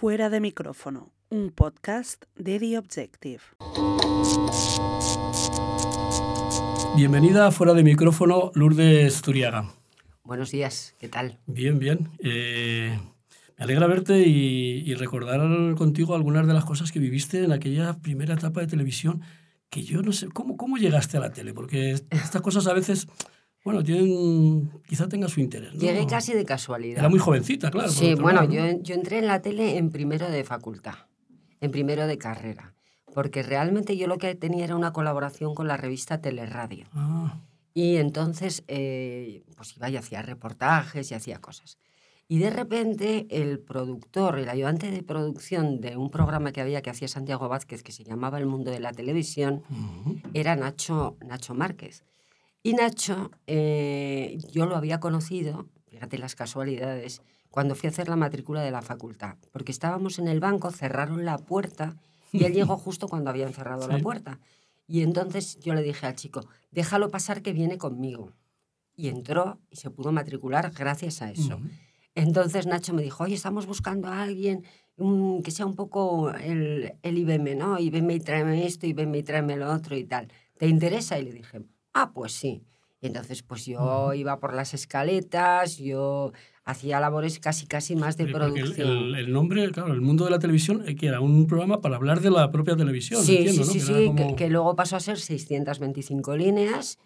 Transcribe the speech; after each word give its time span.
Fuera 0.00 0.30
de 0.30 0.38
micrófono, 0.38 1.10
un 1.28 1.50
podcast 1.50 2.22
de 2.36 2.60
The 2.60 2.78
Objective. 2.78 3.40
Bienvenida 6.94 7.48
a 7.48 7.50
Fuera 7.50 7.74
de 7.74 7.82
micrófono, 7.82 8.52
Lourdes 8.54 9.20
Turiaga. 9.22 9.72
Buenos 10.22 10.52
días, 10.52 10.94
¿qué 11.00 11.08
tal? 11.08 11.40
Bien, 11.46 11.80
bien. 11.80 12.10
Eh, 12.20 12.96
me 13.56 13.64
alegra 13.64 13.88
verte 13.88 14.20
y, 14.20 14.88
y, 14.88 14.94
recordar 14.94 15.40
contigo 15.74 16.14
algunas 16.14 16.46
de 16.46 16.54
las 16.54 16.64
cosas 16.64 16.92
que 16.92 17.00
viviste 17.00 17.42
en 17.42 17.50
aquella 17.50 17.94
primera 17.94 18.34
etapa 18.34 18.60
de 18.60 18.68
televisión 18.68 19.22
que 19.68 19.82
yo 19.82 20.02
no 20.02 20.12
sé, 20.12 20.28
¿cómo, 20.28 20.56
cómo 20.56 20.76
llegaste 20.76 21.16
a 21.16 21.20
la 21.20 21.32
tele? 21.32 21.54
Porque 21.54 21.90
estas 22.10 22.40
cosas 22.40 22.68
a 22.68 22.72
veces 22.72 23.08
bueno, 23.64 23.82
tienen, 23.82 24.70
quizá 24.86 25.08
tenga 25.08 25.28
su 25.28 25.40
interés. 25.40 25.74
¿no? 25.74 25.80
Llegué 25.80 26.06
casi 26.06 26.32
de 26.32 26.44
casualidad. 26.44 27.00
Era 27.00 27.08
muy 27.08 27.18
jovencita, 27.18 27.70
claro. 27.70 27.90
Sí, 27.90 28.14
bueno, 28.14 28.44
yo, 28.44 28.62
yo 28.82 28.94
entré 28.94 29.18
en 29.18 29.26
la 29.26 29.42
tele 29.42 29.76
en 29.76 29.90
primero 29.90 30.30
de 30.30 30.44
facultad, 30.44 30.94
en 31.60 31.70
primero 31.70 32.06
de 32.06 32.18
carrera, 32.18 32.74
porque 33.12 33.42
realmente 33.42 33.96
yo 33.96 34.06
lo 34.06 34.18
que 34.18 34.34
tenía 34.34 34.64
era 34.64 34.76
una 34.76 34.92
colaboración 34.92 35.54
con 35.54 35.68
la 35.68 35.76
revista 35.76 36.20
Teleradio. 36.20 36.86
Ah, 36.94 37.40
Y 37.74 37.96
entonces, 37.96 38.64
eh, 38.68 39.42
pues 39.56 39.76
iba 39.76 39.90
y 39.90 39.96
hacía 39.96 40.22
reportajes 40.22 41.10
y 41.10 41.14
hacía 41.14 41.38
cosas. 41.40 41.78
Y 42.30 42.38
de 42.40 42.50
repente 42.50 43.26
el 43.30 43.58
productor, 43.58 44.38
el 44.38 44.50
ayudante 44.50 44.90
de 44.90 45.02
producción 45.02 45.80
de 45.80 45.96
un 45.96 46.10
programa 46.10 46.52
que 46.52 46.60
había 46.60 46.82
que 46.82 46.90
hacía 46.90 47.08
Santiago 47.08 47.48
Vázquez, 47.48 47.82
que 47.82 47.90
se 47.90 48.04
llamaba 48.04 48.38
El 48.38 48.44
Mundo 48.44 48.70
de 48.70 48.80
la 48.80 48.92
Televisión, 48.92 49.62
era 50.34 50.54
Nacho, 50.54 51.16
Nacho 51.26 51.54
Márquez. 51.54 52.04
Y 52.62 52.74
Nacho, 52.74 53.30
eh, 53.46 54.38
yo 54.52 54.66
lo 54.66 54.76
había 54.76 55.00
conocido, 55.00 55.68
fíjate 55.86 56.18
las 56.18 56.34
casualidades, 56.34 57.22
cuando 57.50 57.74
fui 57.74 57.86
a 57.86 57.90
hacer 57.90 58.08
la 58.08 58.16
matrícula 58.16 58.62
de 58.62 58.70
la 58.70 58.82
facultad, 58.82 59.36
porque 59.52 59.72
estábamos 59.72 60.18
en 60.18 60.28
el 60.28 60.40
banco, 60.40 60.70
cerraron 60.70 61.24
la 61.24 61.38
puerta 61.38 61.96
y 62.32 62.44
él 62.44 62.52
llegó 62.52 62.76
justo 62.78 63.08
cuando 63.08 63.30
habían 63.30 63.52
cerrado 63.52 63.88
la 63.88 63.98
puerta. 63.98 64.38
Y 64.86 65.02
entonces 65.02 65.58
yo 65.60 65.74
le 65.74 65.82
dije 65.82 66.06
al 66.06 66.14
chico, 66.14 66.40
déjalo 66.70 67.10
pasar 67.10 67.42
que 67.42 67.52
viene 67.52 67.78
conmigo. 67.78 68.32
Y 68.96 69.08
entró 69.08 69.60
y 69.70 69.76
se 69.76 69.90
pudo 69.90 70.10
matricular 70.12 70.72
gracias 70.72 71.22
a 71.22 71.30
eso. 71.30 71.60
Entonces 72.14 72.66
Nacho 72.66 72.94
me 72.94 73.02
dijo, 73.02 73.22
oye, 73.22 73.34
estamos 73.34 73.66
buscando 73.66 74.08
a 74.08 74.22
alguien 74.22 74.64
mm, 74.96 75.40
que 75.42 75.52
sea 75.52 75.66
un 75.66 75.76
poco 75.76 76.30
el, 76.30 76.94
el 77.02 77.18
IBM, 77.18 77.54
¿no? 77.54 77.78
IBM 77.78 78.14
y 78.14 78.20
tráeme 78.20 78.66
esto, 78.66 78.86
IBM 78.86 79.18
y 79.18 79.22
tráeme 79.22 79.56
lo 79.56 79.72
otro 79.72 79.96
y 79.96 80.04
tal. 80.04 80.32
¿Te 80.58 80.66
interesa? 80.66 81.18
Y 81.18 81.26
le 81.26 81.32
dije, 81.32 81.62
ah, 81.94 82.12
pues 82.12 82.32
sí. 82.32 82.62
Y 83.00 83.06
entonces 83.06 83.42
pues 83.44 83.64
yo 83.64 84.12
iba 84.14 84.40
por 84.40 84.54
las 84.54 84.74
escaletas, 84.74 85.76
yo 85.78 86.32
hacía 86.64 86.98
labores 86.98 87.38
casi 87.38 87.66
casi 87.66 87.94
más 87.94 88.16
de 88.16 88.24
el, 88.24 88.32
producción. 88.32 88.88
el- 88.88 89.14
el 89.14 89.32
nombre, 89.32 89.70
claro, 89.70 89.92
el 89.94 90.00
mundo 90.00 90.24
de 90.24 90.32
la 90.32 90.40
televisión, 90.40 90.82
eh, 90.86 90.96
que 90.96 91.06
era 91.06 91.20
un 91.20 91.46
programa 91.46 91.80
para 91.80 91.94
hablar 91.96 92.20
de 92.20 92.30
la 92.30 92.50
propia 92.50 92.74
televisión. 92.76 93.22
Sí, 93.22 93.36
entiendo, 93.38 93.62
sí, 93.64 93.68
¿no? 93.68 93.72
sí, 93.72 93.78
Que 93.78 93.92
era 93.92 94.00
sí, 94.00 94.06
como- 94.06 94.28
que, 94.30 94.34
que 94.44 94.50
luego 94.50 94.74
pasó 94.74 94.96
a 94.96 95.00
ser 95.00 95.16
625 95.18 96.36
líneas, 96.36 96.98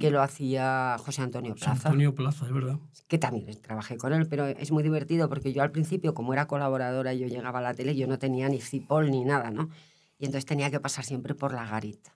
que 0.00 0.10
lo 0.10 0.20
hacía 0.22 0.96
José 0.98 1.22
Antonio 1.22 1.52
José 1.52 1.64
Plaza. 1.64 1.88
Antonio 1.88 2.14
Plaza, 2.14 2.46
es 2.46 2.52
verdad. 2.52 2.78
que 3.08 3.16
también 3.18 3.58
trabajé 3.62 3.96
con 3.96 4.12
él, 4.12 4.26
pero 4.28 4.46
es 4.46 4.70
muy 4.70 4.82
divertido 4.82 5.30
porque 5.30 5.54
yo 5.54 5.62
al 5.62 5.70
principio, 5.70 6.12
como 6.12 6.34
era 6.34 6.46
colaboradora 6.46 7.14
yo 7.14 7.26
llegaba 7.26 7.60
a 7.60 7.62
la 7.62 7.72
tele, 7.74 7.96
yo 7.96 8.06
no 8.06 8.18
tenía 8.18 8.48
ni 8.50 8.60
cipol 8.60 9.10
ni 9.10 9.24
nada, 9.24 9.50
¿no? 9.50 9.70
Y 10.18 10.26
entonces 10.26 10.44
tenía 10.44 10.70
que 10.70 10.78
pasar 10.78 11.04
siempre 11.06 11.34
por 11.34 11.54
la 11.54 11.64
garita. 11.66 12.14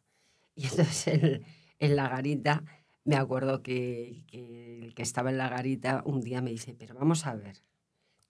Y 0.55 0.65
entonces 0.67 1.06
en, 1.06 1.43
en 1.84 1.97
la 1.97 2.08
garita, 2.08 2.62
me 3.05 3.16
acuerdo 3.16 3.62
que, 3.62 4.22
que 4.27 4.78
el 4.83 4.94
que 4.94 5.02
estaba 5.02 5.30
en 5.30 5.38
la 5.38 5.48
garita 5.48 6.02
un 6.05 6.20
día 6.20 6.41
me 6.41 6.50
dice, 6.50 6.75
pero 6.78 6.94
vamos 6.94 7.27
a 7.27 7.34
ver, 7.34 7.62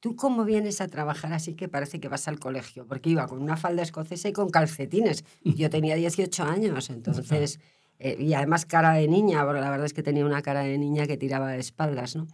¿tú 0.01 0.17
cómo 0.17 0.45
vienes 0.45 0.81
a 0.81 0.89
trabajar 0.89 1.33
así 1.33 1.55
que 1.55 1.69
parece 1.69 2.01
que 2.01 2.09
vas 2.09 2.27
al 2.29 2.39
colegio? 2.39 2.87
Porque 2.87 3.11
iba 3.11 3.27
con 3.27 3.43
una 3.43 3.57
falda 3.57 3.83
escocesa 3.83 4.29
y 4.29 4.33
con 4.33 4.49
calcetines. 4.51 5.25
Yo 5.45 5.71
tenía 5.71 5.95
18 5.95 6.43
años, 6.45 6.91
entonces... 6.91 7.61
eh, 7.99 8.17
y 8.19 8.35
además 8.35 8.67
cara 8.67 8.95
de 8.95 9.07
niña, 9.07 9.45
porque 9.45 9.61
la 9.61 9.71
verdad 9.71 9.87
es 9.87 9.93
que 9.95 10.03
tenía 10.03 10.27
una 10.27 10.43
cara 10.43 10.63
de 10.63 10.77
niña 10.79 11.07
que 11.07 11.17
tiraba 11.17 11.51
de 11.53 11.61
espaldas, 11.61 12.17
¿no? 12.17 12.27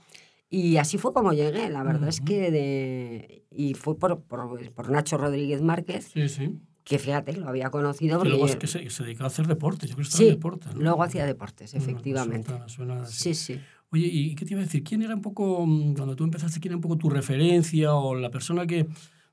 Y 0.48 0.78
así 0.78 0.96
fue 0.96 1.12
como 1.12 1.34
llegué, 1.34 1.68
la 1.68 1.82
verdad 1.82 2.08
es 2.08 2.22
que 2.22 2.50
de... 2.50 3.44
Y 3.50 3.74
fue 3.74 3.98
por, 3.98 4.22
por, 4.22 4.72
por 4.72 4.90
Nacho 4.90 5.18
Rodríguez 5.18 5.60
Márquez, 5.60 6.06
Sí, 6.06 6.26
sí. 6.28 6.58
Que 6.88 6.98
fíjate, 6.98 7.32
lo 7.34 7.48
había 7.48 7.70
conocido. 7.70 8.12
Que 8.12 8.18
porque 8.18 8.28
luego 8.30 8.46
yo- 8.46 8.52
es 8.52 8.56
que 8.58 8.66
se, 8.66 8.88
se 8.90 9.02
dedicaba 9.04 9.26
a 9.26 9.28
hacer 9.28 9.46
deportes. 9.46 9.90
Yo 9.90 9.96
creo 9.96 10.04
que 10.04 10.08
estaba 10.08 10.18
Sí, 10.18 10.28
en 10.28 10.34
deportes. 10.34 10.74
¿no? 10.74 10.80
luego 10.82 11.02
hacía 11.02 11.26
deportes, 11.26 11.72
Bueno, 11.72 11.84
efectivamente. 11.90 12.48
suena- 12.50 12.68
suena 12.68 13.02
así. 13.02 13.34
Sí, 13.34 13.54
sí. 13.54 13.60
Oye, 13.90 14.06
¿y 14.06 14.34
qué 14.34 14.44
te 14.44 14.52
iba 14.52 14.60
a 14.60 14.64
decir? 14.64 14.82
¿Quién 14.84 15.02
era 15.02 15.14
un 15.14 15.22
poco, 15.22 15.64
mm, 15.66 15.94
cuando 15.94 16.14
tú 16.16 16.24
empezaste, 16.24 16.60
quién 16.60 16.72
era 16.72 16.76
un 16.76 16.82
poco 16.82 16.96
tu 16.98 17.08
referencia 17.08 17.94
o 17.94 18.14
la 18.14 18.30
persona 18.30 18.66
que, 18.66 18.84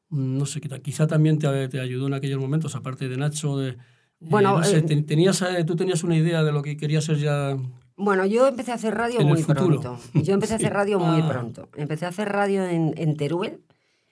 mm, 0.10 0.38
no 0.38 0.46
sé, 0.46 0.62
que 0.62 0.70
quizá 0.82 1.08
también 1.08 1.40
te, 1.40 1.68
te 1.68 1.80
ayudó 1.80 2.08
en 2.08 2.14
aquellos 2.14 2.40
momentos, 2.40 2.76
aparte 2.76 3.10
de 3.10 3.18
Nacho? 3.18 3.58
De, 3.58 3.70
eh, 3.72 3.78
Bueno, 4.20 4.58
no 4.58 4.64
sé, 4.64 4.78
eh, 4.78 4.82
te- 4.82 5.02
tenías, 5.04 5.42
eh, 5.42 5.64
tú 5.66 5.76
tenías 5.76 6.04
una 6.04 6.16
idea 6.16 6.44
de 6.44 6.52
lo 6.54 6.62
que 6.62 6.78
querías 6.78 7.04
ser 7.04 7.18
ya. 7.18 7.58
Bueno, 7.98 8.26
yo 8.26 8.48
empecé 8.48 8.72
a 8.72 8.76
hacer 8.76 8.94
radio 8.96 9.22
muy 9.22 9.44
pronto. 9.44 9.98
Yo 10.14 10.34
empecé 10.34 10.54
a 10.54 10.56
hacer 10.58 10.70
Sí. 10.72 10.74
radio 10.74 11.00
muy 11.00 11.22
Ah. 11.22 11.30
pronto. 11.30 11.70
Empecé 11.76 12.06
a 12.06 12.10
hacer 12.10 12.30
radio 12.30 12.66
en, 12.66 12.94
en 12.98 13.16
Teruel, 13.18 13.62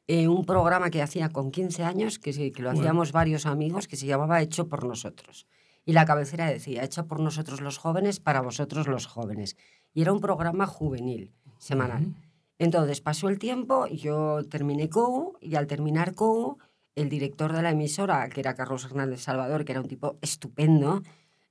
eh, 0.07 0.27
un 0.27 0.45
programa 0.45 0.89
que 0.89 1.01
hacía 1.01 1.29
con 1.29 1.51
15 1.51 1.83
años, 1.83 2.19
que, 2.19 2.31
que 2.51 2.61
lo 2.61 2.69
Bueno. 2.69 2.81
hacíamos 2.81 3.11
varios 3.11 3.45
amigos, 3.45 3.87
que 3.87 3.95
se 3.95 4.05
llamaba 4.05 4.41
Hecho 4.41 4.67
por 4.67 4.85
nosotros. 4.85 5.47
Y 5.85 5.93
la 5.93 6.05
cabecera 6.05 6.47
decía, 6.47 6.83
Hecho 6.83 7.07
por 7.07 7.19
nosotros 7.19 7.61
los 7.61 7.77
jóvenes, 7.77 8.19
para 8.19 8.41
vosotros 8.41 8.87
los 8.87 9.05
jóvenes. 9.05 9.55
Y 9.93 10.01
era 10.01 10.13
un 10.13 10.19
programa 10.21 10.65
juvenil, 10.65 11.31
semanal. 11.57 12.13
Entonces 12.59 13.01
pasó 13.01 13.29
el 13.29 13.39
tiempo, 13.39 13.87
yo 13.87 14.43
terminé 14.49 14.89
COU 14.89 15.37
y 15.41 15.55
al 15.55 15.67
terminar 15.67 16.13
COU, 16.15 16.57
el 16.95 17.09
director 17.09 17.51
de 17.51 17.61
la 17.61 17.71
emisora, 17.71 18.29
que 18.29 18.39
era 18.39 18.53
Carlos 18.55 18.85
Hernández 18.85 19.21
Salvador, 19.21 19.65
que 19.65 19.71
era 19.71 19.81
un 19.81 19.87
tipo 19.87 20.17
estupendo, 20.21 21.01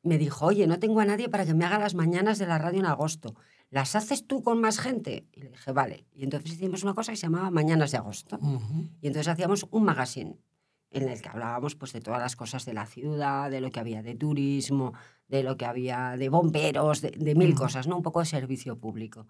me 0.03 0.19
dijo, 0.19 0.47
oye, 0.47 0.67
no 0.67 0.79
tengo 0.79 1.01
a 1.01 1.05
nadie 1.05 1.29
para 1.29 1.45
que 1.45 1.55
me 1.55 1.65
haga 1.65 1.79
las 1.79 1.95
mañanas 1.95 2.39
de 2.39 2.47
la 2.47 2.59
radio 2.59 2.81
en 2.81 2.87
agosto. 2.87 3.35
¿Las 3.72 3.97
haces 3.97 4.27
tú 4.27 4.43
con 4.43 4.60
más 4.60 4.78
gente? 4.78 5.25
Y 5.33 5.41
le 5.41 5.49
dije, 5.49 5.72
vale. 5.72 6.05
Y 6.15 6.25
entonces 6.25 6.53
hicimos 6.53 6.83
una 6.83 6.93
cosa 6.93 7.10
que 7.12 7.16
se 7.16 7.22
llamaba 7.22 7.50
Mañanas 7.50 7.91
de 7.91 7.97
Agosto. 7.97 8.37
Ujú. 8.37 8.91
Y 9.00 9.06
entonces 9.06 9.28
hacíamos 9.28 9.66
un 9.71 9.84
magazine 9.84 10.37
en 10.91 11.09
el 11.09 11.22
que 11.22 11.31
hablábamos 11.31 11.75
pues, 11.75 11.94
de 11.94 12.03
todas 12.03 12.21
las 12.21 12.37
cosas 12.37 12.66
de 12.66 12.75
la 12.75 12.84
ciudad, 12.84 13.50
de 13.50 13.62
lo 13.62 13.71
que 13.71 13.81
había 13.81 14.03
de 14.03 14.15
turismo, 14.15 14.93
de 15.27 15.43
lo 15.43 15.56
que 15.56 15.65
había 15.65 16.19
de 16.19 16.28
bomberos, 16.28 17.00
de, 17.00 17.12
de 17.12 17.34
mil 17.34 17.53
Ujú. 17.53 17.62
cosas, 17.62 17.87
¿no? 17.87 17.97
Un 17.97 18.03
poco 18.03 18.21
de 18.21 18.27
servicio 18.27 18.78
público. 18.78 19.27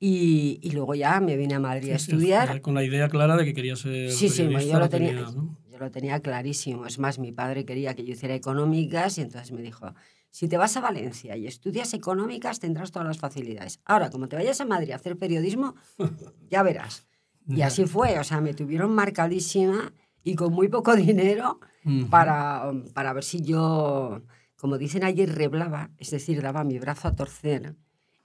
Y, 0.00 0.58
y 0.62 0.70
luego 0.70 0.94
ya 0.94 1.20
me 1.20 1.36
vine 1.36 1.54
a 1.56 1.60
Madrid 1.60 1.92
a 1.92 1.98
Sí, 1.98 2.06
sí, 2.06 2.12
estudiar. 2.12 2.62
Con 2.62 2.72
la 2.72 2.82
idea 2.84 3.10
clara 3.10 3.36
de 3.36 3.44
que 3.44 3.52
querías 3.52 3.80
ser. 3.80 4.10
Sí, 4.10 4.30
sí, 4.30 4.48
yo 4.48 4.78
lo 4.78 4.88
tenía, 4.88 5.10
tenías, 5.10 5.34
¿no? 5.36 5.58
yo 5.70 5.78
lo 5.78 5.90
tenía 5.90 6.18
clarísimo. 6.20 6.86
Es 6.86 6.98
más, 6.98 7.18
mi 7.18 7.30
padre 7.30 7.66
quería 7.66 7.94
que 7.94 8.04
yo 8.04 8.14
hiciera 8.14 8.34
económicas 8.34 9.18
y 9.18 9.20
entonces 9.20 9.52
me 9.52 9.60
dijo, 9.60 9.94
si 10.32 10.48
te 10.48 10.56
vas 10.56 10.76
a 10.76 10.80
Valencia 10.80 11.36
y 11.36 11.46
estudias 11.46 11.92
económicas 11.94 12.58
tendrás 12.58 12.90
todas 12.90 13.06
las 13.06 13.18
facilidades. 13.18 13.80
Ahora, 13.84 14.10
como 14.10 14.28
te 14.28 14.34
vayas 14.34 14.60
a 14.60 14.64
Madrid 14.64 14.90
a 14.90 14.96
hacer 14.96 15.16
periodismo, 15.18 15.76
ya 16.50 16.62
verás. 16.62 17.06
Y 17.46 17.62
así 17.62 17.86
fue, 17.86 18.18
o 18.18 18.24
sea, 18.24 18.40
me 18.40 18.54
tuvieron 18.54 18.94
marcadísima 18.94 19.92
y 20.24 20.34
con 20.34 20.52
muy 20.52 20.68
poco 20.68 20.96
dinero 20.96 21.60
para, 22.08 22.72
para 22.94 23.12
ver 23.12 23.24
si 23.24 23.42
yo, 23.42 24.22
como 24.56 24.78
dicen 24.78 25.04
allí, 25.04 25.26
reblaba, 25.26 25.90
es 25.98 26.10
decir, 26.10 26.40
daba 26.40 26.64
mi 26.64 26.78
brazo 26.78 27.08
a 27.08 27.14
torcer 27.14 27.76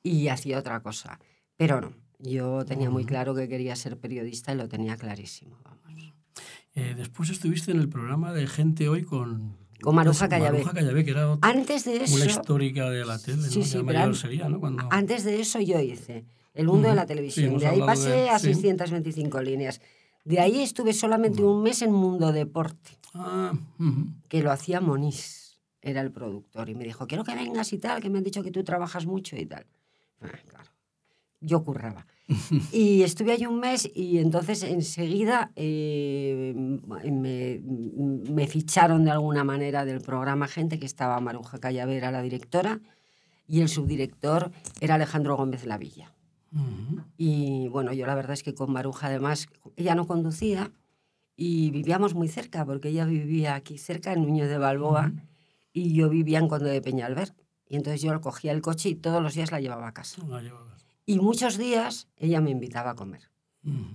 y 0.01 0.29
hacía 0.29 0.59
otra 0.59 0.81
cosa. 0.81 1.19
Pero 1.57 1.81
no, 1.81 1.93
yo 2.19 2.63
tenía 2.65 2.89
muy 2.89 3.05
claro 3.05 3.35
que 3.35 3.49
quería 3.49 3.75
ser 3.75 3.99
periodista 3.99 4.53
y 4.53 4.55
lo 4.55 4.69
tenía 4.69 4.95
clarísimo. 4.95 5.57
Vamos. 5.63 6.13
Eh, 6.73 6.93
después 6.95 7.31
estuviste 7.31 7.71
en 7.71 7.79
el 7.79 7.89
programa 7.89 8.31
de 8.33 8.45
Gente 8.45 8.87
Hoy 8.87 9.03
con. 9.03 9.57
Con 9.81 9.95
Maruja 9.95 10.27
Callabé. 10.27 10.57
Maruja 10.59 10.73
Callabé, 10.73 11.05
que 11.05 11.11
era 11.11 11.31
otra- 11.31 11.49
Antes 11.49 11.85
de 11.85 12.03
eso, 12.03 12.15
una 12.15 12.25
histórica 12.25 12.89
de 12.89 13.05
la 13.05 13.19
tele, 13.19 13.47
Sí, 13.49 13.59
¿no? 13.59 13.65
sí, 13.65 13.83
mayor 13.83 14.15
sería, 14.15 14.49
¿no? 14.49 14.59
Cuando... 14.59 14.87
antes 14.91 15.23
de 15.23 15.39
eso 15.39 15.59
yo 15.59 15.79
hice 15.79 16.25
El 16.53 16.65
mundo 16.67 16.89
de 16.89 16.95
la. 16.95 17.03
Sí, 17.03 17.07
televisión. 17.07 17.45
hemos 17.49 17.61
de 17.61 17.67
ahí 17.67 17.79
pasé 17.81 18.09
de- 18.09 18.29
a 18.29 18.39
sí. 18.39 18.47
625 18.53 19.41
líneas. 19.41 19.79
De 20.25 20.39
ahí 20.39 20.61
estuve 20.63 20.91
solamente 20.93 21.43
un 21.43 21.61
mes 21.63 21.81
en 21.83 21.91
Mundo 21.93 22.31
Deporte. 22.31 22.97
Ah, 23.13 23.53
que 24.27 24.41
lo 24.41 24.51
hacía 24.51 24.81
Monís, 24.81 25.59
era 25.81 26.01
el 26.01 26.11
productor, 26.11 26.69
y 26.69 26.75
me 26.75 26.83
dijo, 26.83 27.07
quiero 27.07 27.23
que 27.23 27.33
vengas 27.35 27.71
y 27.73 27.77
tal, 27.77 28.01
que 28.01 28.09
me 28.09 28.17
han 28.17 28.23
dicho 28.23 28.43
que 28.43 28.51
tú 28.51 28.63
trabajas 28.63 29.05
mucho 29.05 29.35
y 29.37 29.45
tal. 29.45 29.65
Ah, 30.21 30.27
claro, 30.49 30.69
yo 31.39 31.63
curraba. 31.63 32.05
Y 32.71 33.03
estuve 33.03 33.31
allí 33.31 33.45
un 33.45 33.59
mes 33.59 33.89
y 33.93 34.19
entonces 34.19 34.63
enseguida 34.63 35.51
eh, 35.55 36.53
me, 36.55 37.61
me 37.63 38.47
ficharon 38.47 39.05
de 39.05 39.11
alguna 39.11 39.43
manera 39.43 39.85
del 39.85 40.01
programa 40.01 40.47
gente, 40.47 40.79
que 40.79 40.85
estaba 40.85 41.19
Maruja 41.21 41.59
Callavera, 41.59 42.11
la 42.11 42.21
directora, 42.21 42.81
y 43.47 43.61
el 43.61 43.69
subdirector 43.69 44.51
era 44.81 44.95
Alejandro 44.95 45.37
Gómez 45.37 45.65
Lavilla. 45.65 46.13
Y 47.17 47.67
bueno, 47.67 47.93
yo 47.93 48.05
la 48.05 48.15
verdad 48.15 48.33
es 48.33 48.43
que 48.43 48.53
con 48.53 48.71
Maruja 48.71 49.07
además, 49.07 49.47
ella 49.75 49.95
no 49.95 50.07
conducía 50.07 50.71
y 51.35 51.71
vivíamos 51.71 52.15
muy 52.15 52.27
cerca, 52.27 52.65
porque 52.65 52.89
ella 52.89 53.05
vivía 53.05 53.55
aquí 53.55 53.77
cerca, 53.77 54.13
en 54.13 54.23
Nuño 54.23 54.47
de 54.47 54.57
Balboa, 54.57 55.11
y 55.71 55.93
yo 55.93 56.09
vivía 56.09 56.39
en 56.39 56.47
Conde 56.47 56.71
de 56.71 56.81
Peñalver. 56.81 57.33
Y 57.69 57.75
entonces 57.75 58.01
yo 58.01 58.19
cogía 58.21 58.53
el 58.53 58.61
coche 58.61 58.89
y 58.89 58.95
todos 58.95 59.21
los 59.21 59.35
días 59.35 59.51
la 59.51 59.59
llevaba 59.59 59.87
a 59.87 59.93
casa. 59.93 60.25
La 60.27 60.41
llevabas. 60.41 60.86
Y 61.07 61.19
muchos 61.19 61.57
días 61.57 62.07
ella 62.17 62.41
me 62.41 62.51
invitaba 62.51 62.91
a 62.91 62.95
comer. 62.95 63.31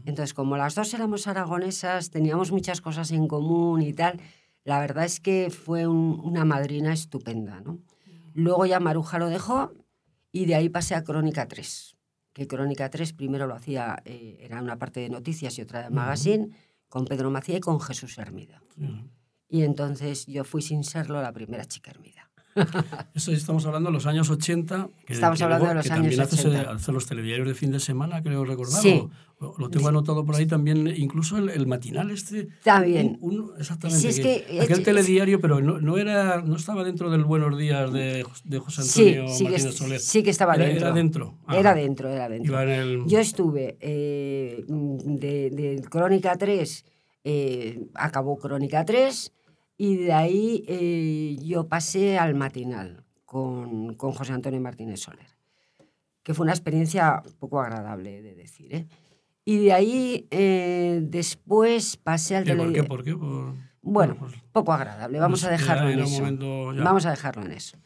Entonces, 0.04 0.34
como 0.34 0.56
las 0.56 0.74
dos 0.74 0.92
éramos 0.92 1.26
aragonesas, 1.28 2.10
teníamos 2.10 2.50
muchas 2.52 2.80
cosas 2.80 3.10
en 3.12 3.28
común 3.28 3.80
y 3.82 3.92
tal, 3.92 4.20
la 4.64 4.80
verdad 4.80 5.04
es 5.04 5.20
que 5.20 5.50
fue 5.50 5.86
un- 5.86 6.20
una 6.24 6.44
madrina 6.44 6.92
estupenda, 6.92 7.60
¿no? 7.60 7.78
Luego 8.34 8.66
ya 8.66 8.80
Maruja 8.80 9.18
lo 9.18 9.28
dejó 9.28 9.72
y 10.32 10.46
de 10.46 10.54
ahí 10.56 10.68
pasé 10.68 10.94
a 10.94 11.04
Crónica 11.04 11.48
3, 11.48 11.96
que 12.32 12.46
Crónica 12.46 12.88
3 12.90 13.12
primero 13.12 13.46
lo 13.46 13.54
hacía, 13.54 14.02
eh, 14.04 14.38
era 14.40 14.60
una 14.62 14.78
parte 14.78 15.00
de 15.00 15.10
noticias 15.10 15.58
y 15.58 15.62
otra 15.62 15.82
de 15.82 15.90
magazine, 15.90 16.48
con 16.88 17.04
Pedro 17.06 17.30
Macía 17.30 17.56
y 17.58 17.60
con 17.60 17.78
Jesús 17.80 18.16
Hermida. 18.18 18.62
Y 19.48 19.62
entonces 19.64 20.26
yo 20.26 20.44
fui 20.44 20.62
sin 20.62 20.82
serlo 20.84 21.20
la 21.20 21.32
primera 21.32 21.64
chica 21.66 21.90
Hermida. 21.90 22.30
Eso 23.14 23.32
estamos 23.32 23.64
hablando 23.66 23.88
de 23.90 23.94
los 23.94 24.06
años 24.06 24.28
80. 24.30 24.88
que- 25.06 25.12
Estamos 25.14 25.38
que 25.38 25.44
hablando 25.44 25.64
luego- 25.66 25.70
de 25.70 25.74
los 25.76 25.86
que 25.86 25.92
años 25.92 26.02
también 26.16 26.20
haces, 26.20 26.40
80. 26.44 26.62
eh, 26.62 26.74
haces 26.74 26.88
los 26.94 27.06
telediarios 27.06 27.48
de 27.48 27.54
fin 27.54 27.70
de 27.72 27.80
semana, 27.80 28.22
creo 28.22 28.44
recordar. 28.44 28.82
Sí. 28.82 29.08
Lo, 29.40 29.54
lo 29.58 29.70
tengo 29.70 29.88
anotado 29.88 30.24
por 30.24 30.36
ahí 30.36 30.46
también, 30.46 30.86
incluso 30.96 31.36
el, 31.36 31.48
el 31.48 31.66
matinal 31.66 32.12
este. 32.12 32.46
También. 32.62 33.18
un- 33.20 33.40
un- 33.40 33.50
exactamente. 33.58 34.00
Sí, 34.00 34.08
es 34.08 34.20
que- 34.20 34.60
aquel 34.60 34.78
es- 34.78 34.84
telediario, 34.84 35.40
pero 35.40 35.60
no, 35.60 35.80
no, 35.80 35.98
era, 35.98 36.42
no 36.42 36.54
estaba 36.56 36.84
dentro 36.84 37.10
del 37.10 37.24
Buenos 37.24 37.58
Días 37.58 37.92
de, 37.92 38.24
de 38.44 38.58
José 38.60 38.82
Sí, 38.84 39.08
Antonio 39.14 39.28
sí 39.34 39.44
que, 39.44 39.50
Martínez 39.50 39.74
Soler. 39.74 40.00
sí 40.00 40.22
que 40.22 40.30
estaba 40.30 40.54
Era- 40.54 40.64
dentro. 40.66 40.86
Era 40.86 40.94
dentro. 40.94 41.38
Ah, 41.46 41.56
Era 41.58 41.74
dentro, 41.74 42.08
era 42.08 42.28
dentro. 42.28 42.60
El... 42.60 43.04
Yo 43.06 43.18
estuve 43.18 43.76
eh, 43.80 44.64
de, 44.68 45.50
de 45.50 45.82
Crónica 45.90 46.36
3, 46.36 46.84
eh, 47.24 47.80
acabó 47.94 48.36
Crónica 48.38 48.84
3, 48.84 49.32
y 49.84 49.96
de 49.96 50.12
ahí 50.12 50.64
eh, 50.68 51.36
yo 51.42 51.66
pasé 51.66 52.16
al 52.18 52.34
matinal 52.36 53.04
con, 53.24 53.94
con 53.96 54.12
José 54.12 54.32
Antonio 54.32 54.60
Martínez 54.60 55.00
Soler, 55.00 55.26
que 56.22 56.34
fue 56.34 56.44
una 56.44 56.52
experiencia 56.52 57.20
poco 57.40 57.60
agradable, 57.60 58.22
de 58.22 58.34
decir. 58.36 58.72
¿eh? 58.74 58.86
Y 59.44 59.58
de 59.64 59.72
ahí 59.72 60.28
eh, 60.30 61.00
después 61.02 61.96
pasé 61.96 62.36
al 62.36 62.44
¿Y 62.44 62.46
¿Por 62.50 62.56
qué? 62.56 62.62
telediario. 62.62 62.88
¿Por 62.88 63.02
qué? 63.04 63.16
Por- 63.16 63.54
Bueno, 63.80 64.16
pues, 64.20 64.34
poco 64.52 64.72
agradable, 64.72 65.18
vamos 65.18 65.40
pues 65.40 65.48
a 65.48 65.50
dejarlo 65.50 65.90
en 65.90 65.98
eso. 65.98 66.22
Vamos 66.84 67.04
a 67.06 67.10
dejarlo 67.10 67.42
en 67.44 67.50
eso. 67.52 67.76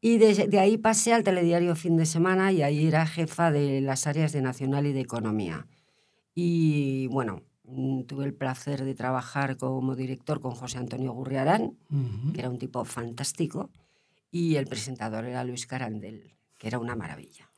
Y 0.00 0.16
de, 0.16 0.46
de 0.48 0.58
ahí 0.58 0.78
pasé 0.78 1.12
al 1.12 1.22
telediario 1.22 1.74
Fin 1.76 1.98
de 1.98 2.06
Semana 2.06 2.50
y 2.52 2.62
ahí 2.62 2.86
era 2.86 3.06
jefa 3.06 3.50
de 3.50 3.82
las 3.82 4.06
áreas 4.06 4.32
de 4.32 4.40
Nacional 4.40 4.86
y 4.86 4.92
de 4.94 5.00
Economía. 5.00 5.66
Y 6.34 7.08
bueno, 7.08 7.42
tuve 8.06 8.24
el 8.24 8.34
placer 8.34 8.84
de 8.84 8.94
trabajar 8.94 9.56
como 9.56 9.96
director 9.96 10.40
con 10.40 10.52
José 10.52 10.78
Antonio 10.78 11.12
Gurriarán, 11.12 11.76
que 12.32 12.40
era 12.40 12.50
un 12.50 12.58
tipo 12.58 12.84
fantástico, 12.84 13.70
y 14.30 14.56
el 14.56 14.66
presentador 14.66 15.24
era 15.24 15.44
Luis 15.44 15.66
Carandel, 15.66 16.34
que 16.58 16.68
era 16.68 16.78
una 16.78 16.94
maravilla. 16.96 17.50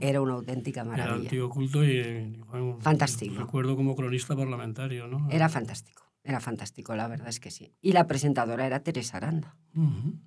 Era 0.00 0.20
una 0.20 0.34
auténtica 0.34 0.80
Era 0.80 0.90
maravilla. 0.90 1.22
un 1.22 1.28
tío 1.28 1.48
culto 1.48 1.84
y, 1.84 2.42
bueno, 2.50 2.78
Fantástico. 2.80 3.36
Recuerdo 3.36 3.76
como 3.76 3.94
cronista 3.94 4.34
parlamentario, 4.34 5.06
¿no? 5.06 5.28
Era 5.30 5.48
fantástico, 5.48 6.02
era 6.24 6.40
fantástico, 6.40 6.96
la 6.96 7.06
verdad 7.06 7.28
es 7.28 7.38
que 7.38 7.50
sí. 7.52 7.72
Y 7.80 7.92
la 7.92 8.06
presentadora 8.08 8.66
era 8.66 8.80
Teresa 8.82 9.18
Aranda. 9.18 9.56
Ujú. 9.76 10.18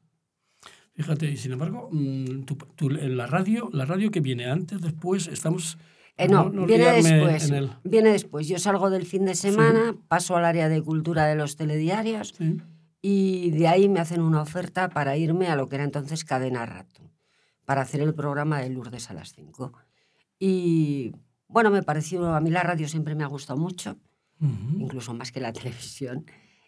Fíjate, 0.94 1.29
y 1.29 1.38
sin 1.38 1.51
embargo, 1.51 1.89
mm, 1.91 2.44
tú- 2.45 2.57
tú- 2.75 2.89
en 2.89 3.18
la 3.18 3.27
radio, 3.27 3.69
la 3.74 3.85
radio 3.85 4.09
que 4.09 4.19
viene 4.21 4.45
antes, 4.50 4.81
después, 4.81 5.27
estamos... 5.27 5.77
Eh, 6.17 6.27
no, 6.27 6.49
viene 6.49 6.91
después. 6.91 7.49
el- 7.51 7.71
Viene 7.83 8.09
después. 8.11 8.47
Yo 8.47 8.57
salgo 8.59 8.89
del 8.89 9.05
fin 9.05 9.25
de 9.25 9.35
semana, 9.35 9.95
paso 10.07 10.35
al 10.35 10.45
área 10.45 10.67
de 10.69 10.81
cultura 10.81 11.25
de 11.27 11.35
los 11.35 11.55
telediarios 11.55 12.33
sí. 12.37 12.57
y 13.01 13.51
de 13.51 13.67
ahí 13.67 13.87
me 13.87 13.99
hacen 13.99 14.21
una 14.21 14.41
oferta 14.41 14.89
para 14.89 15.15
irme 15.17 15.47
a 15.47 15.55
lo 15.55 15.67
que 15.69 15.75
era 15.75 15.83
entonces 15.83 16.25
Cadena 16.25 16.65
Rato, 16.65 17.01
para 17.65 17.81
hacer 17.81 18.01
el 18.01 18.13
programa 18.15 18.59
de 18.61 18.69
Lourdes 18.71 19.11
a 19.11 19.13
las 19.13 19.33
5. 19.33 19.73
Y 20.39 21.13
bueno, 21.47 21.69
me 21.69 21.83
pareció, 21.83 22.33
a 22.33 22.41
mí 22.41 22.49
la 22.49 22.63
radio 22.63 22.87
siempre 22.87 23.15
me 23.15 23.23
ha 23.23 23.27
gustado 23.27 23.59
mucho, 23.59 23.97
incluso 24.77 25.13
más 25.13 25.31
que 25.31 25.39
la 25.39 25.53
televisión, 25.53 26.25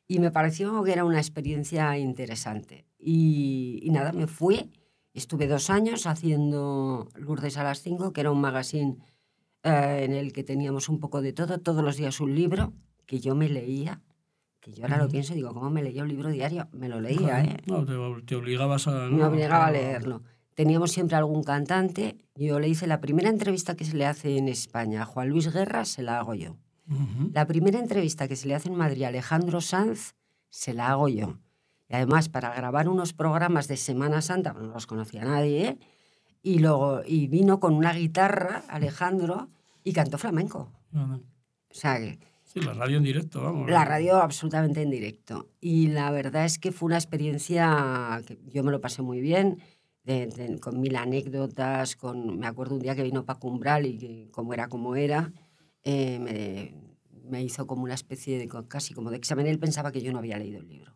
y 0.08 0.20
me 0.20 0.32
pareció 0.32 0.84
que 0.84 0.92
era 0.94 1.06
una 1.06 1.18
experiencia 1.20 1.98
interesante. 1.98 2.86
Y, 3.00 3.80
y 3.84 3.90
nada, 3.92 4.12
me 4.12 4.28
fui, 4.28 4.72
estuve 5.14 5.48
dos 5.48 5.70
años 5.70 6.06
haciendo 6.08 7.08
Lourdes 7.16 7.58
a 7.58 7.64
las 7.64 7.82
5, 7.82 8.12
que 8.14 8.22
era 8.22 8.32
un 8.32 8.42
magazine 8.42 8.98
eh, 9.64 10.02
en 10.06 10.14
el 10.14 10.32
que 10.34 10.44
teníamos 10.44 10.90
un 10.90 11.00
poco 11.00 11.22
de 11.22 11.34
todo, 11.34 11.60
todos 11.60 11.84
los 11.84 11.98
días 11.98 12.20
un 12.20 12.36
libro 12.36 12.74
que 13.06 13.20
yo 13.20 13.36
me 13.36 13.50
leía, 13.50 14.02
que 14.60 14.74
yo 14.74 14.84
ahora 14.84 14.98
lo 14.98 15.08
pienso 15.10 15.34
y 15.34 15.38
digo, 15.38 15.54
¿cómo 15.54 15.70
me 15.70 15.82
leía 15.84 16.04
un 16.04 16.10
libro 16.10 16.30
diario? 16.30 16.68
Me 16.72 16.90
lo 16.90 17.00
leía, 17.02 17.18
Claro. 17.18 17.50
¿eh? 17.50 17.58
No, 17.66 17.86
te, 17.86 18.26
te 18.26 18.36
obligabas 18.36 18.88
a... 18.88 19.08
Me 19.10 19.24
obligaba 19.24 19.68
a 19.68 19.72
leerlo. 19.72 20.22
Teníamos 20.56 20.92
siempre 20.92 21.16
algún 21.16 21.44
cantante. 21.44 22.18
Yo 22.36 22.60
le 22.60 22.68
hice 22.68 22.86
la 22.86 23.00
primera 23.00 23.30
entrevista 23.30 23.76
que 23.76 23.86
se 23.86 23.96
le 23.96 24.06
hace 24.06 24.38
en 24.38 24.50
España 24.50 25.04
a 25.04 25.06
Juan 25.06 25.30
Luis 25.30 25.52
Guerra, 25.54 25.86
se 25.86 26.04
la 26.04 26.20
hago 26.20 26.34
yo. 26.36 26.58
La 27.34 27.46
primera 27.46 27.80
entrevista 27.80 28.28
que 28.28 28.36
se 28.36 28.48
le 28.48 28.56
hace 28.56 28.68
en 28.68 28.76
Madrid 28.76 29.04
a 29.04 29.10
Alejandro 29.10 29.62
Sanz, 29.62 30.16
se 30.50 30.74
la 30.74 30.90
hago 30.90 31.08
yo. 31.08 31.38
Y 31.88 31.94
además, 31.96 32.30
para 32.30 32.54
grabar 32.54 32.90
unos 32.90 33.14
programas 33.14 33.68
de 33.68 33.78
Semana 33.78 34.22
Santa, 34.22 34.54
no 34.54 34.68
los 34.74 34.88
conocía 34.88 35.24
nadie, 35.24 35.68
¿eh? 35.68 35.78
Y, 36.42 36.60
luego, 36.60 37.02
y 37.06 37.28
vino 37.28 37.60
con 37.60 37.74
una 37.74 37.94
guitarra, 37.94 38.64
Alejandro, 38.68 39.50
y 39.84 39.94
cantó 39.94 40.18
flamenco. 40.18 40.72
O 40.94 41.74
sea, 41.74 41.98
que 42.00 42.20
Sí, 42.44 42.60
la 42.62 42.74
radio 42.74 42.98
en 42.98 43.04
directo, 43.04 43.44
vamos. 43.44 43.70
la 43.70 43.86
radio 43.86 44.18
absolutamente 44.18 44.82
en 44.82 44.90
directo. 44.90 45.50
Y 45.62 45.88
la 45.90 46.10
verdad 46.10 46.46
es 46.46 46.58
que 46.58 46.72
fue 46.72 46.88
una 46.88 46.98
experiencia 46.98 48.22
que 48.26 48.40
yo 48.48 48.64
me 48.64 48.72
lo 48.72 48.82
pasé 48.82 49.02
muy 49.04 49.22
bien, 49.22 49.60
de- 50.04 50.26
de- 50.28 50.60
con 50.60 50.80
mil 50.82 50.96
anécdotas, 50.96 51.96
con, 51.96 52.40
me 52.40 52.48
acuerdo 52.48 52.74
un 52.76 52.82
día 52.82 52.96
que 52.96 53.04
vino 53.04 53.24
Paco 53.26 53.48
Umbral 53.50 53.86
y 53.86 53.98
que 54.00 54.28
como 54.32 54.54
era 54.56 54.68
como 54.68 54.96
era, 54.96 55.32
eh, 55.84 56.18
me, 56.20 56.74
me 57.30 57.44
hizo 57.44 57.68
como 57.68 57.84
una 57.84 57.94
especie 57.94 58.40
de, 58.40 58.50
casi 58.68 58.96
como 58.96 59.12
de 59.12 59.18
examen. 59.18 59.46
Él 59.46 59.60
pensaba 59.60 59.92
que 59.92 60.02
yo 60.02 60.12
no 60.12 60.18
había 60.18 60.40
leído 60.40 60.60
el 60.60 60.68
libro. 60.68 60.96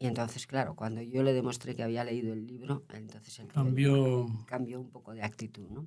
Y 0.00 0.06
entonces, 0.06 0.46
claro, 0.46 0.76
cuando 0.76 1.02
yo 1.02 1.22
le 1.24 1.32
demostré 1.32 1.74
que 1.74 1.82
había 1.82 2.04
leído 2.04 2.32
el 2.32 2.46
libro, 2.46 2.84
entonces 2.94 3.38
él 3.40 3.48
Cambió... 3.48 4.26
cambió 4.46 4.80
un 4.80 4.90
poco 4.90 5.12
de 5.12 5.22
actitud, 5.22 5.68
¿no? 5.70 5.86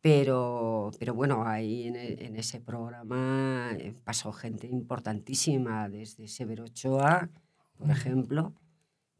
Pero, 0.00 0.90
pero 0.98 1.14
bueno, 1.14 1.44
ahí 1.46 1.88
en, 1.88 1.96
e- 1.96 2.24
en 2.26 2.36
ese 2.36 2.60
programa 2.60 3.70
eh, 3.78 3.94
pasó 4.04 4.32
gente 4.32 4.66
importantísima, 4.66 5.88
desde 5.88 6.28
Severo 6.28 6.64
Ochoa, 6.64 7.28
por 7.76 7.90
ejemplo, 7.90 8.54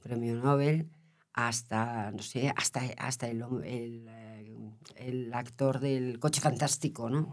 premio 0.02 0.36
Nobel, 0.36 0.88
hasta, 1.32 2.10
no 2.12 2.22
sé, 2.22 2.52
hasta, 2.56 2.80
hasta 2.98 3.28
el, 3.28 3.42
el, 3.64 4.06
eh, 4.08 4.56
el 4.96 5.34
actor 5.34 5.80
del 5.80 6.18
Coche 6.20 6.40
Fantástico, 6.40 7.10
¿no? 7.10 7.28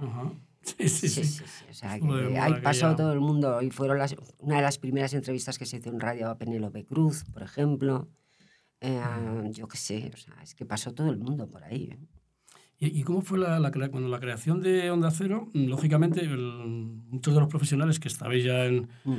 Sí, 0.78 0.90
sí, 0.90 1.10
sí. 1.10 1.44
O 1.70 1.74
sea, 1.74 2.00
que 2.00 2.40
ahí 2.40 2.54
pasó 2.62 2.96
todo 2.96 3.14
el 3.14 3.20
mundo 3.20 3.62
y 3.62 3.70
fueron 3.72 3.98
las, 4.00 4.16
una 4.40 4.56
de 4.58 4.62
las 4.64 4.78
primeras 4.80 5.14
entrevistas 5.14 5.60
que 5.60 5.66
se 5.66 5.78
hizo 5.78 5.90
en 5.90 6.00
radio 6.00 6.30
a 6.30 6.38
Penélope 6.38 6.86
Cruz, 6.86 7.24
por 7.32 7.44
ejemplo. 7.44 8.08
Eh, 8.82 9.02
yo 9.52 9.68
qué 9.68 9.78
sé, 9.78 10.12
o 10.14 10.18
sea, 10.18 10.34
es 10.44 10.54
que 10.56 10.66
pasó 10.66 10.94
todo 10.94 11.10
el 11.12 11.18
mundo 11.18 11.48
por 11.48 11.64
ahí. 11.64 11.90
¿eh? 11.92 12.00
¿Y, 12.78 13.00
y 13.00 13.04
cómo 13.04 13.22
fue 13.22 13.38
la, 13.40 13.60
cuando 13.90 14.10
la 14.10 14.20
creación 14.20 14.62
de 14.62 14.92
Onda 14.92 15.10
Cero? 15.12 15.50
Mm, 15.54 15.68
Lógicamente, 15.68 16.22
el- 16.22 17.00
muchos 17.10 17.34
de 17.34 17.40
los 17.40 17.50
profesionales 17.50 18.00
que 18.00 18.08
estabais 18.08 18.44
ya 18.44 18.66
en, 18.66 18.90
Mm. 19.06 19.14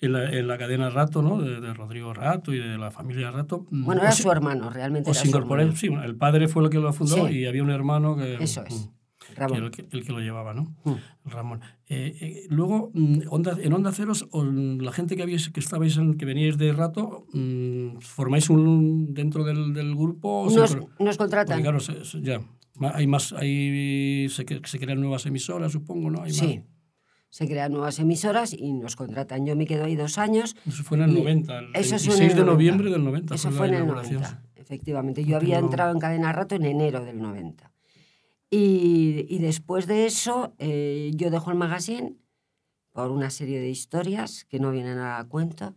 en, 0.00 0.12
la, 0.12 0.30
en 0.32 0.48
la 0.48 0.58
cadena 0.58 0.90
Rato, 0.90 1.22
¿no? 1.22 1.40
De, 1.40 1.60
de 1.60 1.72
Rodrigo 1.72 2.12
Rato 2.14 2.52
y 2.52 2.58
de 2.58 2.76
la 2.78 2.90
familia 2.90 3.30
Rato. 3.30 3.66
mm, 3.70 3.84
Bueno, 3.84 4.02
era 4.02 4.12
su 4.12 4.30
hermano, 4.30 4.70
realmente 4.70 5.10
os 5.10 5.16
era 5.22 5.30
su 5.30 5.36
hermano. 5.38 5.72
sí, 5.76 5.86
el 5.88 6.16
padre 6.16 6.48
fue 6.48 6.64
el 6.64 6.70
que 6.70 6.78
lo 6.78 6.92
fundó 6.92 7.28
y 7.28 7.46
había 7.46 7.62
un 7.62 7.70
hermano 7.70 8.16
que, 8.16 8.34
Eso 8.42 8.64
es, 8.64 8.74
mm, 8.74 8.90
Ramón. 9.34 9.64
el, 9.64 9.70
que, 9.70 9.86
el 9.90 10.04
que 10.04 10.12
lo 10.12 10.20
llevaba, 10.20 10.54
¿no? 10.54 10.74
Mm. 10.84 10.94
Ramón. 11.24 11.60
Eh, 11.88 12.14
eh, 12.20 12.46
luego, 12.50 12.90
mm, 12.94 13.20
Onda- 13.30 13.56
en 13.60 13.72
Onda 13.72 13.92
Cero, 13.92 14.12
os- 14.12 14.28
la 14.32 14.92
gente 14.92 15.16
que, 15.16 15.22
habíais, 15.22 15.48
que 15.50 15.60
estabais 15.60 15.96
en, 15.96 16.16
que 16.16 16.24
veníais 16.24 16.56
de 16.58 16.72
Rato, 16.72 17.26
mm, 17.32 17.98
¿formáis 18.00 18.48
un 18.50 19.12
dentro 19.14 19.44
del, 19.44 19.72
del 19.74 19.94
grupo? 19.94 20.42
o 20.42 20.50
se 20.50 20.56
Nos, 20.58 20.76
nos 20.98 21.16
contratan. 21.16 21.62
claro, 21.62 21.80
se- 21.80 22.04
se- 22.04 22.20
ya. 22.22 22.40
Hay 22.94 23.06
más, 23.06 23.32
hay, 23.32 24.28
se, 24.28 24.44
cre- 24.44 24.64
se 24.66 24.78
crean 24.78 25.00
nuevas 25.00 25.24
emisoras, 25.26 25.72
supongo, 25.72 26.10
¿no? 26.10 26.18
Hay 26.22 26.30
más. 26.32 26.38
Sí. 26.38 26.62
Se 27.30 27.46
crean 27.48 27.72
nuevas 27.72 27.98
emisoras 27.98 28.52
y 28.52 28.72
nos 28.72 28.96
contratan. 28.96 29.44
Yo 29.46 29.56
me 29.56 29.66
quedo 29.66 29.84
ahí 29.84 29.96
dos 29.96 30.16
años. 30.18 30.56
Eso 30.66 30.84
fue 30.84 30.96
en 30.98 31.04
el 31.04 31.10
Y 31.10 31.20
90, 31.20 31.58
el 31.58 31.64
eso 31.74 31.96
26 31.96 32.06
fue 32.06 32.16
en 32.16 32.22
el 32.22 32.28
de 32.28 32.34
90. 32.36 32.52
noviembre 32.52 32.90
del 32.90 33.04
90. 33.04 33.34
Eso 33.34 33.50
la 33.50 33.56
fue 33.56 33.66
en 33.68 33.74
el 33.74 33.80
inauguración. 33.82 34.22
90, 34.22 34.42
efectivamente. 34.56 35.24
Yo 35.24 35.36
había 35.36 35.58
entrado 35.58 35.92
en 35.92 35.98
Cadena 35.98 36.32
Rato 36.32 36.54
en 36.54 36.64
enero 36.64 37.04
del 37.04 37.20
90. 37.20 37.72
Y, 38.50 39.26
y 39.28 39.38
después 39.38 39.86
de 39.86 40.06
eso, 40.06 40.54
eh, 40.58 41.10
yo 41.14 41.30
dejo 41.30 41.50
el 41.50 41.56
magazine 41.56 42.16
por 42.92 43.10
una 43.10 43.30
serie 43.30 43.60
de 43.60 43.68
historias 43.68 44.44
que 44.44 44.58
no 44.58 44.70
vienen 44.70 44.98
a 44.98 45.24
cuento 45.28 45.74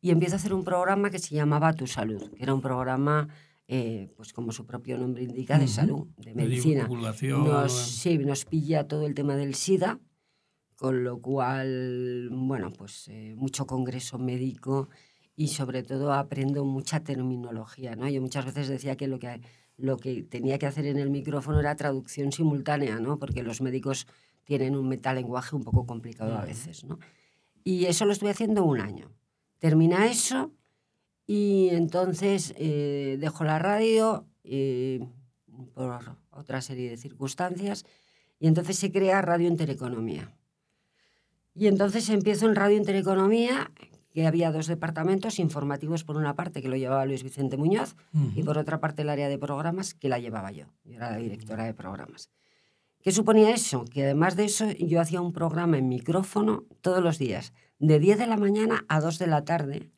y 0.00 0.10
empiezo 0.10 0.34
a 0.34 0.38
hacer 0.38 0.54
un 0.54 0.64
programa 0.64 1.10
que 1.10 1.18
se 1.18 1.34
llamaba 1.34 1.72
Tu 1.74 1.86
Salud, 1.86 2.30
que 2.32 2.42
era 2.42 2.54
un 2.54 2.60
programa, 2.60 3.28
eh, 3.68 4.10
pues 4.16 4.32
como 4.32 4.52
su 4.52 4.66
propio 4.66 4.98
nombre 4.98 5.22
indica, 5.22 5.58
de 5.58 5.68
salud, 5.68 6.08
de 6.16 6.34
medicina. 6.34 6.88
Nos, 6.88 7.22
¿no? 7.22 7.68
sí, 7.68 8.18
nos 8.18 8.44
pilla 8.44 8.88
todo 8.88 9.06
el 9.06 9.14
tema 9.14 9.36
del 9.36 9.54
SIDA, 9.54 10.00
con 10.76 11.04
lo 11.04 11.20
cual, 11.20 12.28
bueno, 12.32 12.72
pues 12.72 13.06
eh, 13.08 13.34
mucho 13.36 13.66
congreso 13.66 14.18
médico 14.18 14.88
y 15.36 15.48
sobre 15.48 15.82
todo 15.82 16.12
aprendo 16.12 16.64
mucha 16.64 17.00
terminología, 17.00 17.94
¿no? 17.94 18.08
Yo 18.08 18.20
muchas 18.20 18.44
veces 18.44 18.68
decía 18.68 18.96
que 18.96 19.06
lo 19.06 19.18
que, 19.18 19.40
lo 19.82 19.96
que 19.96 20.22
tenía 20.22 20.58
que 20.58 20.66
hacer 20.66 20.86
en 20.86 20.98
el 20.98 21.10
micrófono 21.10 21.58
era 21.58 21.74
traducción 21.74 22.30
simultánea, 22.30 23.00
¿no? 23.00 23.18
Porque 23.18 23.42
los 23.42 23.60
médicos 23.60 24.06
tienen 24.44 24.76
un 24.76 24.88
metalenguaje 24.88 25.56
un 25.56 25.64
poco 25.64 25.86
complicado 25.86 26.38
a 26.38 26.44
veces, 26.44 26.84
¿no? 26.84 27.00
Y 27.64 27.86
eso 27.86 28.06
lo 28.06 28.12
estuve 28.12 28.30
haciendo 28.30 28.64
un 28.64 28.80
año. 28.80 29.10
Termina 29.58 30.06
eso 30.06 30.52
y 31.26 31.70
entonces 31.72 32.54
eh, 32.58 33.16
dejo 33.20 33.42
la 33.42 33.58
radio 33.58 34.24
eh, 34.44 35.00
por 35.74 36.16
otra 36.30 36.62
serie 36.62 36.88
de 36.88 36.96
circunstancias 36.96 37.84
y 38.38 38.46
entonces 38.46 38.78
se 38.78 38.92
crea 38.92 39.20
Radio 39.20 39.48
Intereconomía. 39.48 40.32
Y 41.54 41.66
entonces 41.66 42.08
empiezo 42.08 42.46
en 42.46 42.54
Radio 42.54 42.76
Intereconomía, 42.76 43.72
que 44.12 44.26
había 44.26 44.52
dos 44.52 44.66
departamentos, 44.66 45.38
informativos 45.38 46.04
por 46.04 46.16
una 46.16 46.34
parte, 46.34 46.62
que 46.62 46.68
lo 46.68 46.76
llevaba 46.76 47.06
Luis 47.06 47.22
Vicente 47.22 47.56
Muñoz, 47.56 47.96
y 48.34 48.42
por 48.42 48.58
otra 48.58 48.80
parte 48.80 49.02
el 49.02 49.08
área 49.08 49.28
de 49.28 49.38
programas, 49.38 49.94
que 49.94 50.08
la 50.08 50.18
llevaba 50.18 50.52
yo. 50.52 50.66
Yo 50.84 50.96
era 50.96 51.10
la 51.10 51.16
directora 51.16 51.64
de 51.64 51.74
programas. 51.74 52.30
¿Qué 53.02 53.10
suponía 53.10 53.50
eso? 53.50 53.84
Que 53.84 54.04
además 54.04 54.36
de 54.36 54.44
eso 54.44 54.70
yo 54.72 55.00
hacía 55.00 55.20
un 55.20 55.32
programa 55.32 55.78
en 55.78 55.88
micrófono 55.88 56.64
todos 56.82 57.02
los 57.02 57.18
días, 57.18 57.52
de 57.78 57.98
10 57.98 58.18
de 58.18 58.26
la 58.26 58.36
mañana 58.36 58.84
a 58.88 59.00
2 59.00 59.18
de 59.18 59.26
la 59.26 59.44
tarde, 59.44 59.90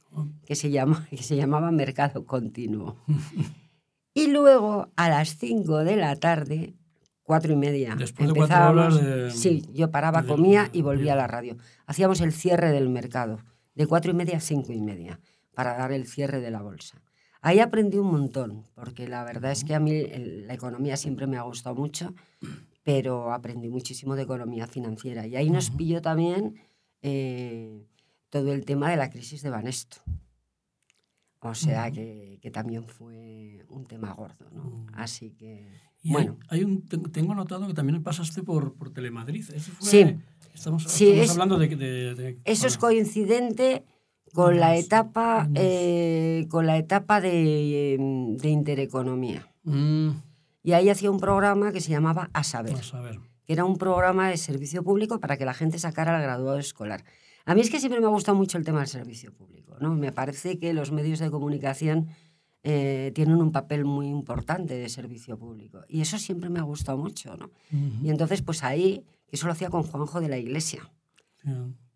que 0.47 0.54
se, 0.54 0.71
llama, 0.71 1.06
que 1.11 1.23
se 1.23 1.37
llamaba 1.37 1.71
Mercado 1.71 2.25
Continuo. 2.25 2.97
y 4.14 4.28
luego 4.28 4.88
a 4.97 5.09
las 5.09 5.37
5 5.37 5.85
de 5.85 5.97
la 5.97 6.16
tarde, 6.16 6.75
cuatro 7.25 7.52
y 7.52 7.56
media. 7.56 7.97
Después 7.97 8.28
de 8.28 8.35
cuatro 8.35 8.71
horas 8.71 9.02
de... 9.02 9.30
Sí, 9.30 9.66
yo 9.73 9.90
paraba, 9.90 10.23
comía 10.23 10.71
y 10.73 10.83
volvía 10.83 11.14
a 11.14 11.16
la 11.16 11.26
radio. 11.26 11.56
Hacíamos 11.87 12.21
el 12.21 12.33
cierre 12.33 12.71
del 12.71 12.88
mercado, 12.88 13.40
de 13.75 13.87
cuatro 13.87 14.11
y 14.11 14.14
media 14.14 14.38
a 14.38 14.40
cinco 14.40 14.73
y 14.73 14.81
media, 14.81 15.21
para 15.54 15.76
dar 15.76 15.93
el 15.93 16.07
cierre 16.07 16.40
de 16.40 16.50
la 16.50 16.62
bolsa. 16.62 17.02
Ahí 17.40 17.61
aprendí 17.61 17.99
un 17.99 18.07
montón, 18.07 18.64
porque 18.75 19.07
la 19.07 19.23
verdad 19.23 19.52
es 19.52 19.64
que 19.64 19.75
a 19.75 19.81
mí 19.81 20.02
la 20.47 20.54
economía 20.54 20.97
siempre 20.97 21.26
me 21.26 21.37
ha 21.37 21.43
gustado 21.43 21.75
mucho, 21.75 22.14
pero 22.83 23.33
aprendí 23.33 23.69
muchísimo 23.69 24.16
de 24.16 24.23
economía 24.23 24.66
financiera. 24.66 25.26
Y 25.26 25.37
ahí 25.37 25.50
nos 25.50 25.71
pilló 25.71 26.00
también 26.00 26.54
eh, 27.02 27.87
todo 28.31 28.52
el 28.52 28.64
tema 28.64 28.90
de 28.90 28.97
la 28.97 29.11
crisis 29.11 29.43
de 29.43 29.50
Banesto. 29.50 29.99
O 31.51 31.55
sea 31.55 31.87
Ujú. 31.87 31.95
que, 31.97 32.39
que 32.41 32.51
también 32.51 32.87
fue 32.87 33.65
un 33.69 33.87
tema 33.87 34.13
gordo, 34.15 34.47
¿no? 34.53 34.65
Mm. 34.65 34.87
Así 34.95 35.31
que, 35.33 35.67
Y 36.03 36.13
bueno. 36.13 36.39
hay, 36.49 36.65
un, 36.65 36.87
ten- 36.87 37.11
tengo 37.13 37.35
notado 37.35 37.67
que 37.67 37.75
también 37.75 38.03
pasaste 38.03 38.43
por, 38.43 38.75
por 38.75 38.91
Telemadrid. 38.93 39.43
Ese 39.51 39.71
fue- 39.71 39.87
Sí. 39.89 40.17
Estamos, 40.55 40.85
Sí, 40.85 41.07
estamos 41.09 41.25
es- 41.25 41.31
hablando 41.33 41.59
de... 41.59 41.69
de- 41.69 42.15
de- 42.15 42.39
Eso 42.45 42.67
es 42.67 42.79
coincidente 42.79 43.85
con 44.33 44.59
la 44.61 44.77
etapa, 44.77 45.49
eh, 45.55 46.47
con 46.49 46.67
la 46.67 46.77
etapa 46.79 47.21
de, 47.21 47.97
de 48.41 48.49
intereconomía. 48.49 49.49
mm, 49.65 50.11
Y 50.63 50.73
ahí 50.73 50.89
hacía 50.89 51.11
un 51.11 51.21
programa 51.21 51.73
que 51.73 51.81
se 51.81 51.91
llamaba 51.91 52.31
A 52.33 52.43
Saber, 52.43 52.75
a 52.95 53.01
ver. 53.01 53.21
que 53.47 53.53
era 53.53 53.65
un 53.67 53.77
programa 53.77 54.31
de 54.31 54.37
servicio 54.39 54.83
público 54.83 55.21
para 55.21 55.37
que 55.37 55.45
la 55.45 55.53
gente 55.55 55.79
sacara 55.79 56.17
el 56.17 56.23
graduado 56.23 56.59
escolar. 56.59 57.05
A 57.47 57.55
mí 57.55 57.61
es 57.61 57.71
que 57.71 57.79
siempre 57.79 58.01
me 58.01 58.07
ha 58.07 58.11
gustado 58.11 58.37
mucho 58.37 58.59
el 58.59 58.65
tema 58.65 58.81
del 58.81 58.89
servicio 58.89 59.33
público. 59.33 59.77
¿no? 59.81 59.95
Me 59.95 60.13
parece 60.13 60.59
que 60.59 60.73
los 60.73 60.93
medios 60.93 61.19
de 61.19 61.31
comunicación 61.31 62.09
eh, 62.63 63.13
tienen 63.15 63.37
un 63.37 63.53
papel 63.53 63.85
muy 63.85 64.09
importante 64.09 64.75
de 64.75 64.89
servicio 64.89 65.39
público. 65.39 65.81
Y 65.89 66.01
eso 66.01 66.19
siempre 66.19 66.49
me 66.49 66.59
ha 66.59 66.63
gustado 66.63 66.97
mucho. 66.97 67.37
¿no? 67.37 67.51
Y 68.03 68.09
entonces, 68.09 68.43
pues 68.43 68.65
ahí, 68.65 69.05
eso 69.29 69.47
lo 69.47 69.53
hacía 69.53 69.69
con 69.69 69.83
Juanjo 69.83 70.21
de 70.21 70.29
la 70.29 70.39
Iglesia. 70.39 70.91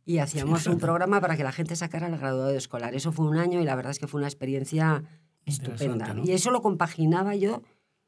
Y 0.04 0.18
hacíamos 0.18 0.66
un 0.66 0.78
programa 0.78 1.20
para 1.20 1.36
que 1.36 1.44
la 1.44 1.52
gente 1.52 1.76
sacara 1.76 2.06
el 2.06 2.18
graduado 2.18 2.50
escolar. 2.50 2.94
Eso 2.94 3.12
fue 3.12 3.26
un 3.26 3.38
año 3.38 3.60
y 3.60 3.64
la 3.64 3.74
verdad 3.74 3.92
es 3.92 3.98
que 3.98 4.06
fue 4.06 4.18
una 4.18 4.28
experiencia 4.28 5.02
estupenda. 5.46 6.14
Y 6.24 6.32
eso 6.32 6.50
lo 6.50 6.60
compaginaba 6.60 7.34
yo, 7.34 7.62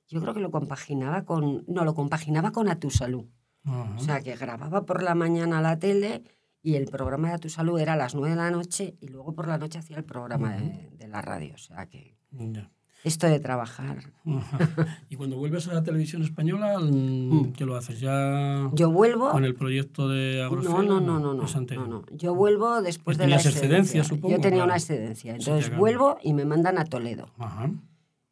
yo 0.08 0.20
creo 0.20 0.34
que 0.34 0.40
lo 0.40 0.50
compaginaba 0.50 1.24
con, 1.24 1.64
no, 1.68 1.84
lo 1.84 1.94
compaginaba 1.94 2.50
con 2.50 2.68
A 2.68 2.78
Tu 2.78 2.90
Salud. 2.90 3.26
O 3.64 4.00
sea, 4.00 4.20
que 4.22 4.36
grababa 4.36 4.84
por 4.84 5.02
la 5.02 5.14
mañana 5.14 5.60
la 5.60 5.78
tele 5.78 6.22
y 6.62 6.74
el 6.74 6.86
programa 6.86 7.32
de 7.32 7.38
Tu 7.38 7.48
Salud 7.48 7.78
era 7.78 7.94
a 7.94 7.96
las 7.96 8.14
9 8.14 8.30
de 8.30 8.36
la 8.36 8.50
noche 8.50 8.96
y 9.00 9.08
luego 9.08 9.34
por 9.34 9.48
la 9.48 9.58
noche 9.58 9.78
hacía 9.78 9.96
el 9.96 10.04
programa 10.04 10.56
de, 10.56 10.90
de 10.96 11.08
la 11.08 11.22
radio. 11.22 11.54
O 11.54 11.58
sea, 11.58 11.86
que 11.86 12.16
Ya. 12.32 12.70
esto 13.04 13.26
de 13.26 13.40
trabajar. 13.40 14.12
Y 15.08 15.16
cuando 15.16 15.36
vuelves 15.38 15.66
a 15.68 15.74
la 15.74 15.82
televisión 15.82 16.22
española, 16.22 16.78
mm, 16.78 17.52
¿qué 17.52 17.64
lo 17.64 17.76
haces? 17.76 17.98
¿Ya 18.00 18.70
Yo 18.74 18.90
vuelvo... 18.90 19.30
con 19.30 19.44
el 19.44 19.54
proyecto 19.54 20.08
de 20.08 20.38
No, 20.38 20.44
Agrofera? 20.46 20.82
no, 20.82 21.00
no, 21.00 21.18
no, 21.18 21.34
no, 21.34 21.46
anterior. 21.54 21.88
no, 21.88 22.00
no. 22.00 22.16
Yo 22.16 22.34
vuelvo 22.34 22.82
después 22.82 23.16
de 23.18 23.26
la 23.26 23.36
Tenías 23.38 23.46
excedencia, 23.46 24.04
supongo, 24.04 24.36
Yo 24.36 24.40
tenía 24.40 24.58
claro. 24.58 24.64
una 24.66 24.76
excedencia. 24.76 25.32
Sí, 25.34 25.38
Entonces 25.40 25.66
claro. 25.68 25.80
vuelvo 25.80 26.18
y 26.22 26.34
me 26.34 26.44
mandan 26.44 26.78
a 26.78 26.84
Toledo. 26.84 27.32
Ajá. 27.38 27.70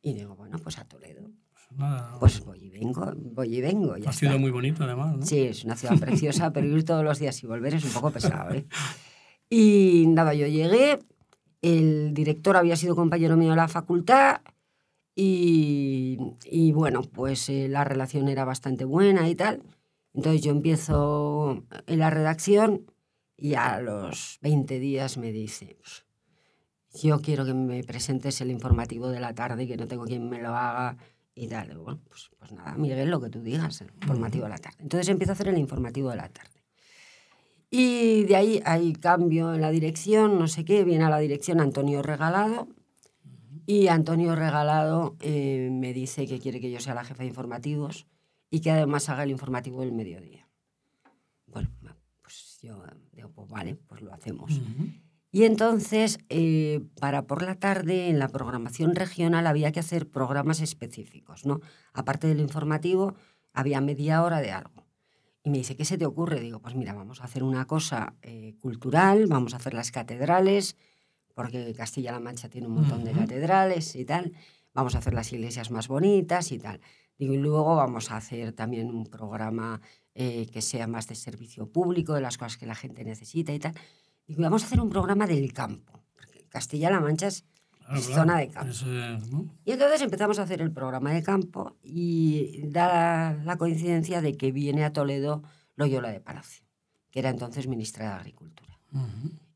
Y 0.02 0.12
digo, 0.14 0.36
bueno, 0.36 0.58
pues 0.62 0.78
a 0.78 0.84
Toledo. 0.84 1.22
Nada. 1.76 2.16
Pues 2.18 2.44
voy 2.44 2.58
y 2.64 2.70
vengo, 2.70 3.12
voy 3.16 3.56
y 3.56 3.60
vengo. 3.60 3.88
Ya 3.96 4.02
una 4.02 4.10
está. 4.10 4.12
ciudad 4.12 4.38
muy 4.38 4.50
bonita, 4.50 4.84
además, 4.84 5.16
¿no? 5.16 5.26
Sí, 5.26 5.40
es 5.42 5.64
una 5.64 5.76
ciudad 5.76 5.98
preciosa, 5.98 6.52
pero 6.52 6.66
ir 6.66 6.84
todos 6.84 7.04
los 7.04 7.18
días 7.18 7.42
y 7.42 7.46
volver 7.46 7.74
es 7.74 7.84
un 7.84 7.90
poco 7.92 8.10
pesado. 8.10 8.52
¿eh? 8.54 8.66
Y 9.50 10.04
nada, 10.08 10.34
yo 10.34 10.46
llegué, 10.46 10.98
el 11.62 12.12
director 12.12 12.56
había 12.58 12.76
sido 12.76 12.94
compañero 12.94 13.34
mío 13.38 13.50
de 13.50 13.56
la 13.56 13.66
facultad 13.68 14.42
y, 15.14 16.18
y 16.44 16.72
bueno, 16.72 17.00
pues 17.00 17.48
eh, 17.48 17.66
la 17.68 17.82
relación 17.82 18.28
era 18.28 18.44
bastante 18.44 18.84
buena 18.84 19.26
y 19.26 19.34
tal. 19.34 19.62
Entonces 20.12 20.42
yo 20.42 20.50
empiezo 20.50 21.64
en 21.86 21.98
la 21.98 22.10
redacción 22.10 22.90
y 23.38 23.54
a 23.54 23.80
los 23.80 24.38
20 24.42 24.78
días 24.80 25.16
me 25.16 25.32
dice, 25.32 25.78
yo 27.02 27.20
quiero 27.20 27.46
que 27.46 27.54
me 27.54 27.82
presentes 27.84 28.40
el 28.42 28.50
informativo 28.50 29.08
de 29.08 29.20
la 29.20 29.34
tarde, 29.34 29.66
que 29.66 29.76
no 29.78 29.88
tengo 29.88 30.04
quien 30.04 30.28
me 30.28 30.42
lo 30.42 30.48
haga 30.48 30.98
y 31.38 31.46
tal. 31.46 31.78
Bueno, 31.78 32.00
pues, 32.08 32.30
pues 32.38 32.52
nada, 32.52 32.74
Miguel, 32.74 33.08
lo 33.10 33.20
que 33.20 33.30
tú 33.30 33.40
digas, 33.40 33.80
el 33.80 33.90
informativo 33.94 34.44
de 34.44 34.50
la 34.50 34.58
tarde. 34.58 34.78
Entonces 34.80 35.08
empiezo 35.08 35.32
a 35.32 35.34
hacer 35.34 35.48
el 35.48 35.58
informativo 35.58 36.10
de 36.10 36.16
la 36.16 36.28
tarde. 36.28 36.58
Y 37.70 38.24
de 38.24 38.36
ahí 38.36 38.62
hay 38.64 38.92
cambio 38.94 39.54
en 39.54 39.60
la 39.60 39.70
dirección, 39.70 40.38
no 40.38 40.48
sé 40.48 40.64
qué, 40.64 40.84
viene 40.84 41.04
a 41.04 41.10
la 41.10 41.18
dirección 41.18 41.60
Antonio 41.60 42.02
Regalado. 42.02 42.68
Y 43.66 43.88
Antonio 43.88 44.34
Regalado 44.34 45.16
eh, 45.20 45.68
me 45.70 45.92
dice 45.92 46.26
que 46.26 46.38
quiere 46.38 46.60
que 46.60 46.70
yo 46.70 46.80
sea 46.80 46.94
la 46.94 47.04
jefa 47.04 47.22
de 47.22 47.28
informativos 47.28 48.06
y 48.50 48.60
que 48.60 48.70
además 48.70 49.08
haga 49.10 49.24
el 49.24 49.30
informativo 49.30 49.82
del 49.82 49.92
mediodía. 49.92 50.48
Bueno, 51.46 51.68
pues 52.22 52.58
yo 52.62 52.82
digo, 53.12 53.30
pues 53.30 53.48
vale, 53.48 53.74
pues 53.74 54.00
lo 54.00 54.12
hacemos. 54.12 54.50
Ujú. 54.56 54.88
Y 55.30 55.44
entonces, 55.44 56.18
eh, 56.30 56.80
para 57.00 57.26
por 57.26 57.42
la 57.42 57.56
tarde, 57.56 58.08
en 58.08 58.18
la 58.18 58.28
programación 58.28 58.94
regional 58.94 59.46
había 59.46 59.72
que 59.72 59.80
hacer 59.80 60.08
programas 60.08 60.60
específicos, 60.60 61.44
¿no? 61.44 61.60
Aparte 61.92 62.28
del 62.28 62.40
informativo, 62.40 63.14
había 63.52 63.80
media 63.80 64.22
hora 64.22 64.40
de 64.40 64.52
algo. 64.52 64.86
Y 65.42 65.50
me 65.50 65.58
dice, 65.58 65.76
¿qué 65.76 65.84
se 65.84 65.98
te 65.98 66.06
ocurre? 66.06 66.40
Digo, 66.40 66.60
pues 66.60 66.74
mira, 66.74 66.94
vamos 66.94 67.20
a 67.20 67.24
hacer 67.24 67.42
una 67.42 67.66
cosa 67.66 68.14
eh, 68.22 68.54
cultural, 68.60 69.26
vamos 69.26 69.52
a 69.52 69.58
hacer 69.58 69.74
las 69.74 69.90
catedrales, 69.90 70.76
porque 71.34 71.74
Castilla-La 71.74 72.20
Mancha 72.20 72.48
tiene 72.48 72.66
un 72.66 72.74
montón 72.74 73.04
de 73.04 73.12
catedrales 73.12 73.94
y 73.96 74.04
tal. 74.04 74.32
Vamos 74.74 74.94
a 74.94 74.98
hacer 74.98 75.14
las 75.14 75.32
iglesias 75.32 75.70
más 75.70 75.88
bonitas 75.88 76.52
y 76.52 76.58
tal. 76.58 76.80
Digo, 77.18 77.34
y 77.34 77.38
luego 77.38 77.76
vamos 77.76 78.10
a 78.10 78.16
hacer 78.16 78.52
también 78.52 78.90
un 78.90 79.06
programa 79.06 79.80
eh, 80.14 80.46
que 80.52 80.62
sea 80.62 80.86
más 80.86 81.06
de 81.08 81.14
servicio 81.14 81.70
público, 81.70 82.14
de 82.14 82.20
las 82.20 82.38
cosas 82.38 82.56
que 82.56 82.66
la 82.66 82.74
gente 82.74 83.04
necesita 83.04 83.52
y 83.52 83.58
tal. 83.58 83.74
Digo, 84.28 84.42
vamos 84.42 84.62
a 84.62 84.66
hacer 84.66 84.80
un 84.80 84.90
programa 84.90 85.26
del 85.26 85.52
campo. 85.52 86.04
Castilla-La 86.50 87.00
Mancha 87.00 87.26
es 87.26 87.44
Claro, 87.88 88.00
Es 88.00 88.06
claro. 88.06 88.22
zona 88.22 88.38
de 88.38 88.48
campo. 88.48 88.70
Es, 88.70 89.30
¿no? 89.30 89.54
y 89.64 89.72
entonces 89.72 90.02
empezamos 90.02 90.38
a 90.38 90.42
hacer 90.42 90.60
el 90.60 90.70
programa 90.70 91.10
de 91.12 91.22
campo 91.22 91.78
y 91.82 92.60
da 92.68 93.32
la 93.44 93.56
coincidencia 93.56 94.20
de 94.20 94.36
que 94.36 94.52
viene 94.52 94.84
a 94.84 94.92
Toledo 94.92 95.42
Loyola 95.74 96.10
de 96.10 96.20
Palacio, 96.20 96.66
que 97.10 97.20
era 97.20 97.30
entonces 97.30 97.66
ministra 97.66 98.04
de 98.04 98.12
Agricultura. 98.12 98.78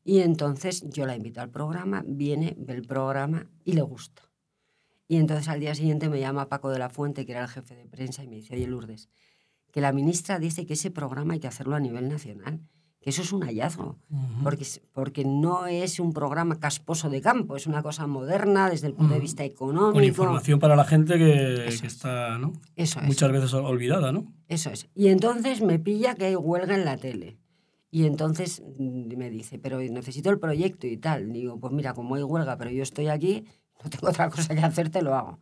Y 0.03 0.21
entonces 0.21 0.83
yo 0.89 1.05
la 1.05 1.15
invito 1.15 1.41
al 1.41 1.51
programa, 1.51 2.03
viene, 2.07 2.55
ve 2.57 2.73
el 2.73 2.87
programa 2.87 3.45
y 3.63 3.73
le 3.73 3.83
gusta. 3.83 4.23
Y 5.07 5.17
entonces 5.17 5.47
al 5.47 5.59
día 5.59 5.75
siguiente 5.75 6.09
me 6.09 6.19
llama 6.19 6.49
Paco 6.49 6.71
de 6.71 6.79
la 6.79 6.89
Fuente, 6.89 7.27
que 7.27 7.33
era 7.33 7.43
el 7.43 7.49
jefe 7.49 7.75
de 7.75 7.85
prensa, 7.85 8.23
y 8.23 8.27
me 8.27 8.37
dice, 8.37 8.55
oye 8.55 8.65
Lourdes, 8.65 9.09
que 9.71 9.79
la 9.79 9.91
ministra 9.91 10.39
dice 10.39 10.65
que 10.65 10.73
ese 10.73 10.89
programa 10.89 11.35
hay 11.35 11.39
que 11.39 11.47
hacerlo 11.47 11.75
a 11.75 11.79
nivel 11.79 12.09
nacional, 12.09 12.61
que 13.03 13.09
eso 13.09 13.21
es 13.21 13.33
un 13.33 13.41
hallazgo, 13.41 13.97
Ujú. 14.09 14.43
porque, 14.43 14.63
es- 14.63 14.81
porque 14.93 15.25
no 15.25 15.67
es 15.67 15.99
un 15.99 16.13
programa 16.13 16.57
casposo 16.59 17.09
de 17.09 17.19
campo, 17.19 17.57
es 17.57 17.67
una 17.67 17.83
cosa 17.83 18.07
moderna 18.07 18.69
desde 18.69 18.87
el 18.87 18.93
punto 18.93 19.11
de 19.13 19.17
Ujú. 19.19 19.23
vista 19.23 19.43
Con 19.43 19.51
económico. 19.51 20.03
información 20.05 20.59
para 20.59 20.75
la 20.77 20.85
gente 20.85 21.15
que, 21.17 21.25
que 21.63 21.67
es. 21.67 21.83
está 21.83 22.37
¿no? 22.37 22.53
Eso 22.77 22.99
es. 23.01 23.05
muchas 23.05 23.29
veces 23.31 23.53
olvidada, 23.53 24.13
¿no? 24.13 24.33
Eso 24.47 24.69
es. 24.69 24.87
Y 24.95 25.09
entonces 25.09 25.61
me 25.61 25.79
pilla 25.79 26.15
que 26.15 26.25
hay 26.27 26.35
huelga 26.37 26.75
en 26.75 26.85
la 26.85 26.95
tele. 26.97 27.37
Y 27.91 28.05
entonces 28.05 28.63
mm, 28.79 29.15
me 29.17 29.29
dice, 29.29 29.59
pero 29.59 29.79
necesito 29.79 30.29
el 30.29 30.39
proyecto 30.39 30.87
y 30.87 30.95
tal. 30.97 31.31
Digo, 31.33 31.59
pues 31.59 31.73
mira, 31.73 31.93
como 31.93 32.15
hay 32.15 32.23
huelga, 32.23 32.57
pero 32.57 32.71
yo 32.71 32.81
estoy 32.83 33.09
aquí, 33.09 33.43
no 33.83 33.89
tengo 33.89 34.07
otra 34.07 34.29
cosa 34.29 34.55
que 34.55 34.61
hacer, 34.61 34.89
te 34.89 35.01
lo 35.01 35.13
hago. 35.13 35.39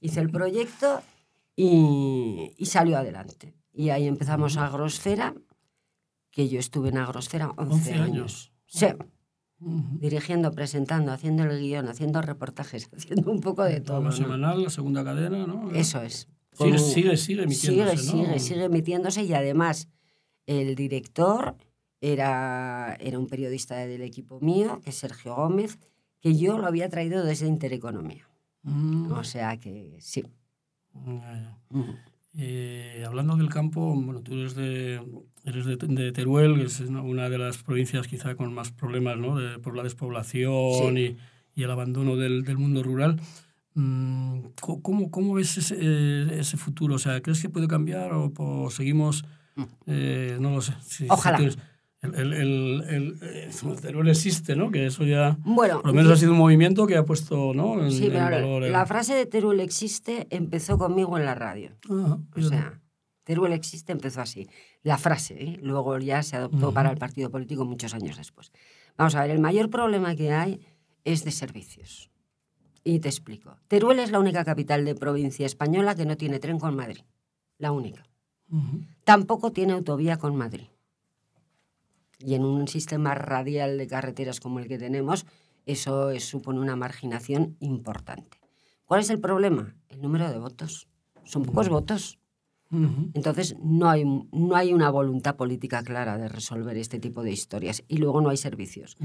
Hice 0.00 0.20
el 0.20 0.30
proyecto 0.30 1.00
y, 1.56 2.52
y 2.56 2.66
salió 2.66 2.96
adelante. 2.96 3.54
Y 3.72 3.90
ahí 3.90 4.06
empezamos 4.08 4.56
Agrosfera, 4.56 5.34
que 6.32 6.48
yo 6.48 6.58
estuve 6.58 6.88
en 6.88 6.98
Agrosfera 6.98 7.50
11, 7.56 7.72
11 7.74 7.92
años. 7.94 8.02
años. 8.04 8.52
Sí, 8.66 8.86
dirigiendo, 10.00 10.50
presentando, 10.50 11.12
haciendo 11.12 11.44
el 11.44 11.60
guion, 11.60 11.86
haciendo 11.88 12.20
reportajes, 12.20 12.90
haciendo 12.96 13.30
un 13.30 13.40
poco 13.40 13.62
de 13.62 13.80
todo. 13.80 13.98
Programa 13.98 14.10
¿no? 14.10 14.16
semanal, 14.16 14.62
la 14.64 14.70
segunda 14.70 15.04
cadena, 15.04 15.46
¿no? 15.46 15.70
Eso 15.70 16.02
es. 16.02 16.28
Sigue, 16.52 16.78
sigue, 16.78 17.16
sigue 17.16 17.42
emitiéndose, 17.44 17.96
Sigue, 17.96 18.16
¿no? 18.16 18.24
sigue, 18.24 18.38
sigue 18.40 18.64
emitiéndose 18.64 19.22
y 19.22 19.32
además 19.32 19.88
El 20.46 20.74
director 20.74 21.56
era, 22.00 22.96
era 23.00 23.18
un 23.18 23.26
periodista 23.28 23.76
del 23.76 24.02
equipo 24.02 24.40
mío, 24.40 24.80
que 24.82 24.90
es 24.90 24.96
Sergio 24.96 25.36
Gómez, 25.36 25.78
que 26.20 26.36
yo 26.36 26.58
lo 26.58 26.66
había 26.66 26.88
traído 26.88 27.24
desde 27.24 27.46
Intereconomía. 27.46 28.28
Mm, 28.62 29.12
O 29.12 29.24
sea 29.24 29.56
que 29.58 29.96
sí. 30.00 30.24
Mm. 30.92 31.18
Eh, 32.34 33.04
hablando 33.06 33.36
del 33.36 33.48
campo, 33.48 33.94
bueno, 33.94 34.20
tú 34.22 34.34
eres 34.34 34.54
de, 34.54 35.00
eres 35.44 35.64
de, 35.66 35.76
de 35.76 36.12
Teruel, 36.12 36.54
que 36.56 36.64
es 36.66 36.80
una- 36.80 37.28
de 37.28 37.38
las 37.38 37.58
provincias 37.62 38.06
quizá 38.06 38.34
con 38.34 38.52
más 38.54 38.70
problemas 38.70 39.16
¿no? 39.18 39.36
de, 39.38 39.58
por 39.58 39.76
la 39.76 39.82
despoblación 39.82 40.96
y, 40.98 41.16
y 41.54 41.62
el 41.62 41.70
abandono 41.70 42.16
del, 42.16 42.44
del 42.44 42.58
mundo 42.58 42.82
rural. 42.82 43.20
Mm, 43.74 44.40
¿Cómo, 44.60 45.10
cómo 45.10 45.34
ves 45.34 45.56
ese, 45.56 45.76
eh, 45.80 46.38
ese 46.38 46.56
futuro? 46.56 46.96
O 46.96 46.98
sea, 46.98 47.20
¿crees 47.22 47.40
que 47.40 47.48
puede 47.48 47.68
cambiar 47.68 48.12
o, 48.12 48.32
o 48.36 48.70
seguimos? 48.70 49.24
Mm. 49.56 49.62
eh, 49.86 50.36
no 50.40 50.50
lo 50.50 50.60
sé. 50.62 50.72
si- 50.82 51.04
si 51.04 51.06
Ojalá. 51.10 51.38
tienes- 51.38 51.58
el, 52.02 52.14
el, 52.14 52.32
el, 52.32 52.82
el- 52.88 53.18
eh, 53.22 53.50
Teruel 53.80 54.08
existe, 54.08 54.56
¿no? 54.56 54.70
Que 54.72 54.86
eso 54.86 55.04
ya, 55.04 55.36
Bueno, 55.44 55.76
por 55.82 55.86
lo 55.88 55.92
menos 55.92 56.08
yo- 56.08 56.14
ha 56.14 56.16
sido 56.16 56.32
un 56.32 56.38
movimiento 56.38 56.86
que 56.86 56.96
ha 56.96 57.04
puesto 57.04 57.52
¿no? 57.54 57.82
en, 57.84 57.92
sí, 57.92 58.06
en 58.06 58.12
pero 58.12 58.24
valor. 58.24 58.64
el- 58.64 58.72
la 58.72 58.86
frase 58.86 59.14
de 59.14 59.24
Teruel 59.26 59.60
existe 59.60 60.26
empezó 60.30 60.78
conmigo 60.78 61.16
en 61.16 61.24
la 61.26 61.34
radio. 61.36 61.70
Ah, 61.88 62.18
O 62.36 62.40
sea, 62.42 62.80
Teruel 63.24 63.52
existe 63.52 63.92
empezó 63.92 64.20
así. 64.20 64.48
La 64.82 64.98
frase, 64.98 65.34
¿eh? 65.42 65.58
luego 65.62 65.96
ya 65.98 66.22
se 66.22 66.36
adoptó 66.36 66.72
para 66.72 66.90
el 66.90 66.98
partido 66.98 67.30
político 67.30 67.64
muchos 67.64 67.94
años 67.94 68.16
después. 68.16 68.50
Vamos 68.96 69.14
a 69.14 69.22
ver, 69.22 69.30
el 69.30 69.38
mayor 69.38 69.70
problema 69.70 70.14
que 70.16 70.32
hay 70.32 70.60
es 71.04 71.24
de 71.24 71.30
servicios. 71.30 72.10
Y 72.84 72.98
te 72.98 73.08
explico. 73.08 73.56
Teruel 73.68 74.00
es 74.00 74.10
la 74.10 74.18
única 74.18 74.44
capital 74.44 74.84
de 74.84 74.94
provincia 74.96 75.46
española 75.46 75.94
que 75.94 76.04
no 76.04 76.16
tiene 76.16 76.40
tren 76.40 76.58
con 76.58 76.74
Madrid. 76.74 77.02
La 77.58 77.70
única. 77.70 78.04
Ujú. 78.50 78.80
Tampoco 79.04 79.52
tiene 79.52 79.72
autovía 79.74 80.18
con 80.18 80.34
Madrid. 80.34 80.66
Y 82.18 82.34
en 82.34 82.44
un 82.44 82.68
sistema 82.68 83.14
radial 83.14 83.78
de 83.78 83.86
carreteras 83.86 84.40
como 84.40 84.58
el 84.58 84.68
que 84.68 84.78
tenemos, 84.78 85.26
eso 85.66 86.10
es- 86.10 86.24
supone 86.28 86.58
una 86.60 86.76
marginación 86.76 87.56
importante. 87.60 88.38
¿Cuál 88.84 89.00
es 89.00 89.10
el 89.10 89.20
problema? 89.20 89.74
El 89.88 90.02
número 90.02 90.28
de 90.30 90.38
votos. 90.38 90.88
Son 91.24 91.44
pocos 91.44 91.68
votos. 91.68 92.18
Entonces, 93.12 93.54
no 93.62 93.90
hay, 93.90 94.04
no 94.04 94.56
hay 94.56 94.72
una 94.72 94.88
voluntad 94.88 95.36
política 95.36 95.82
clara 95.82 96.16
de 96.16 96.28
resolver 96.28 96.78
este 96.78 96.98
tipo 96.98 97.22
de 97.22 97.30
historias. 97.30 97.84
Y 97.86 97.98
luego 97.98 98.22
no 98.22 98.30
hay 98.30 98.38
servicios. 98.38 98.96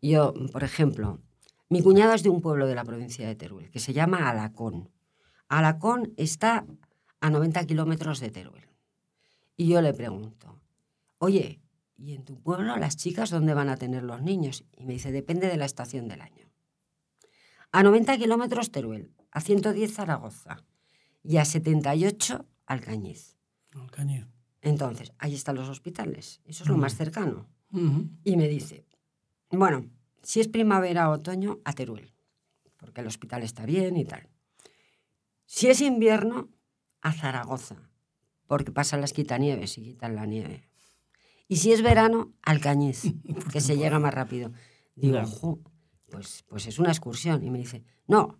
Yo, 0.00 0.32
por 0.52 0.62
ejemplo, 0.62 1.18
mi 1.68 1.82
cuñado 1.82 2.14
es 2.14 2.22
de 2.22 2.30
un 2.30 2.40
pueblo 2.40 2.68
de 2.68 2.76
la 2.76 2.84
provincia 2.84 3.26
de 3.26 3.34
Teruel, 3.34 3.70
que 3.70 3.80
se 3.80 3.92
llama 3.92 4.28
Alacón. 4.28 4.90
Alacón 5.48 6.12
está 6.16 6.64
a 7.20 7.30
90 7.30 7.66
kilómetros 7.66 8.20
de 8.20 8.30
Teruel. 8.30 8.68
Y 9.56 9.68
yo 9.68 9.82
le 9.82 9.92
pregunto, 9.92 10.60
oye, 11.18 11.60
¿y 11.96 12.14
en 12.14 12.24
tu 12.24 12.40
pueblo 12.40 12.76
las 12.76 12.96
chicas 12.96 13.30
dónde 13.30 13.54
van 13.54 13.68
a 13.68 13.76
tener 13.76 14.04
los 14.04 14.22
niños? 14.22 14.64
Y 14.76 14.84
me 14.84 14.94
dice, 14.94 15.10
depende 15.12 15.48
de 15.48 15.56
la 15.56 15.64
estación 15.64 16.08
del 16.08 16.20
año. 16.22 16.48
A 17.72 17.82
90 17.82 18.18
kilómetros 18.18 18.70
Teruel, 18.70 19.12
a 19.32 19.40
110 19.40 19.92
Zaragoza 19.92 20.64
y 21.22 21.36
a 21.36 21.44
78 21.44 22.46
Alcañiz. 22.70 23.36
Alcañiz. 23.74 24.26
Entonces, 24.62 25.12
ahí 25.18 25.34
están 25.34 25.56
los 25.56 25.68
hospitales. 25.68 26.40
Eso 26.44 26.62
es 26.62 26.68
lo 26.68 26.74
Ujú. 26.76 26.82
más 26.82 26.94
cercano. 26.96 27.48
Y 28.24 28.36
me 28.36 28.46
dice, 28.46 28.86
bueno, 29.50 29.86
si 30.22 30.38
es 30.40 30.46
primavera 30.48 31.08
o 31.10 31.14
otoño, 31.14 31.58
a 31.64 31.72
Teruel, 31.72 32.12
porque 32.76 33.00
el 33.00 33.08
hospital 33.08 33.42
está 33.42 33.66
bien 33.66 33.96
y 33.96 34.04
tal. 34.04 34.28
Si 35.46 35.66
es 35.68 35.80
invierno, 35.80 36.48
a 37.00 37.12
Zaragoza, 37.12 37.76
porque 38.46 38.70
pasan 38.70 39.00
las 39.00 39.12
quitanieves 39.12 39.76
y 39.78 39.82
quitan 39.82 40.14
la 40.14 40.26
nieve. 40.26 40.62
Y 41.48 41.56
si 41.56 41.72
es 41.72 41.82
verano, 41.82 42.32
al 42.42 42.60
Cañiz, 42.60 43.02
que 43.52 43.60
se 43.60 43.76
llega 43.76 43.98
más 43.98 44.14
rápido. 44.14 44.52
Digo, 44.94 45.16
Ya. 45.16 45.24
"Jo, 45.26 45.58
pues, 46.08 46.44
pues 46.48 46.66
es 46.68 46.78
una 46.78 46.90
excursión. 46.90 47.42
Y 47.44 47.50
me 47.50 47.58
dice, 47.58 47.82
no, 48.06 48.38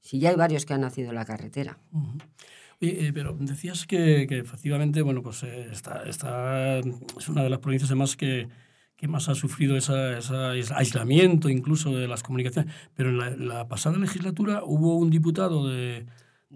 si 0.00 0.18
ya 0.18 0.30
hay 0.30 0.36
varios 0.36 0.64
que 0.64 0.72
han 0.74 0.80
nacido 0.82 1.10
en 1.10 1.16
la 1.16 1.24
carretera. 1.26 1.78
Oye, 2.80 3.06
eh, 3.08 3.12
pero 3.12 3.36
decías 3.38 3.86
que, 3.86 4.26
que 4.28 4.38
efectivamente, 4.38 5.02
bueno, 5.02 5.22
pues 5.22 5.42
eh, 5.42 5.68
está, 5.72 6.02
está, 6.08 6.78
es 6.78 7.28
una 7.28 7.42
de 7.42 7.50
las 7.50 7.58
provincias 7.60 7.90
además 7.90 8.16
que, 8.16 8.48
que 8.96 9.08
más 9.08 9.28
ha 9.28 9.34
sufrido 9.34 9.76
esa, 9.76 10.18
esa 10.18 10.52
ais- 10.54 10.72
aislamiento 10.74 11.48
incluso 11.48 11.94
de 11.96 12.06
las 12.08 12.22
comunicaciones. 12.22 12.72
Pero 12.94 13.10
en 13.10 13.18
la, 13.18 13.30
la 13.30 13.68
pasada 13.68 13.96
legislatura 13.98 14.62
hubo 14.64 14.96
un 14.96 15.10
diputado 15.10 15.66
de, 15.68 16.06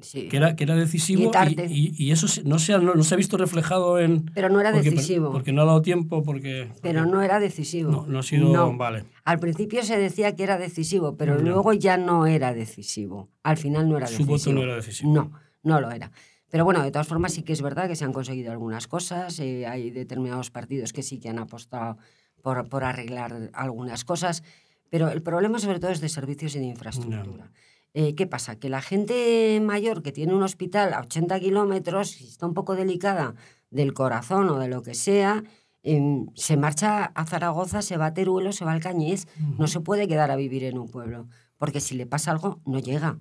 Sí. 0.03 0.29
que, 0.29 0.37
era, 0.37 0.55
que 0.57 0.65
era 0.65 0.77
decisivo 0.77 1.31
y, 1.49 1.61
y- 1.69 1.95
y 1.99 2.11
eso 2.13 2.27
no 2.45 2.59
se, 2.61 2.73
ha, 2.73 2.79
no, 2.79 2.95
no 2.95 3.03
se 3.03 3.13
ha 3.13 3.17
visto 3.17 3.37
reflejado 3.37 3.99
en... 3.99 4.25
Pero 4.35 4.49
no 4.49 4.61
era 4.61 4.73
porque, 4.73 4.91
decisivo. 4.93 5.33
Porque 5.33 5.53
no 5.53 5.63
ha 5.63 5.65
dado 5.65 5.83
tiempo, 5.83 6.23
porque... 6.23 6.69
pero 6.81 7.05
no 7.07 7.21
era 7.23 7.41
decisivo. 7.41 7.91
no, 7.91 8.07
no 8.07 8.19
ha 8.21 8.23
sido... 8.23 8.51
No. 8.53 8.75
Vale. 8.79 9.05
Al 9.25 9.41
principio 9.41 9.83
se 9.83 9.99
decía 9.99 10.37
que 10.37 10.45
era 10.45 10.59
decisivo, 10.59 11.17
pero 11.17 11.39
luego 11.39 11.73
ya 11.75 11.97
no 11.99 12.27
era 12.27 12.55
decisivo. 12.55 13.29
Al 13.43 13.57
final 13.57 13.89
no 13.89 13.97
era 13.97 14.07
Su 14.07 14.13
decisivo. 14.25 14.33
voto 14.39 14.53
no 14.53 14.63
era 14.63 14.77
decisivo. 14.77 15.13
No, 15.13 15.33
no 15.63 15.81
lo 15.81 15.91
era. 15.91 16.11
Pero 16.51 16.65
bueno, 16.65 16.83
de 16.83 16.91
todas 16.91 17.07
formas 17.07 17.33
sí 17.33 17.43
que 17.43 17.53
es 17.53 17.63
verdad 17.63 17.89
que 17.89 17.97
se 17.97 18.05
han 18.05 18.13
conseguido 18.13 18.51
algunas 18.51 18.89
cosas. 18.89 19.39
eh, 19.39 19.67
hay 19.67 19.91
determinados 19.91 20.51
partidos 20.51 20.93
que 20.93 21.03
sí 21.03 21.19
que 21.21 21.29
han 21.29 21.39
apostado 21.39 21.97
por, 22.43 22.69
por 22.69 22.85
arreglar 22.85 23.51
algunas 23.53 24.05
cosas. 24.05 24.43
Pero 24.91 25.09
el 25.09 25.23
problema 25.23 25.59
sobre 25.61 25.79
todo 25.79 25.93
es 25.93 26.01
de 26.01 26.09
servicios 26.09 26.57
y 26.57 26.59
de 26.59 26.67
infraestructura. 26.67 27.53
Eh, 27.95 28.15
¿Qué 28.15 28.27
pasa? 28.27 28.57
Que 28.57 28.69
la 28.69 28.83
gente 28.83 29.61
mayor 29.63 30.03
que 30.03 30.13
tiene 30.13 30.35
un 30.35 30.43
hospital 30.43 30.93
a 30.95 31.01
80 31.01 31.41
kilómetros 31.41 32.21
y 32.21 32.27
está 32.29 32.47
un 32.47 32.55
poco 32.55 32.77
delicada 32.77 33.35
del 33.71 33.95
corazón 33.95 34.49
o 34.49 34.59
de 34.59 34.69
lo 34.69 34.83
que 34.83 34.95
sea, 34.95 35.43
em, 35.83 36.27
se 36.35 36.57
marcha 36.57 37.05
a 37.05 37.27
Zaragoza, 37.27 37.83
se 37.83 37.97
va 37.97 38.07
a 38.07 38.15
Teruel 38.15 38.49
o 38.49 38.53
se 38.53 38.65
va 38.65 38.73
al 38.73 38.81
Cañiz. 38.81 39.27
No 39.59 39.67
se 39.67 39.81
puede 39.81 40.07
quedar 40.09 40.31
a 40.31 40.37
vivir 40.37 40.65
en 40.65 40.79
un 40.79 40.89
pueblo, 40.89 41.29
porque 41.57 41.81
si 41.81 41.95
le 41.97 42.07
pasa 42.07 42.31
algo, 42.33 42.61
no 42.65 42.79
llega. 42.81 43.19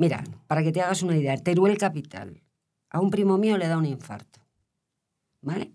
Mira, 0.00 0.24
para 0.46 0.62
que 0.62 0.72
te 0.72 0.80
hagas 0.80 1.02
una 1.02 1.14
idea, 1.14 1.36
Teruel 1.36 1.76
capital. 1.76 2.42
A 2.88 3.00
un 3.00 3.10
primo 3.10 3.36
mío 3.36 3.58
le 3.58 3.68
da 3.68 3.76
un 3.76 3.84
infarto. 3.84 4.40
¿Vale? 5.42 5.74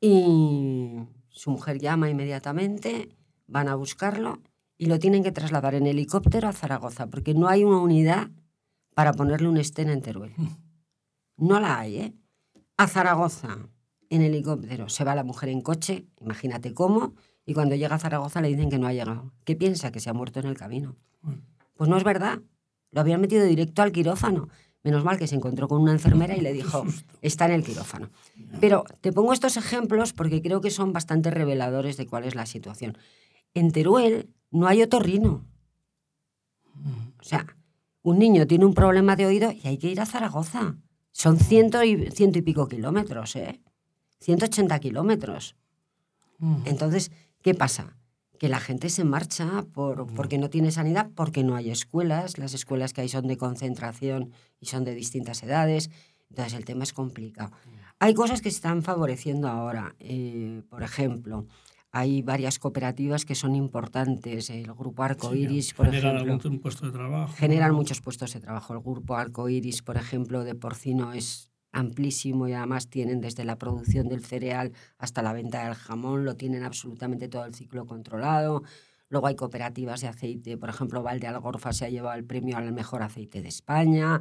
Y 0.00 0.96
su 1.28 1.50
mujer 1.50 1.78
llama 1.78 2.08
inmediatamente, 2.08 3.14
van 3.46 3.68
a 3.68 3.74
buscarlo 3.74 4.40
y 4.78 4.86
lo 4.86 4.98
tienen 4.98 5.22
que 5.22 5.32
trasladar 5.32 5.74
en 5.74 5.86
helicóptero 5.86 6.48
a 6.48 6.54
Zaragoza, 6.54 7.08
porque 7.08 7.34
no 7.34 7.46
hay 7.46 7.62
una 7.62 7.78
unidad 7.78 8.30
para 8.94 9.12
ponerle 9.12 9.48
un 9.48 9.58
estén 9.58 9.90
en 9.90 10.00
Teruel. 10.00 10.32
No 11.36 11.60
la 11.60 11.80
hay, 11.80 11.96
¿eh? 11.98 12.14
A 12.78 12.86
Zaragoza, 12.88 13.68
en 14.08 14.22
helicóptero. 14.22 14.88
Se 14.88 15.04
va 15.04 15.14
la 15.14 15.24
mujer 15.24 15.50
en 15.50 15.60
coche, 15.60 16.06
imagínate 16.22 16.72
cómo, 16.72 17.12
y 17.44 17.52
cuando 17.52 17.74
llega 17.74 17.96
a 17.96 17.98
Zaragoza 17.98 18.40
le 18.40 18.48
dicen 18.48 18.70
que 18.70 18.78
no 18.78 18.86
ha 18.86 18.94
llegado. 18.94 19.34
¿Qué 19.44 19.56
piensa? 19.56 19.92
Que 19.92 20.00
se 20.00 20.08
ha 20.08 20.14
muerto 20.14 20.40
en 20.40 20.46
el 20.46 20.56
camino. 20.56 20.96
Pues 21.74 21.90
no 21.90 21.98
es 21.98 22.04
verdad. 22.04 22.40
Lo 22.90 23.00
habían 23.00 23.20
metido 23.20 23.44
directo 23.44 23.82
al 23.82 23.92
quirófano. 23.92 24.48
Menos 24.82 25.04
mal 25.04 25.18
que 25.18 25.26
se 25.26 25.34
encontró 25.34 25.66
con 25.66 25.82
una 25.82 25.92
enfermera 25.92 26.36
y 26.36 26.40
le 26.40 26.52
dijo, 26.52 26.84
está 27.20 27.46
en 27.46 27.52
el 27.52 27.64
quirófano. 27.64 28.10
Pero 28.60 28.84
te 29.00 29.12
pongo 29.12 29.32
estos 29.32 29.56
ejemplos 29.56 30.12
porque 30.12 30.40
creo 30.42 30.60
que 30.60 30.70
son 30.70 30.92
bastante 30.92 31.30
reveladores 31.30 31.96
de 31.96 32.06
cuál 32.06 32.24
es 32.24 32.36
la 32.36 32.46
situación. 32.46 32.96
En 33.52 33.72
Teruel 33.72 34.30
no 34.50 34.68
hay 34.68 34.82
otorrino. 34.82 35.44
O 37.18 37.24
sea, 37.24 37.46
un 38.02 38.20
niño 38.20 38.46
tiene 38.46 38.64
un 38.64 38.74
problema 38.74 39.16
de 39.16 39.26
oído 39.26 39.50
y 39.50 39.66
hay 39.66 39.78
que 39.78 39.88
ir 39.88 40.00
a 40.00 40.06
Zaragoza. 40.06 40.76
Son 41.10 41.38
ciento 41.38 41.82
y, 41.82 42.10
ciento 42.12 42.38
y 42.38 42.42
pico 42.42 42.68
kilómetros, 42.68 43.34
¿eh? 43.34 43.60
180 44.20 44.78
kilómetros. 44.78 45.56
Ujú. 46.40 46.62
Entonces, 46.66 47.10
¿qué 47.42 47.54
pasa? 47.54 47.96
Que 48.38 48.48
la 48.48 48.60
gente 48.60 48.88
se 48.90 49.04
marcha 49.04 49.64
por, 49.72 50.06
porque 50.14 50.38
no 50.38 50.50
tiene 50.50 50.70
sanidad, 50.70 51.10
porque 51.14 51.42
no 51.44 51.56
hay 51.56 51.70
escuelas. 51.70 52.38
Las 52.38 52.54
escuelas 52.54 52.92
que 52.92 53.00
hay 53.02 53.08
son 53.08 53.26
de 53.26 53.36
concentración 53.36 54.32
y 54.60 54.66
son 54.66 54.84
de 54.84 54.94
distintas 54.94 55.42
edades. 55.42 55.90
Entonces, 56.30 56.54
el 56.54 56.64
tema 56.64 56.84
es 56.84 56.92
complicado. 56.92 57.50
Hay 57.98 58.12
cosas 58.14 58.42
que 58.42 58.50
se 58.50 58.56
están 58.56 58.82
favoreciendo 58.82 59.48
ahora. 59.48 59.94
eh, 60.00 60.62
por 60.68 60.82
ejemplo, 60.82 61.46
hay 61.92 62.20
varias 62.20 62.58
cooperativas 62.58 63.24
que 63.24 63.34
son 63.34 63.54
importantes. 63.54 64.50
El 64.50 64.70
grupo 64.74 65.02
Arco 65.02 65.32
Sí, 65.32 65.40
Iris, 65.40 65.72
por 65.72 65.86
generan 65.86 66.16
ejemplo 66.16 66.34
algún 66.34 66.60
puesto 66.60 66.84
de 66.86 66.92
trabajo. 66.92 67.32
generan 67.38 67.74
muchos 67.74 68.00
puestos 68.02 68.34
de 68.34 68.40
trabajo. 68.40 68.74
El 68.74 68.80
grupo 68.80 69.14
Arcoiris, 69.16 69.80
por 69.82 69.96
ejemplo, 69.96 70.44
de 70.44 70.54
porcino 70.54 71.12
es 71.14 71.50
amplísimo 71.72 72.48
y 72.48 72.52
además 72.52 72.88
tienen 72.88 73.20
desde 73.20 73.44
la 73.44 73.58
producción 73.58 74.08
del 74.08 74.24
cereal 74.24 74.72
hasta 74.98 75.22
la 75.22 75.32
venta 75.32 75.64
del 75.64 75.74
jamón, 75.74 76.24
lo 76.24 76.36
tienen 76.36 76.62
absolutamente 76.62 77.28
todo 77.28 77.44
el 77.44 77.54
ciclo 77.54 77.86
controlado. 77.86 78.62
Luego 79.08 79.28
hay 79.28 79.36
cooperativas 79.36 80.00
de 80.00 80.08
aceite, 80.08 80.56
por 80.56 80.68
ejemplo, 80.68 81.02
Valde 81.02 81.26
Algorfa 81.26 81.72
se 81.72 81.84
ha 81.84 81.90
llevado 81.90 82.18
el 82.18 82.24
premio 82.24 82.56
al 82.56 82.72
mejor 82.72 83.02
aceite 83.02 83.42
de 83.42 83.48
España. 83.48 84.20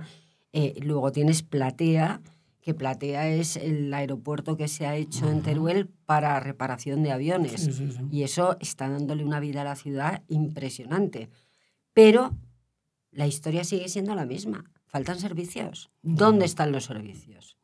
Eh, 0.54 0.76
luego 0.82 1.12
tienes 1.12 1.44
Platea, 1.44 2.22
que 2.62 2.74
Platea 2.74 3.30
es 3.30 3.58
el 3.58 3.94
aeropuerto 3.94 4.58
que 4.58 4.68
se 4.68 4.86
ha 4.86 4.96
hecho 4.96 5.30
en 5.30 5.42
Teruel 5.42 5.88
para 6.06 6.40
reparación 6.40 7.04
de 7.04 7.12
aviones. 7.12 7.62
Sí, 7.62 7.74
sí, 7.74 7.92
sí. 7.92 8.00
Y 8.12 8.24
eso 8.24 8.58
está 8.60 8.90
dándole 8.90 9.24
una 9.24 9.40
vida 9.40 9.62
a 9.62 9.66
la 9.66 9.76
ciudad 9.76 10.24
impresionante. 10.28 11.30
Pero 11.94 12.36
la 13.12 13.28
historia 13.28 13.64
sigue 13.64 13.88
siendo 13.88 14.14
la 14.16 14.26
misma. 14.26 14.72
Faltan 14.96 15.20
servicios. 15.20 15.92
¿Dónde 16.04 16.46
están 16.46 16.72
los 16.72 16.86
servicios? 16.86 17.58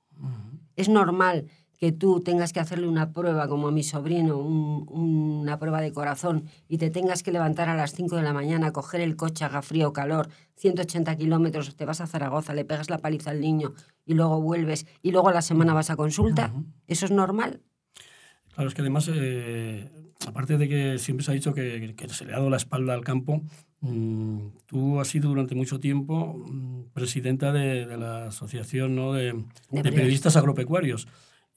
Es 0.75 0.89
normal 0.89 1.45
que 1.79 1.93
tú 1.93 2.19
tengas 2.19 2.51
que 2.51 2.59
hacerle 2.59 2.89
una 2.89 3.13
prueba, 3.13 3.47
como 3.47 3.69
a 3.69 3.71
mi 3.71 3.83
sobrino, 3.83 4.37
un- 4.37 4.85
una 4.89 5.57
prueba 5.57 5.79
de 5.79 5.93
corazón, 5.93 6.43
y 6.67 6.77
te 6.77 6.89
tengas 6.89 7.23
que 7.23 7.31
levantar 7.31 7.69
a 7.69 7.75
las 7.77 7.93
5 7.93 8.17
de 8.17 8.23
la 8.23 8.33
mañana, 8.33 8.73
coger 8.73 8.99
el 8.99 9.15
coche, 9.15 9.45
haga 9.45 9.61
frío 9.61 9.87
o 9.87 9.93
calor, 9.93 10.27
180 10.57 11.15
kilómetros, 11.15 11.73
te 11.77 11.85
vas 11.85 12.01
a 12.01 12.07
Zaragoza, 12.07 12.53
le 12.53 12.65
pegas 12.65 12.89
la 12.89 12.97
paliza 12.97 13.29
al 13.31 13.39
niño 13.39 13.75
y 14.05 14.13
luego 14.13 14.41
vuelves 14.41 14.85
y 15.01 15.11
luego 15.11 15.29
a 15.29 15.33
la 15.33 15.41
semana 15.41 15.73
vas 15.73 15.89
a 15.89 15.95
consulta, 15.95 16.51
¿eso 16.87 17.05
es 17.05 17.11
normal? 17.11 17.61
Claro, 18.53 18.67
es 18.67 18.75
que 18.75 18.81
además, 18.81 19.09
eh, 19.09 19.89
aparte 20.27 20.57
de 20.57 20.67
que 20.67 20.97
siempre 20.99 21.23
se 21.23 21.31
ha 21.31 21.33
dicho 21.33 21.53
que, 21.53 21.93
que 21.95 22.09
se 22.09 22.25
le 22.25 22.33
ha 22.33 22.39
dado 22.39 22.49
la 22.49 22.57
espalda 22.57 22.93
al 22.93 23.05
campo, 23.05 23.41
tú 23.81 24.99
has 24.99 25.07
sido 25.07 25.29
durante 25.29 25.55
mucho 25.55 25.79
tiempo 25.79 26.35
mm, 26.47 26.83
presidenta 26.93 27.51
de, 27.51 27.85
de 27.85 27.97
la 27.97 28.25
Asociación 28.27 28.95
¿no? 28.95 29.13
de, 29.13 29.25
de 29.25 29.33
periodistas. 29.33 29.93
Periodistas 29.93 30.35
Agropecuarios. 30.37 31.07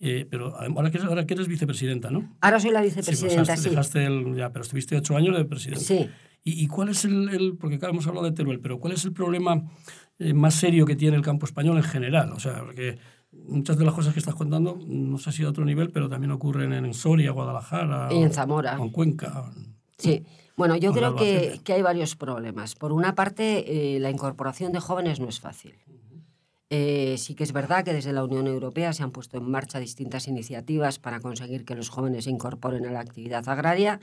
Eh, 0.00 0.26
pero 0.28 0.56
ahora 0.56 0.90
que, 0.90 0.98
eres, 0.98 1.08
ahora 1.08 1.24
que 1.26 1.34
eres 1.34 1.48
vicepresidenta, 1.48 2.10
¿no? 2.10 2.37
Ahora 2.40 2.58
soy 2.60 2.72
la 2.72 2.82
Sí, 2.82 2.90
pues 2.94 3.06
vicepresidenta, 3.06 3.52
has- 3.52 3.62
sí. 3.62 3.70
dejaste 3.70 4.04
el- 4.06 4.34
ya, 4.37 4.50
pero 4.52 4.62
estuviste 4.64 4.96
ocho 4.96 5.16
años 5.16 5.37
de 5.37 5.44
presidenta. 5.44 5.84
Sí. 5.84 6.08
¿Y, 6.42 6.64
y 6.64 6.66
cuál 6.66 6.88
es 6.90 7.04
el, 7.04 7.28
el- 7.28 7.56
porque 7.56 7.78
claro, 7.78 7.92
hemos 7.94 8.06
hablado 8.06 8.26
de 8.26 8.32
Teruel, 8.32 8.60
pero 8.60 8.80
cuál 8.80 8.92
es 8.92 9.04
el 9.04 9.12
problema 9.12 9.62
eh, 10.18 10.34
más 10.34 10.54
serio 10.54 10.84
que 10.84 10.96
tiene 10.96 11.16
el 11.16 11.22
campo 11.22 11.46
español 11.46 11.76
en 11.76 11.84
general? 11.84 12.32
O 12.32 12.40
sea, 12.40 12.60
porque 12.64 12.98
muchas 13.32 13.78
de 13.78 13.84
las 13.84 13.94
cosas 13.94 14.12
que 14.12 14.18
estás 14.18 14.34
contando, 14.34 14.78
no 14.84 15.16
sé 15.18 15.30
si 15.32 15.44
a 15.44 15.48
otro 15.48 15.64
nivel, 15.64 15.90
pero 15.90 16.08
también 16.08 16.32
ocurren 16.32 16.72
en 16.72 16.92
Soria, 16.92 17.30
Guadalajara, 17.30 18.12
Y 18.12 18.22
en 18.24 18.32
Zamora. 18.32 18.78
o 18.80 18.84
en 18.84 18.90
Cuenca. 18.90 19.52
Sí. 19.96 20.24
Bueno, 20.56 20.76
yo 20.76 20.92
creo 20.92 21.16
que, 21.16 21.60
que 21.64 21.72
hay 21.72 21.82
varios 21.82 22.14
problemas. 22.14 22.74
Por 22.76 22.92
una 22.92 23.14
parte, 23.14 23.96
eh, 23.96 24.00
la 24.00 24.10
incorporación 24.10 24.72
de 24.72 24.80
jóvenes 24.80 25.18
no 25.18 25.28
es 25.28 25.40
fácil. 25.40 25.74
Eh, 26.70 27.16
sí 27.18 27.34
que 27.34 27.44
es 27.44 27.52
verdad 27.52 27.84
que 27.84 27.92
desde 27.92 28.12
la 28.12 28.24
Unión 28.24 28.46
Europea 28.46 28.92
se 28.92 29.02
han 29.02 29.10
puesto 29.10 29.36
en 29.36 29.50
marcha 29.50 29.78
distintas 29.78 30.28
iniciativas 30.28 30.98
para 30.98 31.20
conseguir 31.20 31.64
que 31.64 31.74
los 31.74 31.88
jóvenes 31.88 32.24
se 32.24 32.30
incorporen 32.30 32.86
a 32.86 32.92
la 32.92 33.00
actividad 33.00 33.48
agraria, 33.48 34.00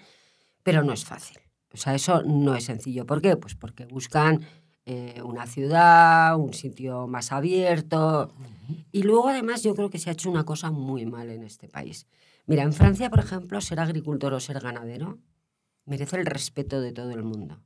pero 0.63 0.83
no 0.83 0.93
es 0.93 1.05
fácil. 1.05 1.37
O 1.73 1.77
sea, 1.77 1.95
eso 1.95 2.21
no 2.23 2.55
es 2.55 2.65
sencillo. 2.65 3.05
¿Por 3.05 3.21
qué? 3.21 3.37
Pues 3.37 3.55
porque 3.55 3.85
buscan 3.85 4.41
eh, 4.85 5.21
una 5.23 5.47
ciudad, 5.47 6.37
un 6.37 6.53
sitio 6.53 7.07
más 7.07 7.31
abierto. 7.31 8.33
Y 8.91 9.03
luego, 9.03 9.29
además, 9.29 9.63
yo 9.63 9.73
creo 9.73 9.89
que 9.89 9.99
se 9.99 10.09
ha 10.09 10.13
hecho 10.13 10.29
una 10.29 10.43
cosa 10.43 10.69
muy 10.69 11.05
mal 11.05 11.29
en 11.29 11.43
este 11.43 11.69
país. 11.69 12.07
Mira, 12.45 12.63
en 12.63 12.73
Francia, 12.73 13.09
por 13.09 13.19
ejemplo, 13.19 13.61
ser 13.61 13.79
agricultor 13.79 14.33
o 14.33 14.39
ser 14.39 14.59
ganadero 14.59 15.19
merece 15.86 16.17
el 16.17 16.26
respeto 16.26 16.82
de 16.82 16.91
todo 16.91 17.12
el 17.12 17.24
mundo. 17.24 17.62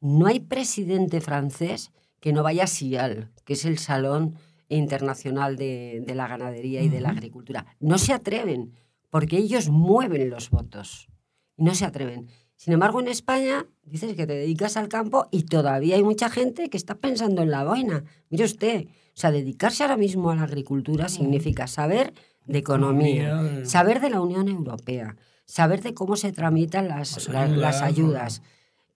No 0.00 0.26
hay 0.26 0.40
presidente 0.40 1.20
francés 1.20 1.90
que 2.20 2.32
no 2.32 2.42
vaya 2.42 2.64
a 2.64 2.66
SIAL, 2.68 3.30
que 3.44 3.52
es 3.54 3.64
el 3.64 3.78
Salón 3.78 4.34
Internacional 4.68 5.56
de, 5.56 6.02
de 6.06 6.14
la 6.14 6.28
Ganadería 6.28 6.82
y 6.82 6.88
de 6.88 7.00
la. 7.00 7.10
Agricultura. 7.10 7.66
No 7.80 7.98
se 7.98 8.12
atreven, 8.12 8.72
porque 9.10 9.38
ellos 9.38 9.68
mueven 9.70 10.30
los 10.30 10.50
votos. 10.50 11.08
Y 11.56 11.64
no 11.64 11.74
se 11.74 11.84
atreven. 11.84 12.28
Sin 12.56 12.72
embargo, 12.74 13.00
en 13.00 13.08
España 13.08 13.66
dices 13.84 14.14
que 14.14 14.26
te 14.26 14.34
dedicas 14.34 14.76
al 14.76 14.88
campo 14.88 15.26
y 15.30 15.44
todavía 15.44 15.96
hay 15.96 16.02
mucha 16.02 16.28
gente 16.28 16.68
que 16.70 16.76
está 16.76 16.96
pensando 16.96 17.42
en 17.42 17.50
la 17.50 17.64
boina. 17.64 18.04
Mire 18.30 18.44
usted, 18.44 18.86
o 18.86 18.90
sea, 19.14 19.30
dedicarse 19.30 19.82
ahora 19.84 19.96
mismo 19.96 20.30
a 20.30 20.36
la 20.36 20.42
agricultura 20.42 21.08
significa 21.08 21.66
saber 21.66 22.12
de 22.46 22.58
economía, 22.58 23.42
de- 23.42 23.66
saber 23.66 24.00
de 24.00 24.10
la 24.10 24.20
Unión 24.20 24.48
Europea, 24.48 25.16
saber 25.48 25.82
de 25.82 25.94
cómo 25.94 26.14
se 26.16 26.30
tramitan 26.32 26.86
las, 26.88 27.26
la- 27.28 27.46
las 27.48 27.80
ayudas. 27.82 28.42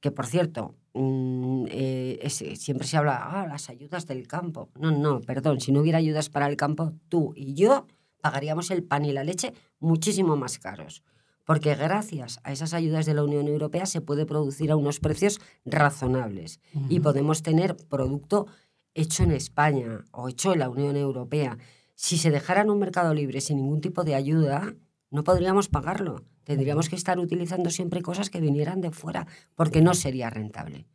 Que, 0.00 0.10
por 0.10 0.26
cierto, 0.26 0.74
mm, 0.94 1.64
eh, 1.70 2.18
es- 2.22 2.44
siempre 2.60 2.86
se 2.86 2.96
habla, 2.98 3.16
ah, 3.16 3.46
las 3.46 3.70
ayudas 3.70 4.06
del 4.06 4.26
campo. 4.28 4.68
No, 4.78 4.90
no, 4.92 5.20
perdón, 5.20 5.60
si 5.60 5.72
no 5.72 5.80
hubiera 5.80 5.98
ayudas 5.98 6.28
para 6.28 6.46
el 6.48 6.56
campo, 6.56 6.92
tú 7.08 7.32
y 7.34 7.54
yo 7.54 7.86
pagaríamos 8.20 8.70
el 8.70 8.82
pan 8.84 9.04
y 9.04 9.12
la 9.12 9.24
leche 9.24 9.52
muchísimo 9.80 10.36
más 10.36 10.58
caros. 10.58 11.02
Porque 11.44 11.74
gracias 11.74 12.38
a 12.44 12.52
esas 12.52 12.72
ayudas 12.74 13.06
de 13.06 13.14
la 13.14 13.24
Unión 13.24 13.48
Europea 13.48 13.86
se 13.86 14.00
puede 14.00 14.26
producir 14.26 14.70
a 14.70 14.76
unos 14.76 15.00
precios 15.00 15.40
razonables 15.64 16.60
y 16.88 17.00
podemos 17.00 17.42
tener 17.42 17.76
producto 17.88 18.46
hecho 18.94 19.22
en 19.24 19.32
España 19.32 20.04
o 20.12 20.28
hecho 20.28 20.52
en 20.52 20.60
la 20.60 20.68
Unión 20.68 20.96
Europea. 20.96 21.58
Si 21.94 22.16
se 22.18 22.30
dejara 22.30 22.60
en 22.62 22.70
un 22.70 22.78
mercado 22.78 23.12
libre 23.14 23.40
sin 23.40 23.56
ningún 23.56 23.80
tipo 23.80 24.04
de 24.04 24.14
ayuda, 24.14 24.74
no 25.10 25.24
podríamos 25.24 25.68
pagarlo. 25.68 26.22
Tendríamos 26.44 26.88
que 26.88 26.96
estar 26.96 27.18
utilizando 27.18 27.70
siempre 27.70 28.02
cosas 28.02 28.30
que 28.30 28.40
vinieran 28.40 28.80
de 28.80 28.90
fuera, 28.90 29.26
porque 29.54 29.80
no 29.80 29.94
sería 29.94 30.30
rentable. 30.30 30.86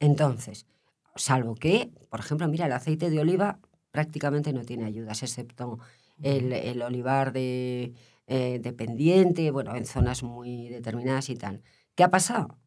Entonces, 0.00 0.66
salvo 1.14 1.54
que, 1.54 1.90
por 2.08 2.20
ejemplo, 2.20 2.48
mira, 2.48 2.66
el 2.66 2.72
aceite 2.72 3.10
de 3.10 3.20
oliva 3.20 3.58
prácticamente 3.90 4.52
no 4.52 4.64
tiene 4.64 4.84
ayudas, 4.84 5.22
excepto 5.22 5.78
el, 6.22 6.52
el 6.52 6.82
olivar 6.82 7.32
de, 7.32 7.94
eh, 8.26 8.60
de 8.62 8.72
pendiente, 8.72 9.50
bueno, 9.50 9.74
en 9.74 9.86
zonas 9.86 10.22
muy 10.22 10.68
determinadas 10.68 11.28
y 11.30 11.36
tal. 11.36 11.62
¿Qué 11.94 12.04
ha 12.04 12.10
pasado? 12.10 12.58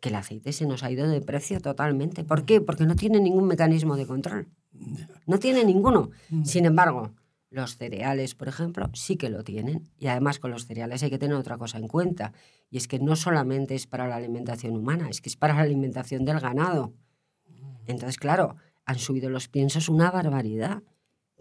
Que 0.00 0.08
el 0.08 0.16
aceite 0.16 0.52
se 0.52 0.66
nos 0.66 0.82
ha 0.82 0.90
ido 0.90 1.06
de 1.08 1.20
precio 1.20 1.60
totalmente. 1.60 2.24
¿Por 2.24 2.44
qué? 2.44 2.60
Porque 2.60 2.84
no 2.86 2.96
tiene 2.96 3.20
ningún 3.20 3.46
mecanismo 3.46 3.96
de 3.96 4.06
control. 4.06 4.48
No 5.26 5.38
tiene 5.38 5.64
ninguno. 5.64 6.10
Sin 6.44 6.64
embargo, 6.64 7.12
los 7.50 7.76
cereales, 7.76 8.36
por 8.36 8.48
ejemplo, 8.48 8.88
sí 8.94 9.16
que 9.16 9.28
lo 9.28 9.42
tienen. 9.42 9.90
Y 9.98 10.06
además 10.06 10.38
con 10.38 10.52
los 10.52 10.66
cereales 10.66 11.02
hay 11.02 11.10
que 11.10 11.18
tener 11.18 11.36
otra 11.36 11.58
cosa 11.58 11.78
en 11.78 11.88
cuenta. 11.88 12.32
Y 12.70 12.76
es 12.76 12.86
que 12.86 13.00
no 13.00 13.16
solamente 13.16 13.74
es 13.74 13.86
para 13.86 14.06
la 14.08 14.16
alimentación 14.16 14.76
humana, 14.76 15.08
es 15.10 15.20
que 15.20 15.28
es 15.28 15.36
para 15.36 15.54
la 15.54 15.62
alimentación 15.62 16.24
del 16.24 16.38
ganado. 16.38 16.94
Entonces, 17.86 18.16
claro, 18.18 18.56
han 18.84 18.98
subido 18.98 19.28
los 19.30 19.48
piensos 19.48 19.88
una 19.88 20.10
barbaridad. 20.10 20.82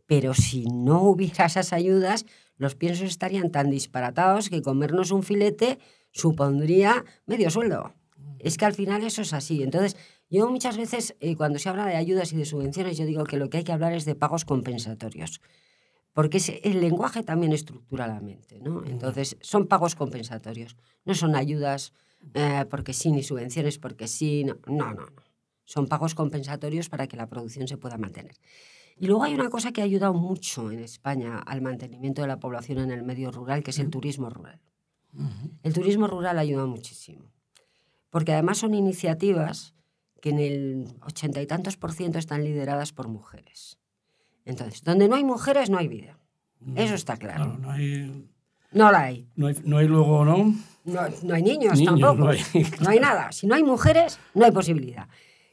Pero 0.07 0.33
si 0.33 0.65
no 0.65 1.03
hubiera 1.03 1.45
esas 1.45 1.71
ayudas, 1.71 2.25
los 2.57 2.73
piensos 2.73 3.07
estarían 3.07 3.51
tan 3.51 3.69
disparatados 3.69 4.49
que 4.49 4.63
comernos 4.63 5.11
un 5.11 5.21
filete 5.21 5.77
supondría 6.11 7.05
medio 7.27 7.51
sueldo. 7.51 7.93
Es 8.39 8.57
que 8.57 8.65
al 8.65 8.73
final 8.73 9.03
eso 9.03 9.21
es 9.21 9.33
así. 9.33 9.61
Entonces, 9.61 9.95
yo 10.29 10.49
muchas 10.49 10.77
veces, 10.77 11.15
eh, 11.19 11.35
cuando 11.35 11.59
se 11.59 11.69
habla 11.69 11.85
de 11.85 11.95
ayudas 11.95 12.33
y 12.33 12.37
de 12.37 12.45
subvenciones, 12.45 12.97
yo 12.97 13.05
digo 13.05 13.25
que 13.25 13.37
lo 13.37 13.49
que 13.49 13.57
hay 13.57 13.63
que 13.63 13.71
hablar 13.71 13.93
es 13.93 14.05
de 14.05 14.15
pagos 14.15 14.45
compensatorios. 14.45 15.41
Porque 16.19 16.35
ese- 16.39 16.59
el 16.65 16.81
lenguaje 16.81 17.23
también 17.23 17.53
estructura 17.53 18.05
la 18.05 18.19
mente, 18.19 18.59
¿no? 18.59 18.83
Entonces, 18.85 19.37
son 19.39 19.67
pagos 19.67 19.95
compensatorios. 19.95 20.75
No 21.05 21.15
son 21.15 21.33
ayudas 21.33 21.93
eh, 22.33 22.65
porque 22.69 22.91
sí, 22.91 23.09
ni 23.09 23.23
subvenciones 23.23 23.79
porque 23.79 24.05
sí. 24.09 24.43
No, 24.43 24.55
no, 24.67 24.93
no. 24.93 25.05
no. 25.05 25.23
Son 25.63 25.87
pagos 25.87 26.15
compensatorios 26.15 26.89
para 26.89 27.07
que 27.07 27.15
la 27.15 27.27
producción 27.27 27.69
se 27.69 27.77
pueda 27.77 27.97
mantener. 27.97 28.35
Y 28.97 29.07
luego 29.07 29.23
hay 29.23 29.33
una 29.33 29.49
cosa 29.49 29.71
que 29.71 29.79
ha 29.79 29.85
ayudado 29.85 30.13
mucho 30.13 30.71
en 30.71 30.79
España 30.79 31.37
al 31.39 31.61
mantenimiento 31.61 32.21
de 32.21 32.27
la 32.27 32.37
población 32.41 32.79
en 32.79 32.91
el 32.91 33.03
medio 33.03 33.31
rural, 33.31 33.63
que 33.63 33.71
es 33.71 33.79
el 33.79 33.89
turismo 33.89 34.29
rural. 34.29 34.59
El 35.63 35.73
turismo 35.73 36.05
rural 36.07 36.37
ayuda 36.37 36.65
muchísimo. 36.65 37.31
Porque 38.09 38.33
además 38.33 38.57
son 38.57 38.73
iniciativas 38.73 39.73
que 40.21 40.31
en 40.31 40.39
el 40.39 40.87
ochenta 41.01 41.41
y 41.41 41.47
tantos 41.47 41.77
por 41.77 41.93
ciento 41.93 42.19
están 42.19 42.43
lideradas 42.43 42.91
por 42.91 43.07
mujeres. 43.07 43.78
Entonces, 44.45 44.83
donde 44.83 45.07
no 45.07 45.15
hay 45.15 45.23
mujeres 45.23 45.69
no 45.69 45.77
hay 45.77 45.87
vida. 45.87 46.17
Eso 46.75 46.95
está 46.95 47.17
claro. 47.17 47.45
Claro, 47.45 47.59
no 47.59 47.71
hay, 47.71 48.29
No 48.71 48.91
la 48.91 49.01
hay. 49.03 49.27
no 49.35 49.47
hay, 49.47 49.55
no 49.63 49.77
hay 49.77 49.87
luego, 49.87 50.25
¿no? 50.25 50.53
No, 50.85 51.01
no 51.23 51.33
hay 51.35 51.43
niños, 51.43 51.77
Niños, 51.77 51.99
tampoco. 51.99 52.15
no 52.25 52.29
hay. 52.29 52.39
No 52.81 52.89
hay 52.89 52.99
nada. 52.99 53.31
Si 53.31 53.47
no 53.47 53.55
hay 53.55 53.63
mujeres, 53.63 54.19
no 54.33 54.45
hay 54.45 54.51
posibilidad. 54.51 55.07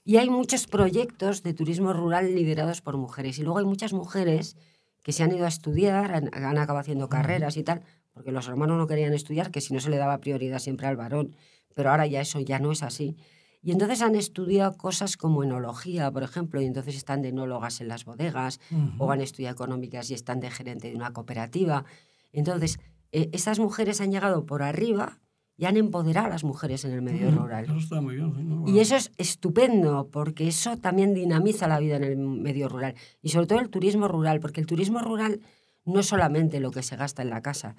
Y 0.05 0.17
hay 0.19 0.31
muchos 0.31 0.67
proyectos 0.67 1.43
de 1.43 1.53
turismo 1.53 1.93
rural 1.93 2.35
liderados 2.35 2.81
por 2.81 2.97
mujeres. 2.97 3.39
Y 3.39 3.43
luego 3.43 3.59
hay 3.59 3.65
muchas 3.65 3.93
mujeres 3.93 4.57
que 5.03 5.13
se 5.13 5.23
han 5.23 5.33
ido 5.35 5.45
a 5.45 5.49
estudiar, 5.49 6.15
han, 6.15 6.31
han 6.33 6.59
acabado 6.59 6.79
haciendo 6.81 7.09
carreras 7.09 7.57
y 7.57 7.63
tal, 7.63 7.83
porque 8.13 8.33
los 8.33 8.49
hermanos 8.49 8.79
no 8.79 8.87
querían 8.87 9.13
estudiar, 9.15 9.51
que 9.51 9.61
si 9.61 9.75
no 9.75 9.81
se 9.81 9.91
le 9.91 9.97
daba 9.99 10.19
prioridad 10.19 10.59
siempre 10.59 10.87
al 10.87 10.97
varón. 10.97 11.37
Pero 11.75 11.91
ahora 11.91 12.07
ya 12.07 12.21
eso 12.21 12.41
ya 12.41 12.59
no 12.59 12.73
es 12.73 12.83
así. 12.83 13.17
Y 13.63 13.73
entonces 13.73 14.03
han 14.03 14.15
estudiado 14.15 14.77
cosas 14.77 15.17
como 15.17 15.43
enología, 15.43 16.11
por 16.11 16.23
ejemplo, 16.23 16.61
y 16.61 16.67
entonces 16.67 16.97
están 16.97 17.23
de 17.23 17.29
enólogas 17.29 17.81
en 17.81 17.89
las 17.89 18.05
bodegas, 18.05 18.61
o 18.99 19.11
han 19.11 19.21
estudiado 19.21 19.55
económicas 19.55 20.11
y 20.11 20.15
están 20.15 20.41
de 20.41 20.51
gerente 20.51 20.89
de 20.89 20.95
una 20.95 21.13
cooperativa. 21.13 21.85
Entonces, 22.33 22.79
eh, 23.13 23.29
estas 23.33 23.59
mujeres 23.59 24.01
han 24.01 24.13
llegado 24.13 24.47
por 24.47 24.63
arriba 24.63 25.19
y 25.59 25.65
han 25.65 25.77
empoderado 25.77 26.27
a 26.27 26.31
las 26.31 26.45
mujeres 26.45 26.85
en 26.85 26.93
el 26.93 27.03
medio 27.03 27.31
rural. 27.31 27.65
Eso 27.65 27.79
está 27.79 28.01
muy 28.01 28.17
bien. 28.17 28.35
sí, 28.37 28.43
¿no? 28.43 28.69
Y 28.69 28.79
eso 28.79 28.95
es 28.95 29.11
estupendo, 29.17 30.09
porque 30.13 30.47
eso 30.49 30.77
también 30.77 31.15
dinamiza 31.15 31.67
la 31.67 31.79
vida 31.79 31.97
en 31.97 32.05
el 32.05 32.17
medio 32.17 32.69
rural. 32.69 32.95
Y 33.23 33.31
sobre 33.31 33.47
todo 33.47 33.61
el 33.61 33.71
turismo 33.71 34.07
rural, 34.07 34.39
porque 34.41 34.61
el 34.61 34.67
turismo 34.67 34.99
rural 35.01 35.41
no 35.87 36.01
es 36.01 36.07
solamente 36.07 36.61
lo 36.61 36.71
que 36.73 36.83
se 36.83 36.97
gasta 36.97 37.23
en 37.23 37.31
la 37.31 37.41
casa. 37.41 37.75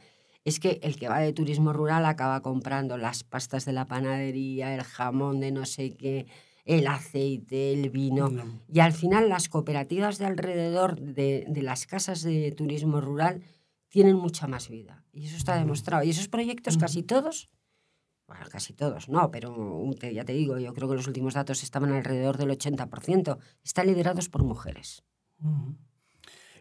Es 0.48 0.62
que 0.62 0.80
el 0.82 0.96
que 0.96 1.10
va 1.10 1.20
de 1.20 1.34
turismo 1.34 1.74
rural 1.74 2.06
acaba 2.06 2.42
comprando 2.42 2.98
las 2.98 3.26
pastas 3.26 3.66
de 3.66 3.74
la 3.74 3.86
panadería, 3.86 4.74
el 4.74 4.84
jamón 4.84 5.42
de 5.42 5.52
no 5.52 5.66
sé 5.66 5.98
qué, 5.98 6.26
el 6.64 6.88
aceite, 6.88 7.74
el 7.74 7.90
vino. 7.90 8.30
No. 8.30 8.62
Y 8.72 8.80
al 8.80 8.94
final 8.94 9.28
las 9.28 9.50
cooperativas 9.50 10.20
de 10.20 10.26
alrededor 10.26 11.02
de, 11.02 11.44
de 11.50 11.62
las 11.64 11.86
casas 11.86 12.22
de 12.22 12.54
turismo 12.54 13.02
rural 13.02 13.44
tienen 13.90 14.16
mucha 14.16 14.48
más 14.48 14.70
vida. 14.70 15.04
Y 15.12 15.26
eso 15.26 15.36
está 15.36 15.58
demostrado. 15.58 16.06
Y 16.06 16.12
esos 16.12 16.30
proyectos 16.30 16.78
casi 16.78 17.04
todos, 17.04 17.50
bueno, 18.26 18.46
casi 18.50 18.72
todos, 18.72 19.10
no, 19.10 19.30
pero 19.32 19.84
ya 20.14 20.24
te 20.24 20.32
digo, 20.32 20.60
yo 20.60 20.74
creo 20.74 20.88
que 20.88 20.96
los 20.96 21.08
últimos 21.08 21.34
datos 21.34 21.62
estaban 21.62 21.92
alrededor 21.92 22.38
del 22.38 22.52
80%, 22.52 23.38
están 23.66 23.88
liderados 23.88 24.30
por 24.30 24.46
mujeres. 24.46 25.04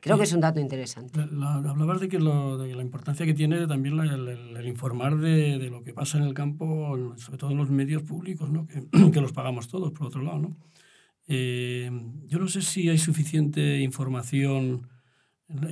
Creo 0.06 0.18
que 0.18 0.24
es 0.24 0.32
un 0.32 0.40
dato 0.40 0.60
interesante. 0.60 1.20
hablabas 1.20 2.00
de 2.00 2.08
que, 2.08 2.20
lo, 2.20 2.58
de 2.58 2.74
la 2.74 2.82
importancia 2.82 3.26
que 3.26 3.34
tiene 3.34 3.66
también 3.66 3.98
el, 3.98 4.66
informar 4.66 5.18
de, 5.18 5.58
de, 5.58 5.68
lo 5.68 5.82
que 5.82 5.92
pasa 5.92 6.16
en 6.18 6.24
el 6.24 6.32
campo, 6.32 6.96
sobre 7.16 7.38
todo 7.38 7.50
en 7.50 7.56
los 7.56 7.70
medios 7.70 8.04
públicos, 8.04 8.48
¿no? 8.48 8.66
que, 8.66 8.86
que 9.12 9.20
los 9.20 9.32
pagamos 9.32 9.66
todos, 9.66 9.92
por 9.92 10.06
otro 10.06 10.22
lado. 10.22 10.38
¿no? 10.38 10.56
Eh, 11.26 11.90
yo 12.26 12.38
no 12.38 12.46
sé 12.46 12.62
si 12.62 12.88
hay 12.88 12.98
suficiente 12.98 13.80
información. 13.80 14.88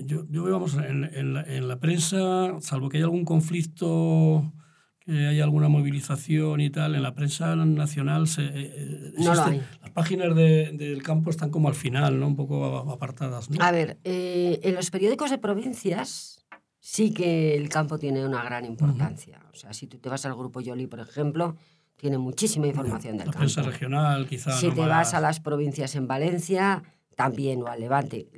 Yo, 0.05 0.27
yo 0.29 0.45
vamos, 0.45 0.75
en, 0.75 1.05
en, 1.05 1.35
la, 1.35 1.43
en, 1.43 1.69
la, 1.69 1.79
prensa, 1.79 2.61
salvo 2.61 2.89
que 2.89 2.99
haya 2.99 3.07
algún 3.07 3.25
conflicto, 3.25 4.53
que 5.01 5.27
haya 5.27 5.45
alguna 5.45 5.69
movilización 5.69 6.61
y 6.61 6.71
tal, 6.71 6.95
en 6.95 7.03
la 7.03 7.15
prensa 7.15 7.55
nacional 7.57 8.27
se, 8.27 8.51
eh, 8.53 9.13
no 9.19 9.35
lo 9.35 9.43
hay. 9.45 9.63
Páginas 9.95 10.35
de, 10.35 10.73
del 10.73 11.03
campo 11.03 11.31
están 11.31 11.51
como 11.51 11.69
al 11.69 11.75
final, 11.75 12.19
¿no? 12.21 12.27
un 12.27 12.37
poco 12.37 12.77
apartadas. 12.91 13.49
¿no? 13.51 13.65
A 13.65 13.71
ver, 13.73 13.99
eh, 14.05 14.61
en 14.63 14.75
los 14.75 14.91
periódicos 14.91 15.31
de 15.31 15.39
provincias 15.39 16.45
sí 16.81 17.15
que 17.15 17.57
el 17.57 17.69
campo 17.71 17.99
tiene 17.99 18.27
una 18.27 18.43
gran 18.45 18.65
importancia. 18.67 19.39
Uh 19.41 19.47
-huh. 19.47 19.53
O 19.53 19.57
sea, 19.57 19.73
si 19.73 19.87
tú 19.87 19.99
te 19.99 20.09
vas 20.11 20.27
al 20.27 20.35
grupo 20.35 20.61
Yoli, 20.61 20.87
por 20.87 21.01
ejemplo, 21.01 21.57
tiene 21.97 22.19
muchísima 22.19 22.67
información 22.67 23.17
del 23.17 23.27
la 23.29 23.33
campo. 23.33 23.39
prensa 23.39 23.63
regional, 23.63 24.27
quizá. 24.29 24.53
Si 24.53 24.69
no 24.69 24.75
te 24.75 24.81
más... 24.81 24.91
vas 24.91 25.15
a 25.15 25.21
las 25.21 25.41
provincias 25.41 25.95
en 25.95 26.07
Valencia, 26.07 26.83
también, 27.17 27.63
o 27.63 27.69
al 27.69 27.81
Levante. 27.81 28.29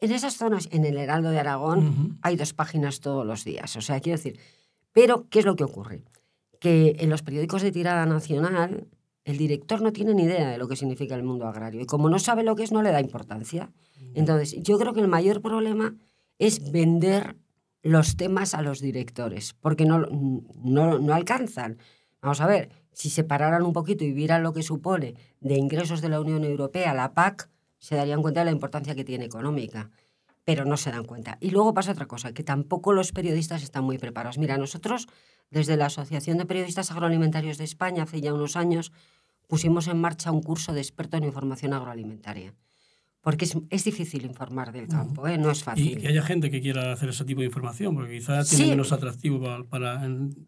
En 0.00 0.10
esas 0.12 0.36
zonas, 0.36 0.68
en 0.72 0.84
el 0.84 0.96
Heraldo 0.98 1.30
de 1.30 1.38
Aragón, 1.38 1.78
uh 1.78 1.90
-huh. 1.90 2.18
hay 2.22 2.36
dos 2.36 2.52
páginas 2.52 3.00
todos 3.00 3.24
los 3.24 3.44
días. 3.44 3.76
O 3.76 3.80
sea, 3.80 4.00
quiero 4.00 4.18
decir, 4.18 4.38
pero 4.92 5.26
¿qué 5.30 5.38
es 5.38 5.44
lo 5.44 5.56
que 5.56 5.64
ocurre? 5.64 6.02
Que 6.58 6.96
en 6.98 7.08
los 7.08 7.22
periódicos 7.22 7.62
de 7.62 7.70
tirada 7.70 8.04
nacional, 8.06 8.88
el 9.26 9.38
director 9.38 9.82
no 9.82 9.92
tiene 9.92 10.14
ni 10.14 10.22
idea 10.22 10.50
de 10.50 10.56
lo 10.56 10.68
que 10.68 10.76
significa 10.76 11.16
el 11.16 11.24
mundo 11.24 11.48
agrario. 11.48 11.80
Y 11.80 11.86
como 11.86 12.08
no 12.08 12.20
sabe 12.20 12.44
lo 12.44 12.54
que 12.54 12.62
es, 12.62 12.70
no 12.70 12.80
le 12.80 12.92
da 12.92 13.00
importancia. 13.00 13.72
Entonces, 14.14 14.54
yo 14.62 14.78
creo 14.78 14.94
que 14.94 15.00
el 15.00 15.08
mayor 15.08 15.42
problema 15.42 15.96
es 16.38 16.70
vender 16.70 17.36
los 17.82 18.16
temas 18.16 18.54
a 18.54 18.62
los 18.62 18.80
directores, 18.80 19.52
porque 19.54 19.84
no, 19.84 20.06
no, 20.62 21.00
no 21.00 21.12
alcanzan. 21.12 21.78
Vamos 22.22 22.40
a 22.40 22.46
ver, 22.46 22.70
si 22.92 23.10
se 23.10 23.24
pararan 23.24 23.64
un 23.64 23.72
poquito 23.72 24.04
y 24.04 24.12
vieran 24.12 24.44
lo 24.44 24.52
que 24.52 24.62
supone 24.62 25.16
de 25.40 25.56
ingresos 25.56 26.00
de 26.02 26.08
la 26.08 26.20
Unión 26.20 26.44
Europea, 26.44 26.94
la 26.94 27.12
PAC, 27.12 27.50
se 27.78 27.96
darían 27.96 28.22
cuenta 28.22 28.40
de 28.40 28.46
la 28.46 28.52
importancia 28.52 28.94
que 28.94 29.04
tiene 29.04 29.24
económica, 29.24 29.90
pero 30.44 30.64
no 30.64 30.76
se 30.76 30.92
dan 30.92 31.04
cuenta. 31.04 31.36
Y 31.40 31.50
luego 31.50 31.74
pasa 31.74 31.90
otra 31.90 32.06
cosa, 32.06 32.32
que 32.32 32.44
tampoco 32.44 32.92
los 32.92 33.10
periodistas 33.10 33.64
están 33.64 33.82
muy 33.82 33.98
preparados. 33.98 34.38
Mira, 34.38 34.56
nosotros, 34.56 35.08
desde 35.50 35.76
la 35.76 35.86
Asociación 35.86 36.38
de 36.38 36.46
Periodistas 36.46 36.92
Agroalimentarios 36.92 37.58
de 37.58 37.64
España, 37.64 38.04
hace 38.04 38.20
ya 38.20 38.32
unos 38.32 38.54
años, 38.54 38.92
pusimos 39.46 39.86
en 39.88 39.98
marcha 40.00 40.30
un 40.32 40.42
curso 40.42 40.72
de 40.72 40.80
experto 40.80 41.16
en 41.16 41.24
información 41.24 41.72
agroalimentaria. 41.72 42.54
Porque 43.20 43.44
es, 43.44 43.58
es 43.70 43.82
difícil 43.82 44.24
informar 44.24 44.70
del 44.70 44.86
campo, 44.86 45.26
¿eh? 45.26 45.36
no 45.36 45.50
es 45.50 45.64
fácil. 45.64 45.88
Y 45.92 45.96
que 45.96 46.06
haya 46.06 46.22
gente 46.22 46.48
que 46.48 46.60
quiera 46.60 46.92
hacer 46.92 47.08
ese 47.08 47.24
tipo 47.24 47.40
de 47.40 47.46
información, 47.46 47.92
porque 47.96 48.12
quizás 48.18 48.48
tiene 48.48 48.64
Sí. 48.64 48.70
menos 48.70 48.92
atractivo 48.92 49.40
para, 49.40 49.64
para, 49.64 49.98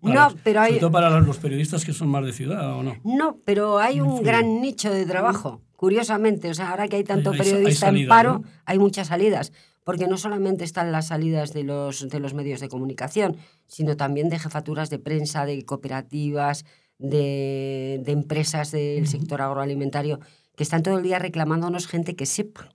para 0.01 0.15
No, 0.15 0.35
pero 0.45 0.61
hay- 0.61 0.69
sobre 0.69 0.81
todo 0.81 0.93
para 0.93 1.19
los 1.21 1.39
periodistas 1.39 1.85
que 1.85 1.93
son 1.93 2.07
más 2.09 2.25
de 2.25 2.33
ciudad, 2.33 2.75
¿o 2.77 2.85
no? 2.85 2.95
No, 3.03 3.39
pero 3.45 3.79
hay 3.81 4.01
un 4.01 4.23
gran 4.23 4.61
nicho 4.61 4.93
de 4.93 5.05
trabajo, 5.07 5.61
curiosamente. 5.75 6.51
O 6.51 6.55
sea, 6.55 6.71
ahora 6.71 6.87
que 6.87 6.95
hay 6.97 7.05
tanto 7.05 7.33
Hay- 7.33 7.41
hay- 7.41 7.47
hay 7.47 7.53
periodista 7.55 7.87
salida, 7.87 8.03
en 8.05 8.09
paro, 8.09 8.33
¿no? 8.39 8.45
hay 8.65 8.79
muchas 8.79 9.09
salidas. 9.09 9.53
Porque 9.83 10.07
no 10.07 10.17
solamente 10.17 10.63
están 10.65 10.93
las 10.93 11.09
salidas 11.09 11.53
de 11.55 11.65
los, 11.65 12.09
de 12.09 12.21
los 12.21 12.33
medios 12.35 12.61
de 12.61 12.69
comunicación, 12.69 13.39
sino 13.67 13.97
también 13.97 14.29
de 14.29 14.39
jefaturas 14.39 14.89
de 14.91 14.99
prensa, 15.01 15.47
de 15.47 15.65
cooperativas, 15.65 16.65
de, 16.99 18.01
de 18.05 18.13
empresas 18.13 18.71
del 18.71 19.07
sector 19.07 19.41
agroalimentario, 19.43 20.21
que 20.57 20.63
están 20.63 20.83
todo 20.83 20.99
el 20.99 21.05
día 21.05 21.19
reclamándonos 21.19 21.87
gente 21.87 22.17
que 22.17 22.27
sepa. 22.27 22.69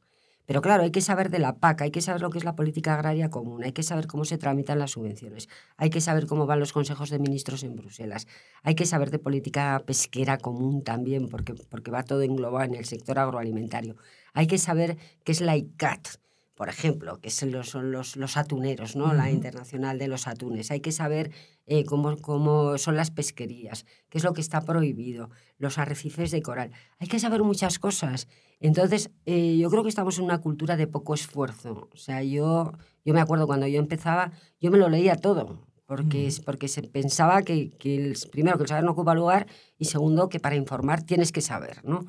Pero 0.46 0.62
claro, 0.62 0.84
hay 0.84 0.92
que 0.92 1.00
saber 1.02 1.30
de 1.30 1.40
la 1.40 1.56
PAC, 1.56 1.84
hay 1.84 1.92
que 1.92 2.02
saber 2.02 2.22
lo 2.22 2.30
que 2.30 2.38
es 2.38 2.44
la 2.44 2.56
política 2.56 2.96
agraria 2.96 3.30
común, 3.30 3.64
hay 3.64 3.72
que 3.72 3.84
saber 3.84 4.08
cómo 4.08 4.26
se 4.26 4.38
tramitan 4.38 4.78
las 4.78 4.92
subvenciones, 4.92 5.48
hay 5.78 5.90
que 5.90 6.02
saber 6.02 6.28
cómo 6.28 6.46
van 6.46 6.60
los 6.60 6.74
consejos 6.74 7.10
de 7.10 7.20
ministros 7.20 7.64
en 7.64 7.78
Bruselas, 7.78 8.28
hay 8.62 8.76
que 8.76 8.86
saber 8.86 9.10
de 9.10 9.20
política 9.20 9.82
pesquera 9.86 10.38
común 10.38 10.84
también, 10.84 11.30
porque, 11.30 11.54
porque 11.54 11.92
va 11.92 12.04
todo 12.04 12.22
englobado 12.24 12.66
en 12.66 12.76
el 12.76 12.84
sector 12.84 13.20
agroalimentario. 13.20 13.96
Hay 14.34 14.48
que 14.48 14.58
saber 14.58 14.98
qué 15.24 15.32
es 15.32 15.40
la 15.40 15.56
ICAT, 15.56 16.18
por 16.56 16.70
ejemplo, 16.70 17.20
que 17.20 17.32
son 17.32 17.52
los, 17.52 17.74
los, 17.74 18.16
los 18.16 18.38
atuneros, 18.38 18.96
¿no? 18.96 19.14
la 19.14 19.32
internacional 19.32 19.98
de 19.98 20.08
los 20.08 20.28
atunes. 20.28 20.70
Hay 20.70 20.82
que 20.82 20.92
saber 20.92 21.32
eh, 21.66 21.84
cómo, 21.84 22.16
cómo 22.18 22.78
son 22.78 22.96
las 22.96 23.10
pesquerías, 23.10 23.86
qué 24.10 24.20
es 24.20 24.24
lo 24.24 24.34
que 24.34 24.42
está 24.42 24.62
prohibido, 24.62 25.32
los 25.58 25.80
arrecifes 25.80 26.30
de 26.30 26.42
coral. 26.44 26.72
Hay 27.00 27.08
que 27.08 27.20
saber 27.20 27.42
muchas 27.42 27.80
cosas. 27.80 28.28
Entonces, 28.60 29.10
eh, 29.26 29.58
yo 29.58 29.70
creo 29.72 29.82
que 29.82 29.90
estamos 29.90 30.20
en 30.20 30.26
una 30.26 30.42
cultura 30.42 30.78
de 30.78 30.86
poco 30.86 31.16
esfuerzo. 31.16 31.90
O 31.92 31.98
sea, 31.98 32.22
yo, 32.22 32.72
yo 33.04 33.14
me 33.14 33.22
acuerdo 33.22 33.48
cuando 33.48 33.66
yo 33.68 33.80
empezaba, 33.80 34.32
yo 34.60 34.70
me 34.70 34.78
lo 34.78 34.90
leía 34.90 35.16
todo, 35.16 35.68
porque, 35.88 36.28
es, 36.28 36.40
porque 36.40 36.68
se 36.68 36.84
pensaba 36.84 37.42
que, 37.42 37.72
que 37.72 37.96
el, 37.96 38.16
primero, 38.32 38.58
que 38.58 38.64
el 38.64 38.70
saber 38.70 38.84
no 38.84 38.92
ocupa 38.92 39.16
lugar 39.16 39.48
y 39.80 39.86
segundo, 39.86 40.30
que 40.30 40.40
para 40.40 40.56
informar 40.56 41.02
tienes 41.02 41.32
que 41.32 41.42
saber, 41.42 41.84
¿no? 41.84 42.06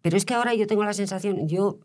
Pero 0.00 0.16
es 0.16 0.24
que 0.24 0.34
ahora 0.34 0.54
yo 0.54 0.68
tengo 0.68 0.84
la 0.84 0.94
sensación, 0.94 1.48
yo 1.48 1.80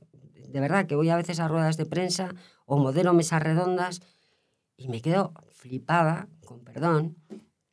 de 0.53 0.59
verdad 0.59 0.85
que 0.85 0.95
voy 0.95 1.09
a 1.09 1.15
veces 1.15 1.39
a 1.39 1.47
ruedas 1.47 1.77
de 1.77 1.87
prensa 1.87 2.35
o 2.65 2.77
modelo 2.77 3.11
mesas 3.13 3.41
redondas 3.41 4.01
y 4.77 4.87
me 4.87 5.01
quedo 5.01 5.33
flipada, 5.51 6.29
con 6.45 6.63
perdón, 6.63 7.17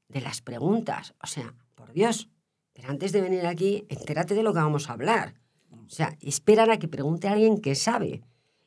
de 0.09 0.23
las 0.23 0.41
preguntas. 0.41 1.15
O 1.23 1.27
sea, 1.27 1.55
por 1.75 1.93
Dios, 1.93 2.31
pero 2.73 2.89
antes 2.89 3.13
de 3.13 3.21
venir 3.21 3.47
aquí, 3.47 3.85
entérate 3.91 4.35
de 4.35 4.43
lo 4.43 4.55
que 4.55 4.61
vamos 4.61 4.89
a 4.89 4.95
hablar. 4.95 5.35
O 5.71 5.91
sea, 5.91 6.17
esperan 6.23 6.71
a 6.71 6.79
que 6.79 6.89
pregunte 6.89 7.29
a 7.29 7.33
alguien 7.33 7.61
que 7.61 7.75
sabe. 7.75 8.23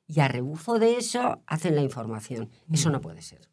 Y 0.06 0.20
a 0.20 0.28
rebufo 0.28 0.78
de 0.78 0.98
eso 0.98 1.42
hacen 1.48 1.74
la 1.76 1.82
información. 1.82 2.52
Eso 2.72 2.92
no 2.92 3.02
puede 3.02 3.24
ser. 3.24 3.50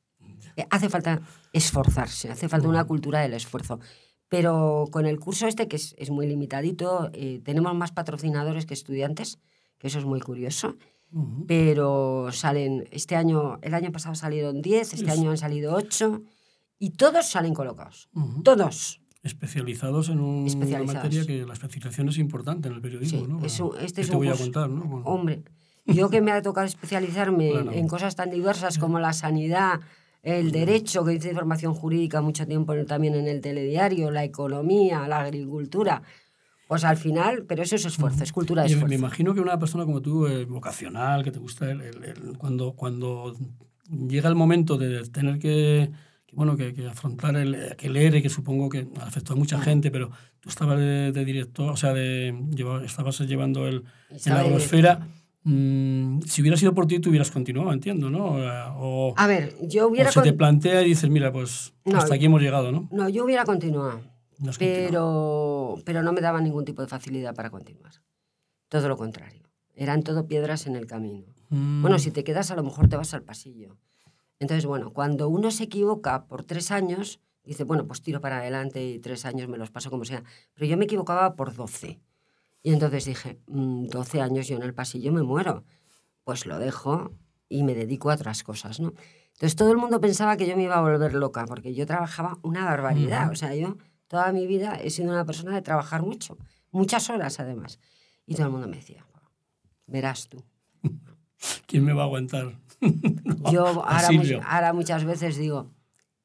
Eh, 0.56 0.66
Hace 0.68 0.90
falta 0.90 1.22
esforzarse, 1.54 2.30
hace 2.30 2.50
falta 2.50 2.68
una 2.68 2.84
cultura 2.84 3.20
del 3.20 3.32
esfuerzo. 3.32 3.80
Pero 4.28 4.84
con 4.90 5.06
el 5.06 5.18
curso 5.18 5.46
este, 5.46 5.68
que 5.68 5.76
es, 5.76 5.94
es 5.96 6.10
muy 6.10 6.26
limitadito, 6.26 7.10
eh, 7.14 7.40
tenemos 7.42 7.74
más 7.74 7.92
patrocinadores 7.92 8.66
que 8.66 8.74
estudiantes, 8.74 9.38
que 9.80 9.88
eso 9.88 9.98
es 9.98 10.04
muy 10.04 10.20
curioso. 10.20 10.76
Pero 11.48 12.28
salen, 12.30 12.86
este 12.92 13.16
año, 13.16 13.58
el 13.62 13.74
año 13.74 13.90
pasado 13.90 14.14
salieron 14.14 14.62
10, 14.62 14.94
este 14.94 15.06
Es- 15.06 15.18
año 15.18 15.30
han 15.30 15.38
salido 15.38 15.74
8, 15.74 16.22
y 16.78 16.90
todos 16.90 17.26
salen 17.28 17.54
colocados. 17.54 18.08
Ujú. 18.14 18.42
Todos. 18.42 19.00
Especializados 19.22 20.08
en 20.08 20.20
un- 20.20 20.36
una 20.40 20.46
Especializados. 20.46 20.94
materia 20.94 21.26
que 21.26 21.44
la 21.44 21.52
especialización 21.54 22.08
es 22.08 22.18
importante 22.18 22.68
en 22.68 22.74
el 22.74 22.80
periodismo, 22.80 23.20
Sí, 23.20 23.26
¿no? 23.26 23.44
es 23.44 23.60
un- 23.60 23.72
este 23.80 23.96
¿Qué 23.96 24.00
es 24.02 24.08
te 24.10 24.12
un 24.16 24.18
voy 24.20 24.28
a 24.28 24.36
contar, 24.36 24.70
¿no? 24.70 24.84
Bueno, 24.84 25.04
Hombre, 25.06 25.42
yo 25.86 26.08
que 26.08 26.20
me 26.20 26.30
ha 26.30 26.40
tocado 26.42 26.66
especializarme 26.66 27.48
en- 27.50 27.52
Claro. 27.64 27.72
en 27.72 27.88
cosas 27.88 28.14
tan 28.16 28.30
diversas 28.30 28.78
como 28.78 28.98
la 29.00 29.12
sanidad, 29.12 29.80
el 30.22 30.52
derecho, 30.52 31.04
que 31.04 31.14
hice 31.14 31.30
información 31.30 31.74
jurídica 31.74 32.20
mucho 32.20 32.46
tiempo 32.46 32.74
también 32.86 33.14
en 33.14 33.26
el 33.26 33.40
telediario, 33.40 34.10
la 34.10 34.22
economía, 34.24 35.08
la 35.08 35.20
agricultura, 35.22 36.02
pues 36.70 36.84
al 36.84 36.96
final, 36.96 37.44
pero 37.48 37.64
eso 37.64 37.74
es 37.74 37.84
esfuerzo, 37.84 38.22
es 38.22 38.32
cultura 38.32 38.62
de 38.62 38.68
esfuerzo. 38.68 38.86
me 38.88 38.94
imagino 38.94 39.34
que 39.34 39.40
una 39.40 39.58
persona 39.58 39.84
como 39.84 40.00
tú, 40.00 40.28
eh, 40.28 40.44
vocacional, 40.44 41.24
que 41.24 41.32
te 41.32 41.40
gusta 41.40 41.68
el, 41.68 41.80
el- 41.80 42.04
el- 42.04 42.38
cuando, 42.38 42.74
cuando 42.74 43.34
llega 44.08 44.28
el 44.28 44.36
momento 44.36 44.78
de 44.78 45.02
tener 45.08 45.40
que, 45.40 45.90
que, 46.26 46.36
bueno, 46.36 46.56
que, 46.56 46.72
que 46.72 46.86
afrontar 46.86 47.34
el, 47.34 47.72
aquel 47.72 47.96
ERE, 47.96 48.22
que 48.22 48.28
supongo 48.28 48.68
que 48.68 48.86
afectó 49.00 49.32
a 49.32 49.36
mucha 49.36 49.58
gente, 49.60 49.90
pero 49.90 50.12
tú 50.38 50.48
estabas 50.48 50.78
de, 50.78 51.10
de 51.10 51.24
director, 51.24 51.72
o 51.72 51.76
sea, 51.76 51.92
de, 51.92 52.32
lleva- 52.54 52.84
estabas 52.84 53.18
llevando 53.18 53.66
el, 53.66 53.82
en 54.08 54.32
la 54.32 54.40
de 54.42 54.46
agrosfera. 54.46 55.08
mm, 55.42 56.20
si 56.22 56.40
hubiera 56.40 56.56
sido 56.56 56.72
por 56.72 56.86
ti, 56.86 57.00
tú 57.00 57.10
hubieras 57.10 57.32
continuado, 57.32 57.72
entiendo, 57.72 58.10
¿no? 58.10 58.36
O, 58.78 59.14
A 59.16 59.26
ver, 59.26 59.56
yo 59.62 59.86
o 59.86 59.90
hubiera... 59.90 60.12
se 60.12 60.20
te 60.22 60.32
plantea 60.32 60.82
y 60.82 60.90
dices, 60.90 61.10
mira, 61.10 61.32
pues 61.32 61.72
No, 61.84 61.98
hasta 61.98 62.14
aquí 62.14 62.26
hemos 62.26 62.40
llegado, 62.40 62.70
¿no? 62.70 62.88
No, 62.92 63.08
yo 63.08 63.24
hubiera 63.24 63.44
continuado, 63.44 64.02
Pero, 64.58 65.76
pero 65.84 66.02
no 66.02 66.12
me 66.12 66.20
daba 66.20 66.40
ningún 66.40 66.64
tipo 66.64 66.82
de 66.82 66.88
facilidad 66.88 67.34
para 67.34 67.50
continuar. 67.50 67.92
Todo 68.68 68.88
lo 68.88 68.96
contrario. 68.96 69.42
Eran 69.74 70.02
todo 70.02 70.26
piedras 70.26 70.66
en 70.66 70.76
el 70.76 70.86
camino. 70.86 71.26
Mm, 71.50 71.82
Bueno, 71.82 71.98
si 71.98 72.10
te 72.10 72.24
quedas, 72.24 72.50
a 72.50 72.56
lo 72.56 72.62
mejor 72.62 72.88
te 72.88 72.96
vas 72.96 73.14
al 73.14 73.22
pasillo. 73.22 73.76
Entonces, 74.38 74.64
bueno, 74.66 74.92
cuando 74.92 75.28
uno 75.28 75.50
se 75.50 75.64
equivoca 75.64 76.24
por 76.26 76.44
tres 76.44 76.70
años, 76.70 77.20
dice, 77.44 77.64
bueno, 77.64 77.86
pues 77.86 78.00
tiro 78.02 78.20
para 78.20 78.38
adelante 78.38 78.84
y 78.84 78.98
tres 78.98 79.24
años 79.26 79.48
me 79.48 79.58
los 79.58 79.70
paso 79.70 79.90
como 79.90 80.04
sea. 80.04 80.22
Pero 80.54 80.66
yo 80.66 80.76
me 80.76 80.84
equivocaba 80.84 81.34
por 81.36 81.54
doce. 81.54 82.00
Y 82.62 82.72
entonces 82.72 83.04
dije, 83.06 83.38
"Mm, 83.46 83.86
12 83.86 84.20
años 84.20 84.46
yo 84.48 84.56
en 84.56 84.62
el 84.62 84.74
pasillo 84.74 85.12
me 85.12 85.22
muero. 85.22 85.64
Pues 86.24 86.46
lo 86.46 86.58
dejo 86.58 87.12
y 87.48 87.62
me 87.64 87.74
dedico 87.74 88.10
a 88.10 88.14
otras 88.14 88.42
cosas, 88.42 88.80
¿no? 88.80 88.92
Entonces 89.32 89.56
todo 89.56 89.72
el 89.72 89.78
mundo 89.78 90.00
pensaba 90.00 90.36
que 90.36 90.46
yo 90.46 90.56
me 90.56 90.64
iba 90.64 90.76
a 90.76 90.82
volver 90.82 91.14
loca, 91.14 91.46
porque 91.46 91.74
yo 91.74 91.86
trabajaba 91.86 92.38
una 92.42 92.64
barbaridad. 92.64 93.24
Ujú. 93.24 93.32
O 93.32 93.36
sea, 93.36 93.54
yo 93.54 93.76
toda 94.10 94.32
mi 94.32 94.44
vida 94.48 94.74
he 94.82 94.90
sido 94.90 95.08
una 95.10 95.24
persona 95.24 95.54
de 95.54 95.62
trabajar 95.62 96.02
mucho, 96.02 96.36
muchas 96.72 97.08
horas 97.10 97.38
además. 97.38 97.78
Y 98.26 98.34
todo 98.34 98.46
el 98.46 98.52
mundo 98.52 98.66
me 98.66 98.76
decía, 98.76 99.06
verás 99.86 100.28
tú. 100.28 100.44
¿Quién 101.66 101.84
me 101.84 101.92
va 101.92 102.02
a 102.02 102.06
aguantar? 102.06 102.58
Yo 103.52 103.66
ahora, 103.66 104.10
mu- 104.10 104.22
Silvio. 104.22 104.40
ahora 104.44 104.72
muchas 104.72 105.04
veces 105.04 105.36
digo, 105.36 105.70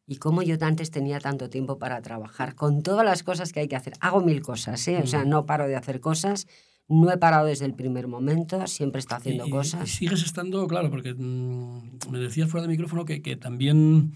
¿y 0.07 0.15
cómo 0.17 0.41
yo 0.41 0.55
antes 0.61 0.89
tenía 0.89 1.19
tanto 1.19 1.49
tiempo 1.49 1.77
para 1.77 2.01
trabajar? 2.01 2.55
Con 2.55 2.81
todas 2.81 3.05
las 3.05 3.21
cosas 3.23 3.51
que 3.53 3.59
hay 3.59 3.67
que 3.67 3.75
hacer. 3.75 3.93
Hago 3.99 4.21
mil 4.21 4.41
cosas, 4.41 4.87
¿eh? 4.87 4.99
O 5.03 5.07
sea, 5.07 5.23
no 5.25 5.45
paro 5.45 5.67
de 5.67 5.75
hacer 5.75 5.99
cosas, 5.99 6.47
No 6.87 7.11
he 7.11 7.17
parado 7.17 7.45
desde 7.47 7.65
el 7.65 7.73
primer 7.73 8.07
momento, 8.07 8.65
siempre 8.67 8.99
está 8.99 9.15
haciendo 9.17 9.47
Y- 9.47 9.49
cosas. 9.51 9.83
Y 9.89 9.91
sigues 9.91 10.23
estando, 10.23 10.67
claro, 10.67 10.89
porque 10.91 11.13
mm, 11.15 12.11
me 12.11 12.19
decías 12.19 12.49
fuera 12.49 12.63
de 12.63 12.71
micrófono 12.71 13.05
que, 13.05 13.21
que 13.23 13.35
también 13.37 14.13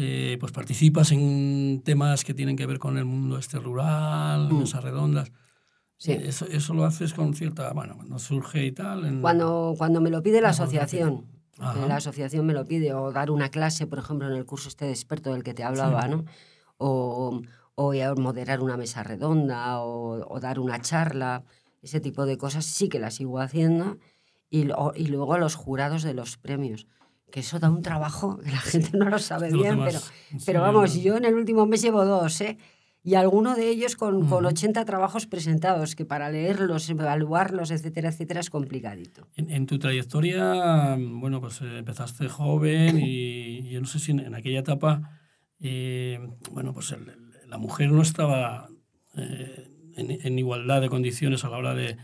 eh, 0.00 0.36
pues 0.40 0.50
participas 0.52 1.12
en 1.12 1.82
temas 1.84 2.24
que 2.24 2.32
tienen 2.34 2.56
que 2.56 2.66
ver 2.66 2.78
con 2.78 2.96
el 2.98 3.04
mundo 3.04 3.36
este 3.38 3.58
rural, 3.58 4.48
Mm. 4.52 4.58
mesas 4.60 4.82
redondas. 4.82 5.30
Sí. 5.98 6.12
Eh, 6.12 6.22
Eso, 6.28 6.46
eso 6.46 6.72
lo 6.74 6.84
haces 6.86 7.12
con 7.12 7.34
cierta, 7.34 7.72
bueno, 7.74 7.94
cuando 7.96 8.18
surge 8.18 8.64
y 8.64 8.72
tal. 8.72 9.04
en- 9.04 9.20
Cuando, 9.20 9.74
cuando 9.76 10.00
me 10.00 10.08
lo 10.10 10.22
pide 10.22 10.40
la 10.40 10.48
asociación, 10.50 11.26
Ajá. 11.58 11.86
la 11.86 11.96
asociación 11.96 12.46
me 12.46 12.54
lo 12.54 12.64
pide, 12.64 12.94
o 12.94 13.12
dar 13.12 13.30
una 13.30 13.50
clase, 13.50 13.86
por 13.86 13.98
ejemplo, 13.98 14.26
en 14.26 14.34
el 14.34 14.46
curso 14.46 14.68
este 14.68 14.86
de 14.86 14.92
experto 14.92 15.32
del 15.34 15.42
que 15.42 15.52
te 15.52 15.62
hablaba, 15.62 16.08
¿no? 16.08 16.24
O, 16.78 17.42
o 17.74 17.92
moderar 18.16 18.60
una 18.62 18.76
mesa 18.78 19.02
redonda, 19.02 19.80
o, 19.80 20.26
o 20.34 20.40
dar 20.40 20.58
una 20.58 20.80
charla, 20.80 21.44
ese 21.82 22.00
tipo 22.00 22.24
de 22.24 22.38
cosas 22.38 22.64
sí 22.64 22.88
que 22.88 22.98
las 22.98 23.14
sigo 23.14 23.38
haciendo. 23.40 23.98
Y 24.48 24.64
luego 24.64 25.36
los 25.38 25.54
jurados 25.54 26.02
de 26.02 26.12
los 26.14 26.36
premios, 26.38 26.86
que 27.30 27.40
eso 27.40 27.58
da 27.58 27.70
un 27.70 27.82
trabajo 27.82 28.38
que 28.38 28.50
la 28.50 28.58
gente 28.60 28.96
no 28.96 29.08
lo 29.08 29.18
sabe 29.18 29.52
bien, 29.52 29.78
pero, 29.84 30.00
pero 30.46 30.60
vamos, 30.62 31.00
yo 31.02 31.16
en 31.16 31.24
el 31.24 31.34
último 31.34 31.66
mes 31.66 31.82
llevo 31.82 32.04
dos, 32.04 32.40
¿eh? 32.40 32.58
Y 33.02 33.14
alguno 33.14 33.54
de 33.56 33.70
ellos 33.70 33.96
con, 33.96 34.26
con 34.28 34.44
Ujú. 34.44 34.48
80 34.48 34.84
trabajos 34.84 35.26
presentados, 35.26 35.96
que 35.96 36.04
para 36.04 36.28
leerlos, 36.30 36.90
evaluarlos, 36.90 37.70
etcétera, 37.70 38.10
etcétera, 38.10 38.40
es 38.40 38.50
complicadito. 38.50 39.26
En, 39.36 39.50
en 39.50 39.64
tu 39.66 39.78
trayectoria, 39.78 40.96
bueno, 40.98 41.40
pues 41.40 41.62
eh, 41.62 41.78
empezaste 41.78 42.28
joven 42.28 43.00
y 43.02 43.70
yo 43.70 43.80
no 43.80 43.86
sé 43.86 44.00
si 44.00 44.10
en, 44.12 44.20
en 44.20 44.34
aquella 44.34 44.58
etapa, 44.60 45.18
eh, 45.60 46.18
bueno, 46.52 46.74
pues 46.74 46.92
el- 46.92 47.30
la 47.48 47.56
mujer 47.58 47.90
no 47.90 48.02
estaba 48.02 48.68
eh, 49.16 49.66
en, 49.96 50.10
en 50.10 50.38
igualdad 50.38 50.80
de 50.82 50.88
condiciones 50.88 51.44
a 51.44 51.48
la 51.48 51.56
hora 51.56 51.74
de... 51.74 51.96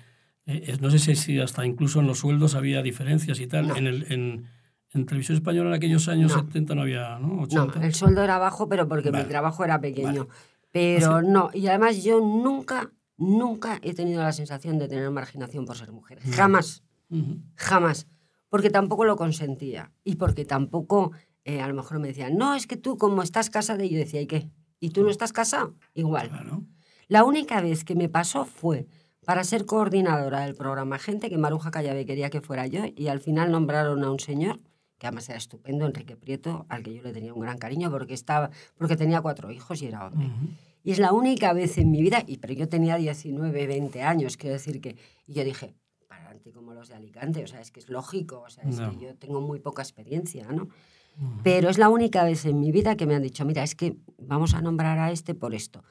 eh, 0.46 0.76
no 0.80 0.90
sé 0.90 0.98
si, 0.98 1.14
si 1.14 1.38
hasta 1.38 1.64
incluso 1.66 2.00
en 2.00 2.06
los 2.06 2.18
sueldos 2.20 2.54
había 2.54 2.82
diferencias 2.82 3.38
y 3.38 3.46
tal. 3.46 3.68
No. 3.68 3.76
En, 3.76 3.86
el, 3.86 4.10
en, 4.12 4.46
en 4.92 5.04
televisión 5.06 5.36
española 5.36 5.70
en 5.70 5.74
aquellos 5.76 6.08
años 6.08 6.32
No. 6.32 6.40
70 6.44 6.74
no 6.74 6.82
había, 6.82 7.18
¿no? 7.18 7.28
No, 7.28 7.42
80. 7.42 7.84
el 7.86 7.94
sueldo 7.94 8.22
era 8.22 8.38
bajo, 8.38 8.68
pero 8.68 8.88
porque 8.88 9.10
Vale. 9.10 9.24
mi 9.24 9.30
trabajo 9.30 9.64
era 9.64 9.80
pequeño. 9.80 10.26
Vale. 10.26 10.40
Pero 10.72 11.22
no, 11.22 11.50
y 11.54 11.66
además 11.68 12.02
yo 12.04 12.20
nunca, 12.20 12.92
nunca 13.16 13.78
he 13.82 13.94
tenido 13.94 14.22
la 14.22 14.32
sensación 14.32 14.78
de 14.78 14.88
tener 14.88 15.10
marginación 15.10 15.64
por 15.64 15.76
ser 15.76 15.90
mujer. 15.92 16.18
No. 16.24 16.32
Jamás, 16.34 16.82
Ujú. 17.10 17.38
jamás. 17.56 18.06
Porque 18.48 18.70
tampoco 18.70 19.04
lo 19.04 19.16
consentía. 19.16 19.92
Y 20.04 20.16
porque 20.16 20.44
tampoco, 20.44 21.12
eh, 21.44 21.60
a 21.60 21.68
lo 21.68 21.74
mejor 21.74 21.98
me 21.98 22.08
decían, 22.08 22.36
no, 22.36 22.54
es 22.54 22.66
que 22.66 22.76
tú 22.76 22.96
como 22.96 23.22
estás 23.22 23.50
casada, 23.50 23.84
y 23.84 23.88
yo 23.90 23.98
decía, 23.98 24.20
¿y 24.20 24.26
qué? 24.26 24.50
¿Y 24.80 24.90
tú 24.90 25.02
no 25.02 25.10
estás 25.10 25.32
casado? 25.32 25.74
Igual. 25.94 26.28
Claro. 26.28 26.62
La 27.08 27.24
única 27.24 27.60
vez 27.60 27.84
que 27.84 27.94
me 27.94 28.08
pasó 28.08 28.44
fue 28.44 28.86
para 29.24 29.42
ser 29.44 29.64
coordinadora 29.66 30.40
del 30.40 30.54
programa 30.54 30.98
Gente, 30.98 31.28
que 31.30 31.38
Maruja 31.38 31.70
Callabe 31.70 32.04
quería 32.06 32.30
que 32.30 32.40
fuera 32.40 32.66
yo, 32.66 32.82
y 32.94 33.08
al 33.08 33.20
final 33.20 33.50
nombraron 33.50 34.04
a 34.04 34.10
un 34.10 34.20
señor, 34.20 34.60
que 34.98 35.06
además 35.06 35.28
era 35.28 35.38
estupendo, 35.38 35.86
Enrique 35.86 36.16
Prieto, 36.16 36.66
al 36.68 36.82
que 36.82 36.94
yo 36.94 37.02
le 37.02 37.12
tenía 37.12 37.34
un 37.34 37.40
gran 37.40 37.58
cariño 37.58 37.90
porque, 37.90 38.14
estaba, 38.14 38.50
porque 38.78 38.96
tenía 38.96 39.20
cuatro 39.20 39.50
hijos 39.50 39.82
y 39.82 39.86
era 39.86 40.06
hombre. 40.06 40.26
Ujú. 40.26 40.46
Y 40.84 40.92
es 40.92 40.98
la 40.98 41.12
única 41.12 41.52
vez 41.52 41.78
en 41.78 41.90
mi 41.90 42.00
vida, 42.00 42.22
y 42.26 42.38
pero 42.38 42.54
yo 42.54 42.68
tenía 42.68 42.96
19, 42.96 43.66
20 43.66 44.02
años, 44.02 44.36
quiero 44.36 44.54
decir 44.54 44.80
que, 44.80 44.96
y 45.26 45.34
yo 45.34 45.44
dije, 45.44 45.74
para 46.08 46.22
adelante 46.26 46.52
como 46.52 46.72
los 46.74 46.88
de 46.88 46.94
Alicante, 46.94 47.42
o 47.42 47.46
sea, 47.46 47.60
es 47.60 47.70
que 47.70 47.80
es 47.80 47.88
lógico, 47.88 48.42
o 48.46 48.48
sea, 48.50 48.64
es 48.64 48.78
No. 48.78 48.90
que 48.90 49.04
yo 49.04 49.14
tengo 49.16 49.40
muy 49.40 49.58
poca 49.58 49.82
experiencia, 49.82 50.46
¿no? 50.52 50.62
Ujú. 50.64 51.40
Pero 51.42 51.68
es 51.70 51.78
la 51.78 51.88
única 51.88 52.22
vez 52.24 52.46
en 52.46 52.60
mi 52.60 52.70
vida 52.72 52.96
que 52.96 53.06
me 53.06 53.14
han 53.14 53.22
dicho, 53.22 53.44
mira, 53.44 53.62
es 53.64 53.74
que 53.74 53.96
vamos 54.18 54.54
a 54.54 54.62
nombrar 54.62 54.98
a 54.98 55.10
este 55.10 55.34
por 55.34 55.54
esto. 55.54 55.82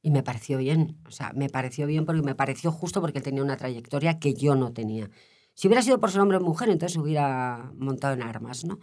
Y 0.00 0.10
me 0.10 0.22
pareció 0.22 0.58
bien, 0.58 0.96
o 1.06 1.10
sea, 1.10 1.32
me 1.34 1.48
pareció 1.48 1.86
bien 1.86 2.06
porque 2.06 2.22
me 2.22 2.34
pareció 2.34 2.72
justo 2.72 3.00
porque 3.00 3.18
él 3.18 3.24
tenía 3.24 3.42
una 3.42 3.56
trayectoria 3.56 4.18
que 4.18 4.34
yo 4.34 4.56
no 4.56 4.72
tenía. 4.72 5.10
Si 5.54 5.68
hubiera 5.68 5.82
sido 5.82 5.98
por 6.00 6.10
ser 6.10 6.20
hombre 6.20 6.38
o 6.38 6.40
mujer, 6.40 6.68
entonces 6.70 6.96
hubiera 6.98 7.70
montado 7.78 8.14
en 8.14 8.22
armas, 8.22 8.64
¿no? 8.64 8.78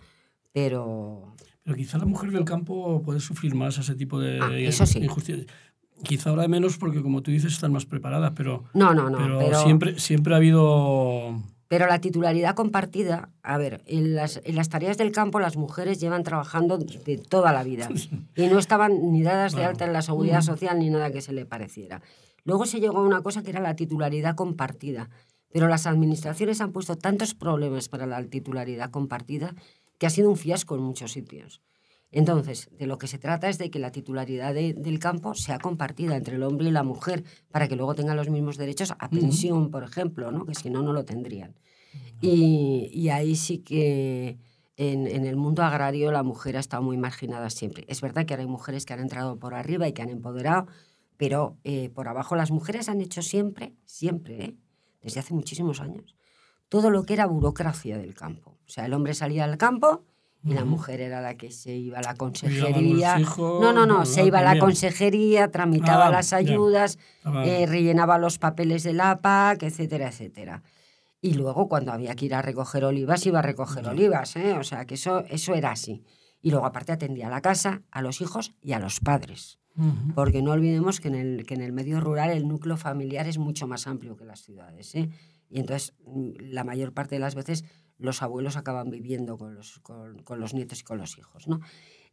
Pero 0.52 1.36
Pero 1.64 1.76
quizá 1.78 1.98
la 1.98 2.06
mujer 2.06 2.32
del 2.32 2.46
campo 2.46 3.02
puede 3.04 3.20
sufrir 3.20 3.54
más 3.56 3.78
ese 3.78 3.96
tipo 3.96 4.20
de 4.20 4.40
Ah, 4.42 4.56
eso 4.58 4.86
sí. 4.86 5.00
injusticias. 5.00 5.46
Quizá 6.04 6.30
ahora 6.30 6.48
menos 6.48 6.78
porque, 6.78 7.02
como 7.02 7.22
tú 7.22 7.30
dices, 7.32 7.54
están 7.54 7.74
más 7.74 7.86
preparadas, 7.86 8.32
pero, 8.36 8.64
no, 8.74 8.94
no, 8.94 9.10
no. 9.10 9.18
pero, 9.18 9.40
pero- 9.40 9.64
siempre, 9.64 10.00
siempre 10.00 10.34
ha 10.34 10.38
habido... 10.38 11.44
Pero 11.68 11.86
la 11.86 12.00
titularidad 12.02 12.56
compartida, 12.56 13.30
a 13.44 13.58
ver, 13.60 13.84
en 13.86 14.16
las, 14.16 14.42
en 14.44 14.56
las 14.56 14.70
tareas 14.70 14.98
del 14.98 15.12
campo 15.12 15.40
las 15.40 15.56
mujeres 15.56 16.00
llevan 16.00 16.24
trabajando 16.24 16.80
de 16.80 17.18
toda 17.20 17.52
la 17.54 17.64
vida 17.64 17.88
y 18.36 18.48
no 18.48 18.58
estaban 18.58 19.12
ni 19.12 19.22
dadas 19.22 19.54
de 19.54 19.66
alta 19.66 19.86
en 19.86 19.94
la 19.94 20.02
seguridad 20.02 20.42
social 20.42 20.80
ni 20.80 20.90
nada 20.90 21.12
que 21.12 21.22
se 21.22 21.32
le 21.32 21.46
pareciera. 21.46 22.02
Luego 22.44 22.66
se 22.66 22.80
llegó 22.80 22.98
a 22.98 23.04
una 23.04 23.22
cosa 23.22 23.44
que 23.44 23.52
era 23.52 23.60
la 23.60 23.76
titularidad 23.76 24.34
compartida, 24.36 25.10
pero 25.52 25.68
las 25.68 25.86
administraciones 25.88 26.62
han 26.62 26.72
puesto 26.72 26.96
tantos 26.98 27.34
problemas 27.34 27.90
para 27.90 28.06
la 28.06 28.24
titularidad 28.24 28.92
compartida 28.92 29.56
que 29.98 30.06
ha 30.08 30.10
sido 30.10 30.30
un 30.30 30.38
fiasco 30.38 30.76
en 30.76 30.82
muchos 30.82 31.12
sitios. 31.12 31.62
Entonces, 32.12 32.70
de 32.72 32.88
lo 32.88 32.98
que 32.98 33.08
se 33.08 33.20
trata 33.20 33.50
es 33.50 33.58
de 33.60 33.70
que 33.70 33.78
la 33.78 33.92
titularidad 33.92 34.54
de- 34.54 34.74
del 34.74 34.98
campo 34.98 35.36
sea 35.36 35.60
compartida 35.60 36.16
entre 36.16 36.38
el 36.38 36.44
hombre 36.44 36.68
y 36.70 36.72
la 36.72 36.82
mujer 36.84 37.24
para 37.52 37.68
que 37.68 37.76
luego 37.76 37.94
tengan 37.94 38.18
los 38.18 38.30
mismos 38.30 38.58
derechos 38.58 38.92
a 38.98 39.10
pensión, 39.10 39.70
por 39.70 39.84
ejemplo, 39.84 40.32
¿no? 40.32 40.46
que 40.46 40.56
si 40.56 40.70
no, 40.72 40.82
no 40.82 40.92
lo 40.94 41.06
tendrían. 41.06 41.54
Y, 42.22 42.90
y 42.94 43.10
ahí 43.10 43.36
sí 43.36 43.60
que 43.60 44.38
en, 44.78 45.08
en 45.08 45.26
el 45.26 45.36
mundo 45.36 45.64
agrario 45.64 46.12
la 46.12 46.24
mujer 46.24 46.58
ha 46.58 46.60
estado 46.60 46.82
muy 46.84 46.98
marginada 46.98 47.50
siempre. 47.50 47.86
Es 47.88 48.02
verdad 48.02 48.26
que 48.26 48.34
ahora 48.34 48.44
hay 48.44 48.50
mujeres 48.50 48.86
que 48.86 48.94
han 48.94 49.00
entrado 49.02 49.38
por 49.38 49.54
arriba 49.54 49.88
y 49.88 49.94
que 49.94 50.02
han 50.02 50.10
empoderado, 50.10 50.68
pero 51.18 51.58
eh, 51.64 51.90
por 51.90 52.08
abajo 52.08 52.36
las 52.36 52.50
mujeres 52.52 52.90
han 52.90 53.02
hecho 53.02 53.22
siempre, 53.22 53.74
siempre, 53.86 54.44
¿eh? 54.46 54.56
Desde 55.02 55.20
hace 55.20 55.34
muchísimos 55.34 55.82
años, 55.82 56.16
todo 56.70 56.90
lo 56.90 57.04
que 57.04 57.14
era 57.14 57.26
burocracia 57.26 57.98
del 57.98 58.14
campo. 58.14 58.52
O 58.68 58.70
sea, 58.70 58.86
el 58.86 58.94
hombre 58.94 59.14
salía 59.14 59.44
al 59.46 59.58
campo 59.58 60.04
y 60.44 60.54
la 60.54 60.64
mujer 60.64 61.02
era 61.02 61.20
la 61.22 61.36
que 61.36 61.52
se 61.52 61.76
iba 61.76 62.00
a 62.00 62.02
la 62.02 62.14
consejería. 62.16 63.20
hijos, 63.20 63.62
No, 63.62 63.74
no, 63.74 63.86
no, 63.86 64.06
se 64.06 64.24
iba 64.24 64.40
a 64.40 64.44
la 64.44 64.52
consejería, 64.60 65.52
tramitaba 65.52 66.08
Ah, 66.08 66.12
las 66.12 66.32
ayudas, 66.34 66.98
Estaba- 67.18 67.46
eh, 67.46 67.66
rellenaba 67.66 68.18
los 68.18 68.38
papeles 68.38 68.84
del 68.84 69.02
APAC, 69.02 69.64
etcétera, 69.64 70.08
etcétera. 70.10 70.64
Y 71.22 71.34
luego 71.34 71.68
cuando 71.68 71.92
había 71.92 72.16
que 72.16 72.26
ir 72.26 72.34
a 72.36 72.42
recoger 72.42 72.86
olivas, 72.86 73.26
iba 73.26 73.40
a 73.40 73.42
recoger 73.42 73.84
olivas, 73.88 74.36
¿eh? 74.38 74.54
O 74.54 74.64
sea, 74.64 74.86
que 74.86 74.94
eso, 74.94 75.26
eso 75.28 75.54
era 75.56 75.72
así. 75.72 76.04
Y 76.42 76.52
luego 76.52 76.66
aparte 76.66 76.92
atendía 76.92 77.28
a 77.28 77.30
la 77.30 77.42
casa, 77.42 77.84
a 77.92 78.02
los 78.02 78.22
hijos 78.22 78.54
y 78.62 78.74
a 78.74 78.80
los 78.80 79.00
padres. 79.00 79.60
Porque 80.14 80.42
no 80.42 80.52
olvidemos 80.52 81.00
que 81.00 81.08
en 81.08 81.16
el, 81.16 81.46
que 81.46 81.54
en 81.54 81.62
el 81.62 81.72
medio 81.72 82.02
rural 82.02 82.32
el 82.32 82.50
núcleo 82.50 82.76
familiar 82.76 83.28
es 83.28 83.38
mucho 83.38 83.66
más 83.66 83.88
amplio 83.88 84.18
que 84.18 84.26
las 84.26 84.42
ciudades. 84.42 84.94
¿eh? 84.96 85.10
Y 85.50 85.60
entonces 85.60 85.94
mm, 86.06 86.32
la 86.52 86.66
mayor 86.66 86.94
parte 86.94 87.16
de 87.16 87.20
las 87.20 87.34
veces 87.34 87.64
los 87.98 88.22
abuelos 88.22 88.58
acaban 88.58 88.90
viviendo 88.90 89.38
con 89.38 89.56
los, 89.56 89.80
con, 89.80 90.22
con 90.24 90.42
los 90.42 90.54
nietos 90.54 90.82
y 90.82 90.84
con 90.84 90.98
los 90.98 91.18
hijos. 91.18 91.48
¿no? 91.48 91.62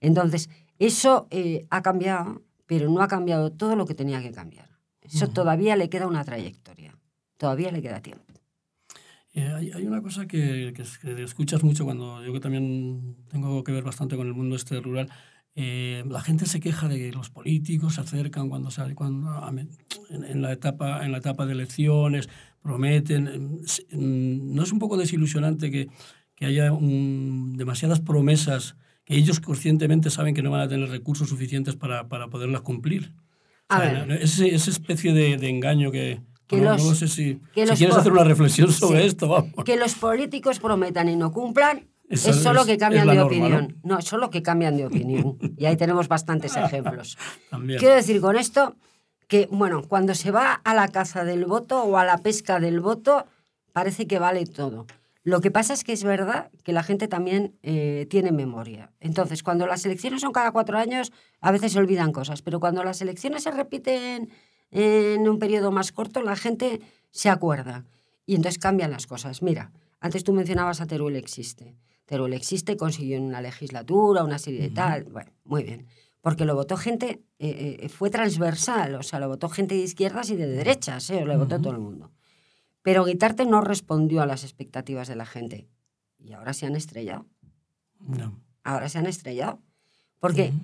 Entonces, 0.01 0.49
eso 0.79 1.27
eh, 1.31 1.67
ha 1.71 1.83
cambiado, 1.83 2.43
pero 2.67 2.91
no 2.91 3.03
ha 3.03 3.09
cambiado 3.09 3.53
todo 3.53 3.77
lo 3.77 3.87
que 3.87 3.95
tenía 3.95 4.23
que 4.23 4.33
cambiar. 4.33 4.71
Eso 5.01 5.29
todavía 5.29 5.77
le 5.77 5.89
queda 5.89 6.07
una 6.07 6.25
trayectoria. 6.25 6.99
Todavía 7.37 7.71
le 7.71 7.81
queda 7.81 8.01
tiempo. 8.01 8.25
Eh, 9.39 9.53
hay, 9.55 9.71
hay 9.71 9.87
una 9.87 10.01
cosa 10.01 10.27
que, 10.27 10.73
que, 10.75 10.83
que 11.03 11.23
escuchas 11.23 11.63
mucho 11.63 11.85
cuando 11.85 12.25
yo 12.25 12.33
que 12.33 12.41
también 12.41 13.17
tengo 13.29 13.63
que 13.63 13.71
ver 13.73 13.85
bastante 13.85 14.17
con 14.17 14.27
el 14.27 14.33
mundo 14.33 14.57
este 14.57 14.81
rural. 14.81 15.11
eh, 15.55 16.03
la 16.09 16.23
gente 16.23 16.47
se 16.47 16.59
queja 16.59 16.89
de 16.89 16.97
que 16.99 17.13
los 17.13 17.29
políticos 17.29 17.95
se 17.97 18.01
acercan 18.01 18.49
cuando, 18.49 18.71
sale, 18.71 18.95
cuando 18.95 19.29
en, 20.09 20.25
en 20.25 20.41
la 20.43 20.53
etapa, 20.53 21.05
en 21.05 21.13
la 21.13 21.19
etapa 21.19 21.45
de 21.45 21.53
elecciones, 21.53 22.29
prometen. 22.63 23.61
s- 23.63 23.85
mm, 23.93 24.55
¿No 24.55 24.63
es 24.63 24.73
un 24.73 24.79
poco 24.79 24.97
desilusionante 24.97 25.71
que, 25.71 25.89
que 26.35 26.47
haya 26.47 26.73
un- 26.73 27.57
demasiadas 27.59 28.01
promesas 28.01 28.77
que 29.05 29.17
ellos 29.17 29.41
conscientemente 29.41 30.09
saben 30.11 30.35
que 30.35 30.43
no 30.43 30.51
van 30.51 30.63
a 30.63 30.69
tener 30.69 30.89
recursos 30.89 31.29
suficientes 31.29 31.77
para, 31.77 32.09
para 32.09 32.29
poderlas 32.29 32.63
cumplir? 32.63 33.13
A 33.69 33.79
O 33.79 33.83
sea, 33.83 34.05
ver. 34.07 34.23
ese- 34.23 34.55
esa 34.55 34.71
especie 34.71 35.13
de, 35.13 35.37
de 35.37 35.49
engaño 35.51 35.91
que... 35.91 36.23
Que 36.47 36.57
no, 36.59 36.73
los- 36.73 36.85
no 36.85 36.95
sé 36.95 37.09
si, 37.09 37.41
que 37.55 37.67
si 37.67 37.75
quieres 37.75 37.97
hacer 37.97 38.13
una 38.13 38.25
reflexión 38.25 38.71
sobre 38.73 39.01
Sí. 39.03 39.07
esto, 39.09 39.29
vamos. 39.29 39.53
Que 39.65 39.77
los 39.77 39.95
políticos 39.95 40.61
prometan 40.61 41.09
y 41.09 41.17
no 41.17 41.33
cumplan 41.33 41.89
es 42.09 42.21
solo 42.21 42.61
es- 42.61 42.67
que 42.67 42.79
cambian 42.79 43.09
de 43.09 43.15
norma, 43.17 43.31
¿no? 43.37 43.45
opinión. 43.57 43.81
¿no? 43.83 44.01
solo 44.01 44.31
que 44.31 44.43
cambian 44.43 44.77
de 44.77 44.87
opinión. 44.87 45.39
Y 45.59 45.67
ahí 45.67 45.77
tenemos 45.77 46.07
bastantes 46.09 46.57
ejemplos. 46.57 47.19
También. 47.51 47.79
Quiero 47.81 47.95
decir 47.97 48.21
con 48.21 48.37
esto 48.37 48.77
que, 49.27 49.49
bueno, 49.51 49.83
cuando 49.83 50.15
se 50.15 50.31
va 50.31 50.53
a 50.53 50.73
la 50.75 50.87
caza 50.89 51.25
del 51.25 51.47
voto 51.47 51.83
o 51.83 51.97
a 51.99 52.05
la 52.05 52.19
pesca 52.19 52.61
del 52.61 52.79
voto, 52.81 53.27
parece 53.73 54.07
que 54.07 54.21
vale 54.21 54.47
todo. 54.47 54.87
Lo 55.25 55.41
que 55.41 55.51
pasa 55.51 55.73
es 55.75 55.83
que 55.83 55.93
es 55.93 56.05
verdad 56.05 56.51
que 56.63 56.73
la 56.73 56.85
gente 56.85 57.09
también 57.09 57.57
eh, 57.65 58.07
tiene 58.09 58.31
memoria. 58.31 58.93
Entonces, 59.01 59.43
cuando 59.43 59.67
las 59.67 59.85
elecciones 59.85 60.21
son 60.21 60.31
cada 60.31 60.53
cuatro 60.53 60.79
años, 60.79 61.11
a 61.41 61.51
veces 61.51 61.73
se 61.73 61.81
olvidan 61.81 62.13
cosas, 62.13 62.43
pero 62.43 62.61
cuando 62.61 62.85
las 62.85 63.01
elecciones 63.03 63.43
se 63.43 63.51
repiten 63.51 64.31
en 64.77 65.29
un 65.29 65.39
periodo 65.39 65.71
más 65.71 65.91
corto, 65.93 66.23
la 66.23 66.37
gente 66.37 66.81
se 67.11 67.31
acuerda 67.31 67.85
y 68.27 68.35
entonces 68.35 68.59
cambian 68.59 68.91
las 68.91 69.07
cosas. 69.07 69.43
Mira, 69.43 69.73
antes 70.01 70.23
tú 70.23 70.33
mencionabas 70.33 70.81
a 70.81 70.87
Teruel 70.87 71.17
Existe. 71.17 71.77
Teruel 72.05 72.35
Existe 72.35 72.77
consiguió 72.77 73.17
en 73.17 73.25
una 73.25 73.41
legislatura, 73.41 74.23
una 74.23 74.39
serie 74.39 74.61
de 74.61 74.71
tal. 74.71 75.05
Bueno, 75.05 75.33
muy 75.45 75.65
bien. 75.65 75.87
Porque 76.21 76.45
lo 76.45 76.55
votó 76.55 76.77
gente, 76.77 77.23
eh, 77.39 77.79
eh, 77.81 77.89
fue 77.89 78.11
transversal, 78.11 78.97
o 78.97 79.03
sea, 79.03 79.19
lo 79.21 79.29
votó 79.29 79.49
gente 79.49 79.75
de 79.77 79.83
izquierdas 79.83 80.29
y 80.31 80.37
de 80.37 80.47
derechas, 80.47 81.09
¿eh? 81.11 81.25
lo 81.25 81.39
votó 81.39 81.55
Ujú. 81.57 81.63
todo 81.63 81.73
el 81.73 81.79
mundo. 81.81 82.11
Pero 82.83 83.05
Guitarte 83.05 83.47
no 83.47 83.61
respondió 83.61 84.23
a 84.23 84.27
las 84.27 84.45
expectativas 84.45 85.09
de 85.09 85.17
la 85.17 85.27
gente. 85.27 85.69
Y 86.19 86.33
ahora 86.33 86.53
se 86.53 86.67
han 86.67 86.77
estrellado. 86.77 87.27
No. 88.01 88.39
Ahora 88.63 88.89
se 88.89 88.99
han 88.99 89.07
estrellado. 89.07 89.61
Porque, 90.19 90.51
Ujú. 90.51 90.59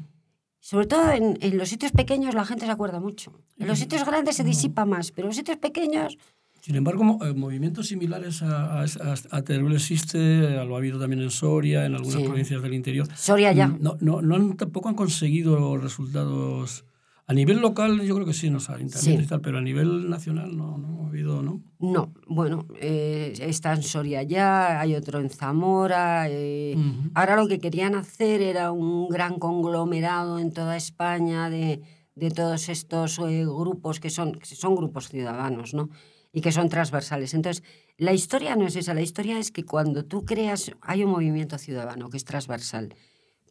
Sobre 0.64 0.86
todo 0.86 1.10
en, 1.10 1.36
en 1.40 1.58
los 1.58 1.68
sitios 1.68 1.90
pequeños, 1.90 2.34
la 2.34 2.44
gente 2.44 2.66
se 2.66 2.70
acuerda 2.70 3.00
mucho. 3.00 3.32
En 3.58 3.66
los 3.66 3.78
sitios 3.80 4.04
grandes 4.06 4.36
se 4.36 4.44
disipa 4.44 4.84
más, 4.86 5.10
pero 5.10 5.26
en 5.26 5.30
los 5.30 5.36
sitios 5.36 5.58
pequeños, 5.58 6.16
Sin 6.60 6.76
embargo, 6.76 7.18
eh, 7.24 7.34
movimientos 7.34 7.88
similares 7.88 8.40
a, 8.42 8.82
a, 8.82 8.84
a- 9.30 9.42
Teruel 9.42 9.74
existe, 9.74 10.18
lo 10.64 10.76
ha 10.76 10.78
habido 10.78 11.00
también 11.00 11.20
en 11.20 11.30
Soria, 11.32 11.84
en 11.84 11.96
algunas 11.96 12.20
Sí. 12.20 12.24
provincias 12.24 12.62
del 12.62 12.74
interior. 12.74 13.08
Soria 13.16 13.50
ya. 13.52 13.66
No, 13.66 13.96
no, 14.00 14.22
no 14.22 14.36
han, 14.36 14.56
tampoco 14.56 14.88
han 14.88 14.94
conseguido 14.94 15.76
resultados. 15.76 16.84
A 17.32 17.34
nivel 17.34 17.60
local, 17.62 18.02
yo 18.02 18.14
creo 18.14 18.26
que 18.26 18.34
sí, 18.34 18.48
en 18.48 18.52
los 18.52 18.68
ayuntamientos 18.68 19.20
Sí. 19.22 19.24
y 19.24 19.26
tal, 19.26 19.40
pero 19.40 19.56
a 19.56 19.62
nivel 19.62 20.10
nacional 20.10 20.54
no, 20.54 20.76
no 20.76 21.04
ha 21.04 21.08
habido, 21.08 21.42
¿no? 21.42 21.62
No, 21.78 22.12
bueno, 22.26 22.66
eh, 22.78 23.32
está 23.40 23.72
en 23.72 23.82
Soria 23.82 24.22
ya, 24.22 24.78
hay 24.78 24.94
otro 24.94 25.18
en 25.18 25.30
Zamora. 25.30 26.26
eh, 26.28 26.74
Ujú. 26.76 27.10
Ahora 27.14 27.36
lo 27.36 27.48
que 27.48 27.58
querían 27.58 27.94
hacer 27.94 28.42
era 28.42 28.70
un 28.70 29.08
gran 29.08 29.38
conglomerado 29.38 30.38
en 30.40 30.52
toda 30.52 30.76
España 30.76 31.48
de, 31.48 31.80
de 32.16 32.30
todos 32.30 32.68
estos 32.68 33.18
eh, 33.20 33.46
grupos 33.46 33.98
que 33.98 34.10
son, 34.10 34.32
que 34.32 34.54
son 34.54 34.74
grupos 34.74 35.08
ciudadanos, 35.08 35.72
¿no? 35.72 35.88
Y 36.34 36.42
que 36.42 36.52
son 36.52 36.68
transversales. 36.68 37.32
Entonces, 37.32 37.62
la 37.96 38.12
historia 38.12 38.56
no 38.56 38.66
es 38.66 38.76
esa, 38.76 38.92
la 38.92 39.00
historia 39.00 39.38
es 39.38 39.50
que 39.52 39.64
cuando 39.64 40.04
tú 40.04 40.26
creas, 40.26 40.70
hay 40.82 41.02
un 41.02 41.10
movimiento 41.10 41.56
ciudadano 41.56 42.10
que 42.10 42.18
es 42.18 42.24
transversal, 42.26 42.94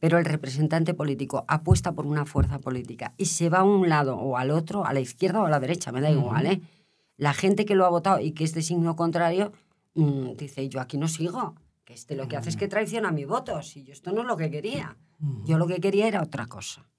pero 0.02 0.18
el 0.18 0.26
representante 0.26 0.96
político 0.96 1.46
apuesta 1.48 1.94
por 1.94 2.08
una 2.08 2.26
fuerza 2.26 2.60
política 2.60 3.14
y 3.18 3.26
se 3.26 3.50
va 3.50 3.60
a 3.60 3.64
un 3.64 3.88
lado 3.88 4.18
o 4.18 4.36
al 4.36 4.50
otro, 4.50 4.84
a 4.84 4.94
la 4.94 5.00
izquierda 5.00 5.42
o 5.42 5.46
a 5.46 5.50
la 5.50 5.60
derecha, 5.60 5.92
me 5.92 6.02
da 6.02 6.10
igual, 6.10 6.48
¿eh? 6.48 6.62
La 7.18 7.34
gente 7.34 7.66
que 7.66 7.76
lo 7.76 7.86
ha 7.86 7.90
votado 7.90 8.20
y 8.20 8.32
que 8.32 8.44
es 8.44 8.56
de 8.56 8.64
signo 8.64 8.96
contrario 8.96 9.54
mm, 9.94 10.32
dice, 10.38 10.68
yo 10.70 10.82
aquí 10.82 10.98
no 10.98 11.08
sigo, 11.08 11.54
que 11.86 11.94
este 11.94 12.16
lo 12.16 12.28
que 12.28 12.36
hace 12.36 12.50
es 12.50 12.58
que 12.58 12.68
traiciona 12.68 13.12
mi 13.12 13.26
voto, 13.26 13.62
si 13.62 13.84
yo 13.84 13.94
esto 13.94 14.12
no 14.12 14.22
es 14.22 14.28
lo 14.28 14.36
que 14.36 14.50
quería. 14.50 14.98
Yo 15.46 15.60
lo 15.60 15.68
que 15.68 15.80
quería 15.80 16.08
era 16.08 16.24
otra 16.24 16.48
cosa. 16.48 16.90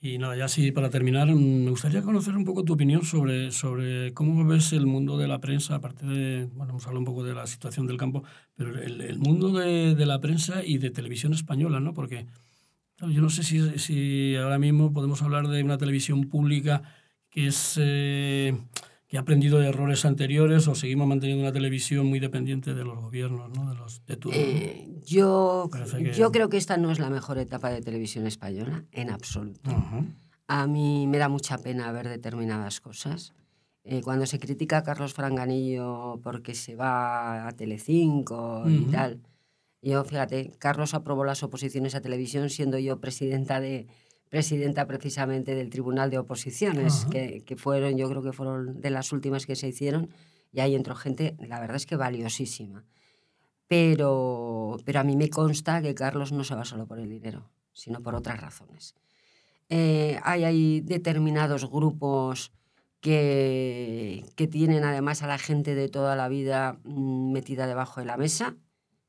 Y 0.00 0.18
nada, 0.18 0.36
ya 0.36 0.46
sí, 0.46 0.70
para 0.70 0.90
terminar, 0.90 1.26
mm, 1.28 1.64
me 1.64 1.70
gustaría 1.70 2.02
conocer 2.02 2.36
un 2.36 2.44
poco 2.44 2.62
tu 2.64 2.74
opinión 2.74 3.02
sobre, 3.04 3.50
sobre 3.50 4.14
cómo 4.14 4.44
ves 4.46 4.72
el 4.72 4.86
mundo 4.86 5.18
de 5.18 5.26
la 5.26 5.40
prensa, 5.40 5.74
aparte 5.74 6.06
de, 6.06 6.46
bueno, 6.54 6.70
hemos 6.70 6.86
hablado 6.86 7.00
un 7.00 7.04
poco 7.04 7.24
de 7.24 7.34
la 7.34 7.46
situación 7.48 7.86
del 7.88 7.96
campo, 7.96 8.22
pero 8.54 8.80
el, 8.80 9.00
el 9.00 9.18
mundo 9.18 9.52
de, 9.52 9.96
de 9.96 10.06
la 10.06 10.20
prensa 10.20 10.64
y 10.64 10.78
de 10.78 10.90
televisión 10.90 11.32
española, 11.32 11.80
¿no? 11.80 11.94
Porque 11.94 12.26
claro, 12.96 13.12
yo 13.12 13.20
no 13.22 13.30
sé 13.30 13.42
si, 13.42 13.78
si 13.78 14.36
ahora 14.36 14.58
mismo 14.60 14.92
podemos 14.92 15.20
hablar 15.22 15.48
de 15.48 15.64
una 15.64 15.78
televisión 15.78 16.28
pública 16.28 16.82
que 17.30 17.48
es... 17.48 17.74
eh, 17.80 18.56
que 19.08 19.16
ha 19.16 19.20
aprendido 19.20 19.58
de 19.58 19.68
errores 19.68 20.04
anteriores 20.04 20.68
o 20.68 20.74
seguimos 20.74 21.06
manteniendo 21.08 21.42
una 21.42 21.52
televisión 21.52 22.06
muy 22.06 22.20
dependiente 22.20 22.74
de 22.74 22.84
los 22.84 22.98
gobiernos, 23.00 23.50
¿no? 23.56 23.70
De 23.70 23.74
los 23.74 24.04
de 24.06 24.16
¿no? 24.22 24.30
Eh, 24.32 24.86
yo, 25.06 25.70
que- 25.72 26.12
yo 26.12 26.30
creo 26.30 26.48
que 26.50 26.58
esta 26.58 26.76
no 26.76 26.90
es 26.90 26.98
la 26.98 27.08
mejor 27.08 27.38
etapa 27.38 27.70
de 27.70 27.80
televisión 27.80 28.26
española, 28.26 28.84
en 28.92 29.10
absoluto. 29.10 29.70
Ajá. 29.70 30.04
A 30.46 30.66
mí 30.66 31.06
me 31.06 31.18
da 31.18 31.28
mucha 31.28 31.56
pena 31.58 31.90
ver 31.90 32.08
determinadas 32.08 32.80
cosas. 32.80 33.32
Eh, 33.84 34.02
cuando 34.02 34.26
se 34.26 34.38
critica 34.38 34.78
a 34.78 34.82
Carlos 34.82 35.14
Franganillo 35.14 36.20
porque 36.22 36.54
se 36.54 36.76
va 36.76 37.48
a 37.48 37.52
Telecinco 37.52 38.64
y 38.68 38.82
Ujú. 38.82 38.90
tal, 38.90 39.20
yo, 39.80 40.04
fíjate, 40.04 40.52
Carlos 40.58 40.92
aprobó 40.92 41.24
las 41.24 41.42
oposiciones 41.42 41.94
a 41.94 42.02
televisión 42.02 42.50
siendo 42.50 42.78
yo 42.78 43.00
presidenta 43.00 43.60
de 43.60 43.86
presidenta 44.28 44.86
precisamente 44.86 45.54
del 45.54 45.70
Tribunal 45.70 46.10
de 46.10 46.18
Oposiciones, 46.18 47.06
que, 47.10 47.42
que 47.44 47.56
fueron, 47.56 47.96
yo 47.96 48.08
creo 48.08 48.22
que 48.22 48.32
fueron 48.32 48.80
de 48.80 48.90
las 48.90 49.12
últimas 49.12 49.46
que 49.46 49.56
se 49.56 49.68
hicieron, 49.68 50.10
y 50.52 50.60
ahí 50.60 50.74
entró 50.74 50.94
gente, 50.94 51.36
la 51.38 51.60
verdad 51.60 51.76
es 51.76 51.86
que 51.86 51.96
valiosísima. 51.96 52.84
Pero, 53.66 54.78
pero 54.84 55.00
a 55.00 55.04
mí 55.04 55.14
me 55.14 55.28
consta 55.28 55.82
que 55.82 55.94
Carlos 55.94 56.32
no 56.32 56.42
se 56.42 56.54
va 56.54 56.64
solo 56.64 56.86
por 56.86 56.98
el 56.98 57.10
dinero, 57.10 57.50
sino 57.72 58.02
por 58.02 58.14
otras 58.14 58.40
razones. 58.40 58.94
Eh, 59.68 60.18
hay, 60.22 60.44
hay 60.44 60.80
determinados 60.80 61.70
grupos 61.70 62.50
que, 63.00 64.24
que 64.36 64.46
tienen 64.46 64.84
además 64.84 65.22
a 65.22 65.26
la 65.26 65.36
gente 65.36 65.74
de 65.74 65.88
toda 65.88 66.16
la 66.16 66.28
vida 66.28 66.78
mm, 66.84 67.32
metida 67.32 67.66
debajo 67.66 68.00
de 68.00 68.06
la 68.06 68.16
mesa, 68.16 68.56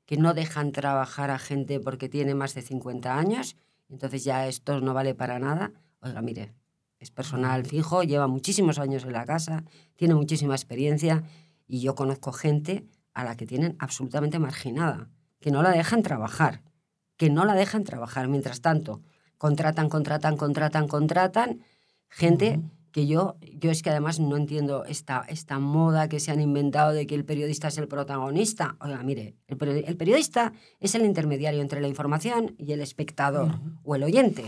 que 0.05 0.17
no 0.17 0.33
dejan 0.33 0.73
trabajar 0.73 1.31
a 1.31 1.39
gente 1.39 1.79
porque 1.79 2.09
tiene 2.09 2.35
más 2.35 2.53
de 2.53 2.61
50 2.61 3.17
años, 3.17 3.55
entonces 3.89 4.23
ya 4.23 4.47
esto 4.47 4.79
no 4.81 4.93
vale 4.93 5.15
para 5.15 5.39
nada. 5.39 5.71
Oiga, 6.01 6.21
mire, 6.21 6.53
es 6.99 7.11
personal 7.11 7.65
fijo, 7.65 8.03
lleva 8.03 8.27
muchísimos 8.27 8.79
años 8.79 9.03
en 9.03 9.13
la 9.13 9.25
casa, 9.25 9.63
tiene 9.95 10.15
muchísima 10.15 10.55
experiencia 10.55 11.23
y 11.67 11.81
yo 11.81 11.95
conozco 11.95 12.31
gente 12.31 12.85
a 13.13 13.23
la 13.23 13.35
que 13.35 13.45
tienen 13.45 13.75
absolutamente 13.79 14.39
marginada, 14.39 15.09
que 15.39 15.51
no 15.51 15.61
la 15.61 15.71
dejan 15.71 16.03
trabajar, 16.03 16.61
que 17.17 17.29
no 17.29 17.45
la 17.45 17.55
dejan 17.55 17.83
trabajar. 17.83 18.27
Mientras 18.27 18.61
tanto, 18.61 19.01
contratan, 19.37 19.89
contratan, 19.89 20.37
contratan, 20.37 20.87
contratan 20.87 21.61
gente. 22.09 22.61
Que 22.91 23.07
yo, 23.07 23.37
yo 23.59 23.71
es 23.71 23.83
que 23.83 23.89
además 23.89 24.19
no 24.19 24.35
entiendo 24.37 24.85
esta, 24.85 25.25
esta 25.27 25.59
moda 25.59 26.09
que 26.09 26.19
se 26.19 26.31
han 26.31 26.41
inventado 26.41 26.91
de 26.91 27.05
que 27.05 27.15
el 27.15 27.25
periodista 27.25 27.67
es 27.67 27.77
el 27.77 27.87
protagonista. 27.87 28.75
Oiga, 28.79 29.03
mire, 29.03 29.35
el, 29.47 29.57
el 29.85 29.97
periodista 29.97 30.53
es 30.79 30.95
el 30.95 31.05
intermediario 31.05 31.61
entre 31.61 31.81
la 31.81 31.87
información 31.87 32.55
y 32.57 32.71
el 32.71 32.81
espectador 32.81 33.59
o 33.83 33.95
el 33.95 34.03
oyente, 34.03 34.45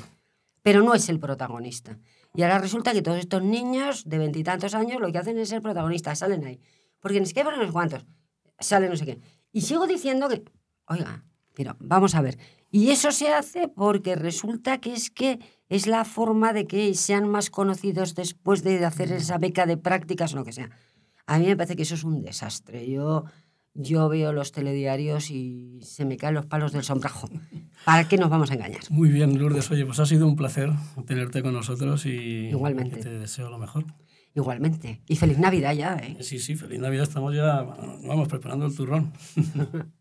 pero 0.64 0.82
no 0.82 0.94
es 0.94 1.10
el 1.10 1.20
protagonista. 1.20 2.00
Y 2.34 2.44
ahora 2.44 2.60
resulta 2.60 2.94
que 2.94 3.02
todos 3.02 3.20
estos 3.20 3.44
niños 3.44 4.08
de 4.08 4.18
veintitantos 4.18 4.74
años 4.74 5.02
lo 5.02 5.12
que 5.12 5.18
hacen 5.18 5.38
es 5.38 5.50
ser 5.50 5.62
protagonistas, 5.62 6.20
salen 6.20 6.46
ahí. 6.46 6.60
Porque 7.00 7.20
ni 7.20 7.26
siquiera 7.26 7.54
unos 7.54 7.72
cuantos, 7.72 8.06
salen 8.60 8.90
no 8.90 8.96
sé 8.96 9.06
qué. 9.06 9.20
Y 9.52 9.62
sigo 9.62 9.86
diciendo 9.86 10.30
que, 10.30 10.44
oiga, 10.88 11.26
pero 11.54 11.76
vamos 11.80 12.16
a 12.16 12.22
ver. 12.22 12.38
Y 12.70 12.90
eso 12.92 13.12
se 13.12 13.34
hace 13.34 13.68
porque 13.68 14.16
resulta 14.16 14.80
que 14.80 14.94
es 14.94 15.12
que 15.12 15.40
es 15.72 15.88
la 15.88 16.04
forma 16.04 16.52
de 16.52 16.68
que 16.68 16.94
sean 16.96 17.30
más 17.30 17.50
conocidos 17.50 18.14
después 18.14 18.62
de 18.62 18.84
hacer 18.84 19.10
esa 19.14 19.38
beca 19.38 19.66
de 19.66 19.78
prácticas 19.78 20.34
o 20.34 20.36
lo 20.36 20.44
que 20.44 20.52
sea. 20.52 20.70
A 21.26 21.40
mí 21.40 21.46
me 21.46 21.56
parece 21.56 21.78
que 21.78 21.84
eso 21.84 21.96
es 21.96 22.04
un 22.04 22.22
desastre. 22.22 22.92
Yo, 22.92 23.24
yo 23.74 24.10
veo 24.10 24.34
los 24.34 24.52
telediarios 24.52 25.32
y 25.32 25.80
se 25.82 26.04
me 26.04 26.18
caen 26.18 26.34
los 26.36 26.46
palos 26.46 26.74
del 26.74 26.84
sombrajo. 26.84 27.30
¿Para 27.86 28.06
qué 28.06 28.18
nos 28.18 28.30
vamos 28.30 28.52
a 28.52 28.56
engañar? 28.56 28.82
Muy 28.90 29.08
bien, 29.10 29.40
Lourdes. 29.40 29.72
Oye, 29.72 29.86
pues 29.86 29.98
ha 30.02 30.06
sido 30.06 30.28
un 30.28 30.36
placer 30.36 30.70
tenerte 31.08 31.42
con 31.42 31.54
nosotros 31.54 32.06
y 32.06 32.50
Igualmente. 32.50 32.98
te 32.98 33.10
deseo 33.10 33.50
lo 33.50 33.58
mejor. 33.58 33.86
Igualmente. 34.36 35.02
Y 35.08 35.16
feliz 35.16 35.38
Navidad 35.38 35.74
ya, 35.74 35.96
¿eh? 35.96 36.18
Sí, 36.20 36.40
sí, 36.40 36.58
feliz 36.58 36.82
Navidad. 36.82 37.04
Estamos 37.04 37.34
ya, 37.34 37.62
vamos, 37.64 38.28
preparando 38.28 38.66
el 38.66 38.76
turrón. 38.76 39.14